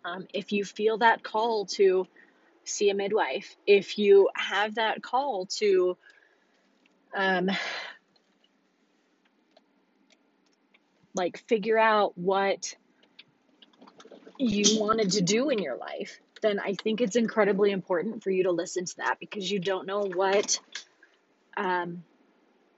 um, 0.03 0.27
if 0.33 0.51
you 0.51 0.65
feel 0.65 0.97
that 0.99 1.23
call 1.23 1.65
to 1.65 2.07
see 2.63 2.89
a 2.89 2.93
midwife, 2.93 3.55
if 3.65 3.97
you 3.97 4.29
have 4.35 4.75
that 4.75 5.01
call 5.01 5.45
to 5.45 5.97
um, 7.15 7.49
like 11.13 11.37
figure 11.47 11.77
out 11.77 12.17
what 12.17 12.75
you 14.37 14.79
wanted 14.79 15.11
to 15.11 15.21
do 15.21 15.49
in 15.49 15.59
your 15.59 15.77
life, 15.77 16.19
then 16.41 16.59
I 16.59 16.73
think 16.73 17.01
it's 17.01 17.15
incredibly 17.15 17.71
important 17.71 18.23
for 18.23 18.29
you 18.29 18.43
to 18.43 18.51
listen 18.51 18.85
to 18.85 18.97
that 18.97 19.17
because 19.19 19.49
you 19.49 19.59
don't 19.59 19.87
know 19.87 20.01
what 20.01 20.59
um, 21.55 22.03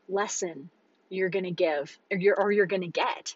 lesson 0.07 0.69
you're 1.09 1.29
going 1.29 1.45
to 1.45 1.51
give 1.51 1.97
or 2.11 2.17
you're, 2.17 2.39
or 2.39 2.51
you're 2.51 2.65
going 2.65 2.81
to 2.81 2.87
get 2.87 3.35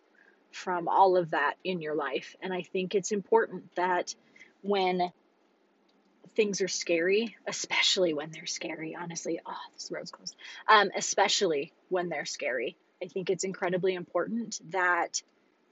from 0.52 0.88
all 0.88 1.18
of 1.18 1.32
that 1.32 1.56
in 1.64 1.82
your 1.82 1.96
life. 1.96 2.36
And 2.42 2.54
I 2.54 2.62
think 2.62 2.96
it's 2.96 3.12
important 3.12 3.76
that 3.76 4.16
when 4.62 5.12
things 6.36 6.62
are 6.62 6.68
scary, 6.68 7.36
especially 7.48 8.14
when 8.14 8.32
they're 8.32 8.46
scary, 8.46 8.96
honestly, 8.96 9.40
oh, 9.46 9.54
this 9.74 9.92
road's 9.92 10.12
closed, 10.12 10.36
um, 10.70 10.90
especially 10.96 11.74
when 11.90 12.10
they're 12.10 12.26
scary, 12.26 12.78
I 13.02 13.08
think 13.08 13.30
it's 13.30 13.44
incredibly 13.44 13.96
important 13.96 14.60
that 14.72 15.22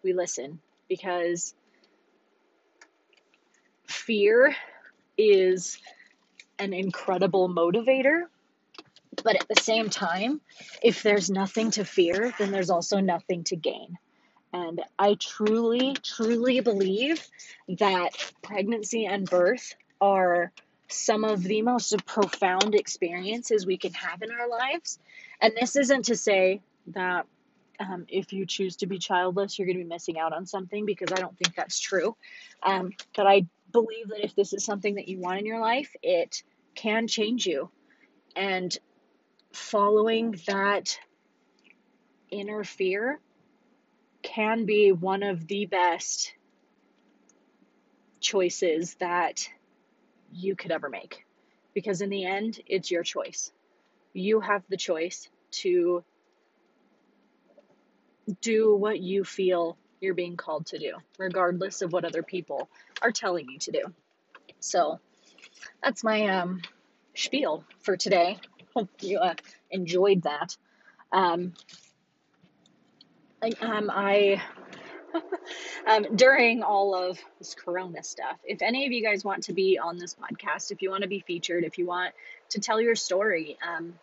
we 0.04 0.14
listen 0.14 0.60
because 0.90 1.54
fear 3.92 4.56
is 5.18 5.78
an 6.60 6.74
incredible 6.74 7.50
motivator. 7.50 8.24
But 9.24 9.36
at 9.36 9.48
the 9.48 9.62
same 9.62 9.90
time, 9.90 10.40
if 10.82 11.04
there's 11.04 11.30
nothing 11.30 11.72
to 11.72 11.84
fear, 11.84 12.34
then 12.40 12.52
there's 12.52 12.70
also 12.70 13.00
nothing 13.00 13.44
to 13.46 13.56
gain. 13.56 13.98
And 14.54 14.82
I 14.98 15.16
truly, 15.16 15.96
truly 16.02 16.60
believe 16.62 17.26
that 17.80 18.12
pregnancy 18.42 19.06
and 19.06 19.30
birth 19.30 19.76
are 20.00 20.52
some 20.88 21.24
of 21.24 21.44
the 21.44 21.62
most 21.62 22.06
profound 22.06 22.76
experiences 22.76 23.66
we 23.66 23.78
can 23.78 23.94
have 23.94 24.22
in 24.22 24.32
our 24.32 24.50
lives. 24.50 25.00
And 25.40 25.54
this 25.60 25.76
isn't 25.76 26.06
to 26.06 26.16
say 26.16 26.62
that 26.88 27.26
um, 27.80 28.06
if 28.08 28.34
you 28.34 28.46
choose 28.46 28.76
to 28.78 28.88
be 28.88 29.00
childless, 29.00 29.58
you're 29.58 29.66
going 29.66 29.78
to 29.78 29.84
be 29.84 29.90
missing 29.90 30.20
out 30.20 30.34
on 30.34 30.46
something 30.46 30.86
because 30.86 31.12
I 31.12 31.16
don't 31.16 31.38
think 31.38 31.56
that's 31.56 31.80
true. 31.80 32.16
Um, 32.62 32.92
but 33.16 33.26
I 33.26 33.48
believe 33.72 34.10
that 34.10 34.24
if 34.24 34.36
this 34.36 34.54
is 34.54 34.64
something 34.64 34.96
that 34.96 35.08
you 35.08 35.20
want 35.20 35.40
in 35.40 35.46
your 35.46 35.60
life, 35.60 35.96
it 36.02 36.44
can 36.76 37.08
change 37.08 37.46
you. 37.46 37.70
And 38.36 38.76
following 39.54 40.36
that 40.48 40.98
inner 42.30 42.64
fear 42.64 43.20
can 44.22 44.66
be 44.66 44.92
one 44.92 45.24
of 45.24 45.48
the 45.48 45.66
best 45.66 46.34
choices 48.20 48.96
that 48.96 49.48
you 50.32 50.56
could 50.56 50.72
ever 50.72 50.90
make. 50.90 51.26
Because 51.74 52.02
in 52.02 52.10
the 52.10 52.26
end, 52.26 52.60
it's 52.68 52.92
your 52.92 53.04
choice. 53.04 53.52
You 54.14 54.40
have 54.42 54.64
the 54.70 54.78
choice 54.78 55.30
to 55.52 56.04
do 58.42 58.76
what 58.76 59.00
you 59.00 59.24
feel 59.24 59.78
you're 60.02 60.14
being 60.14 60.36
called 60.36 60.66
to 60.68 60.80
do, 60.80 60.94
regardless 61.18 61.82
of 61.82 61.94
what 61.94 62.04
other 62.04 62.24
people 62.24 62.70
are 63.02 63.12
telling 63.12 63.50
you 63.50 63.60
to 63.60 63.72
do. 63.72 63.82
So 64.60 65.00
that's 65.84 66.04
my 66.04 66.28
um, 66.28 66.62
spiel 67.16 67.64
for 67.80 67.96
today. 67.96 68.38
Hope 68.76 68.90
you 69.02 69.20
uh, 69.20 69.36
enjoyed 69.70 70.24
that. 70.24 70.58
Um, 71.12 71.54
I, 73.42 73.52
um, 73.62 73.90
I 73.92 74.42
um, 75.88 76.16
during 76.16 76.64
all 76.64 76.96
of 76.96 77.20
this 77.40 77.56
corona 77.56 78.04
stuff 78.04 78.38
if 78.46 78.62
any 78.62 78.86
of 78.86 78.92
you 78.92 79.04
guys 79.04 79.26
want 79.26 79.44
to 79.44 79.54
be 79.54 79.78
on 79.78 79.98
this 79.98 80.16
podcast 80.16 80.72
if 80.72 80.82
you 80.82 80.90
want 80.90 81.04
to 81.04 81.10
be 81.10 81.20
featured 81.20 81.64
if 81.64 81.78
you 81.78 81.86
want 81.86 82.14
to 82.50 82.60
tell 82.60 82.80
your 82.80 82.96
story 82.96 83.58
um, 83.68 83.94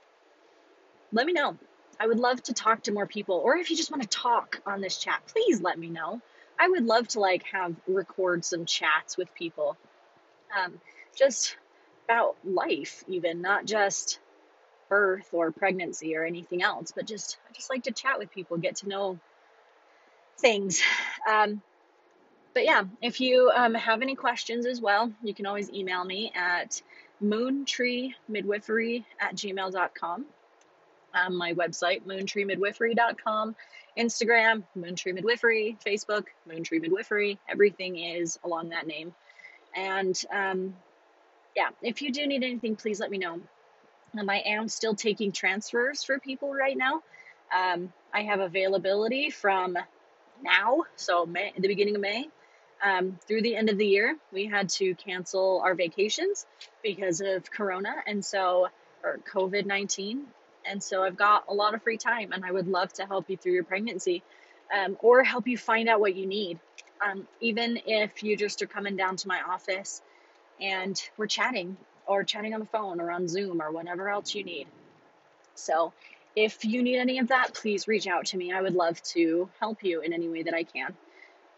let 1.12 1.24
me 1.24 1.32
know 1.32 1.56
i 2.00 2.06
would 2.06 2.18
love 2.18 2.42
to 2.42 2.52
talk 2.52 2.82
to 2.82 2.92
more 2.92 3.06
people 3.06 3.36
or 3.36 3.56
if 3.56 3.70
you 3.70 3.76
just 3.76 3.90
want 3.90 4.02
to 4.02 4.08
talk 4.08 4.60
on 4.66 4.80
this 4.80 4.98
chat 4.98 5.20
please 5.26 5.60
let 5.60 5.78
me 5.78 5.88
know. 5.88 6.20
I 6.60 6.68
would 6.68 6.84
love 6.84 7.06
to 7.08 7.20
like 7.20 7.44
have 7.52 7.76
record 7.86 8.44
some 8.44 8.64
chats 8.64 9.16
with 9.16 9.32
people. 9.32 9.76
Um, 10.56 10.80
just 11.16 11.56
about 12.04 12.36
life 12.44 13.04
even 13.06 13.42
not 13.42 13.64
just 13.64 14.18
birth 14.88 15.28
or 15.32 15.52
pregnancy 15.52 16.16
or 16.16 16.24
anything 16.24 16.62
else 16.62 16.90
but 16.96 17.06
just 17.06 17.36
i 17.46 17.52
just 17.52 17.68
like 17.68 17.82
to 17.82 17.90
chat 17.90 18.18
with 18.18 18.30
people 18.30 18.56
get 18.56 18.76
to 18.76 18.88
know 18.88 19.18
things. 20.38 20.80
Um, 21.28 21.60
but 22.54 22.64
yeah, 22.64 22.84
if 23.02 23.20
you 23.20 23.50
um, 23.54 23.74
have 23.74 24.02
any 24.02 24.14
questions 24.14 24.66
as 24.66 24.80
well, 24.80 25.12
you 25.22 25.34
can 25.34 25.46
always 25.46 25.70
email 25.70 26.04
me 26.04 26.32
at 26.34 26.80
moontreemidwifery 27.22 29.04
at 29.20 29.34
gmail.com. 29.34 30.26
Um, 31.26 31.36
my 31.36 31.54
website, 31.54 32.04
moontreemidwifery.com, 32.04 33.56
Instagram, 33.98 34.62
Moontree 34.76 35.14
Midwifery, 35.14 35.76
Facebook, 35.84 36.26
Moontree 36.48 36.80
Midwifery. 36.80 37.38
Everything 37.48 37.98
is 37.98 38.38
along 38.44 38.70
that 38.70 38.86
name. 38.86 39.14
And 39.74 40.20
um, 40.32 40.74
yeah, 41.56 41.70
if 41.82 42.02
you 42.02 42.12
do 42.12 42.26
need 42.26 42.42
anything, 42.44 42.76
please 42.76 43.00
let 43.00 43.10
me 43.10 43.18
know. 43.18 43.40
Um, 44.18 44.30
I 44.30 44.42
am 44.46 44.68
still 44.68 44.94
taking 44.94 45.32
transfers 45.32 46.04
for 46.04 46.18
people 46.18 46.52
right 46.52 46.76
now. 46.76 47.02
Um, 47.54 47.92
I 48.12 48.22
have 48.22 48.40
availability 48.40 49.30
from 49.30 49.76
now, 50.42 50.82
so 50.96 51.26
May, 51.26 51.52
the 51.56 51.68
beginning 51.68 51.96
of 51.96 52.00
May, 52.00 52.28
um, 52.82 53.18
through 53.26 53.42
the 53.42 53.56
end 53.56 53.70
of 53.70 53.78
the 53.78 53.86
year, 53.86 54.16
we 54.32 54.46
had 54.46 54.68
to 54.70 54.94
cancel 54.94 55.60
our 55.64 55.74
vacations 55.74 56.46
because 56.82 57.20
of 57.20 57.50
Corona 57.50 57.94
and 58.06 58.24
so, 58.24 58.68
or 59.02 59.18
COVID 59.32 59.66
19. 59.66 60.26
And 60.68 60.82
so 60.82 61.02
I've 61.02 61.16
got 61.16 61.44
a 61.48 61.54
lot 61.54 61.74
of 61.74 61.82
free 61.82 61.96
time 61.98 62.32
and 62.32 62.44
I 62.44 62.52
would 62.52 62.68
love 62.68 62.92
to 62.94 63.06
help 63.06 63.28
you 63.30 63.36
through 63.36 63.52
your 63.52 63.64
pregnancy 63.64 64.22
um, 64.76 64.96
or 65.00 65.24
help 65.24 65.48
you 65.48 65.56
find 65.56 65.88
out 65.88 66.00
what 66.00 66.14
you 66.14 66.26
need. 66.26 66.58
Um, 67.04 67.26
even 67.40 67.78
if 67.86 68.22
you 68.22 68.36
just 68.36 68.60
are 68.62 68.66
coming 68.66 68.96
down 68.96 69.16
to 69.16 69.28
my 69.28 69.40
office 69.40 70.02
and 70.60 71.00
we're 71.16 71.26
chatting 71.26 71.76
or 72.06 72.24
chatting 72.24 72.54
on 72.54 72.60
the 72.60 72.66
phone 72.66 73.00
or 73.00 73.10
on 73.10 73.28
Zoom 73.28 73.62
or 73.62 73.70
whatever 73.70 74.08
else 74.08 74.34
you 74.34 74.44
need. 74.44 74.66
So 75.54 75.92
if 76.36 76.64
you 76.64 76.82
need 76.82 76.98
any 76.98 77.18
of 77.18 77.28
that, 77.28 77.54
please 77.54 77.88
reach 77.88 78.06
out 78.06 78.26
to 78.26 78.36
me. 78.36 78.52
I 78.52 78.62
would 78.62 78.74
love 78.74 79.02
to 79.14 79.48
help 79.60 79.82
you 79.82 80.00
in 80.00 80.12
any 80.12 80.28
way 80.28 80.42
that 80.42 80.54
I 80.54 80.64
can. 80.64 80.94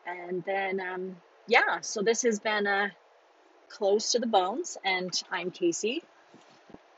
And 0.06 0.42
then, 0.44 0.80
um, 0.80 1.16
yeah, 1.46 1.80
so 1.80 2.02
this 2.02 2.22
has 2.22 2.38
been 2.38 2.66
uh, 2.66 2.88
close 3.68 4.12
to 4.12 4.18
the 4.18 4.26
bones, 4.26 4.78
and 4.84 5.10
I'm 5.30 5.50
Casey. 5.50 6.02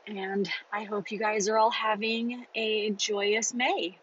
And 0.07 0.49
I 0.71 0.83
hope 0.83 1.11
you 1.11 1.19
guys 1.19 1.47
are 1.47 1.57
all 1.57 1.71
having 1.71 2.45
a 2.55 2.91
joyous 2.91 3.53
May. 3.53 3.97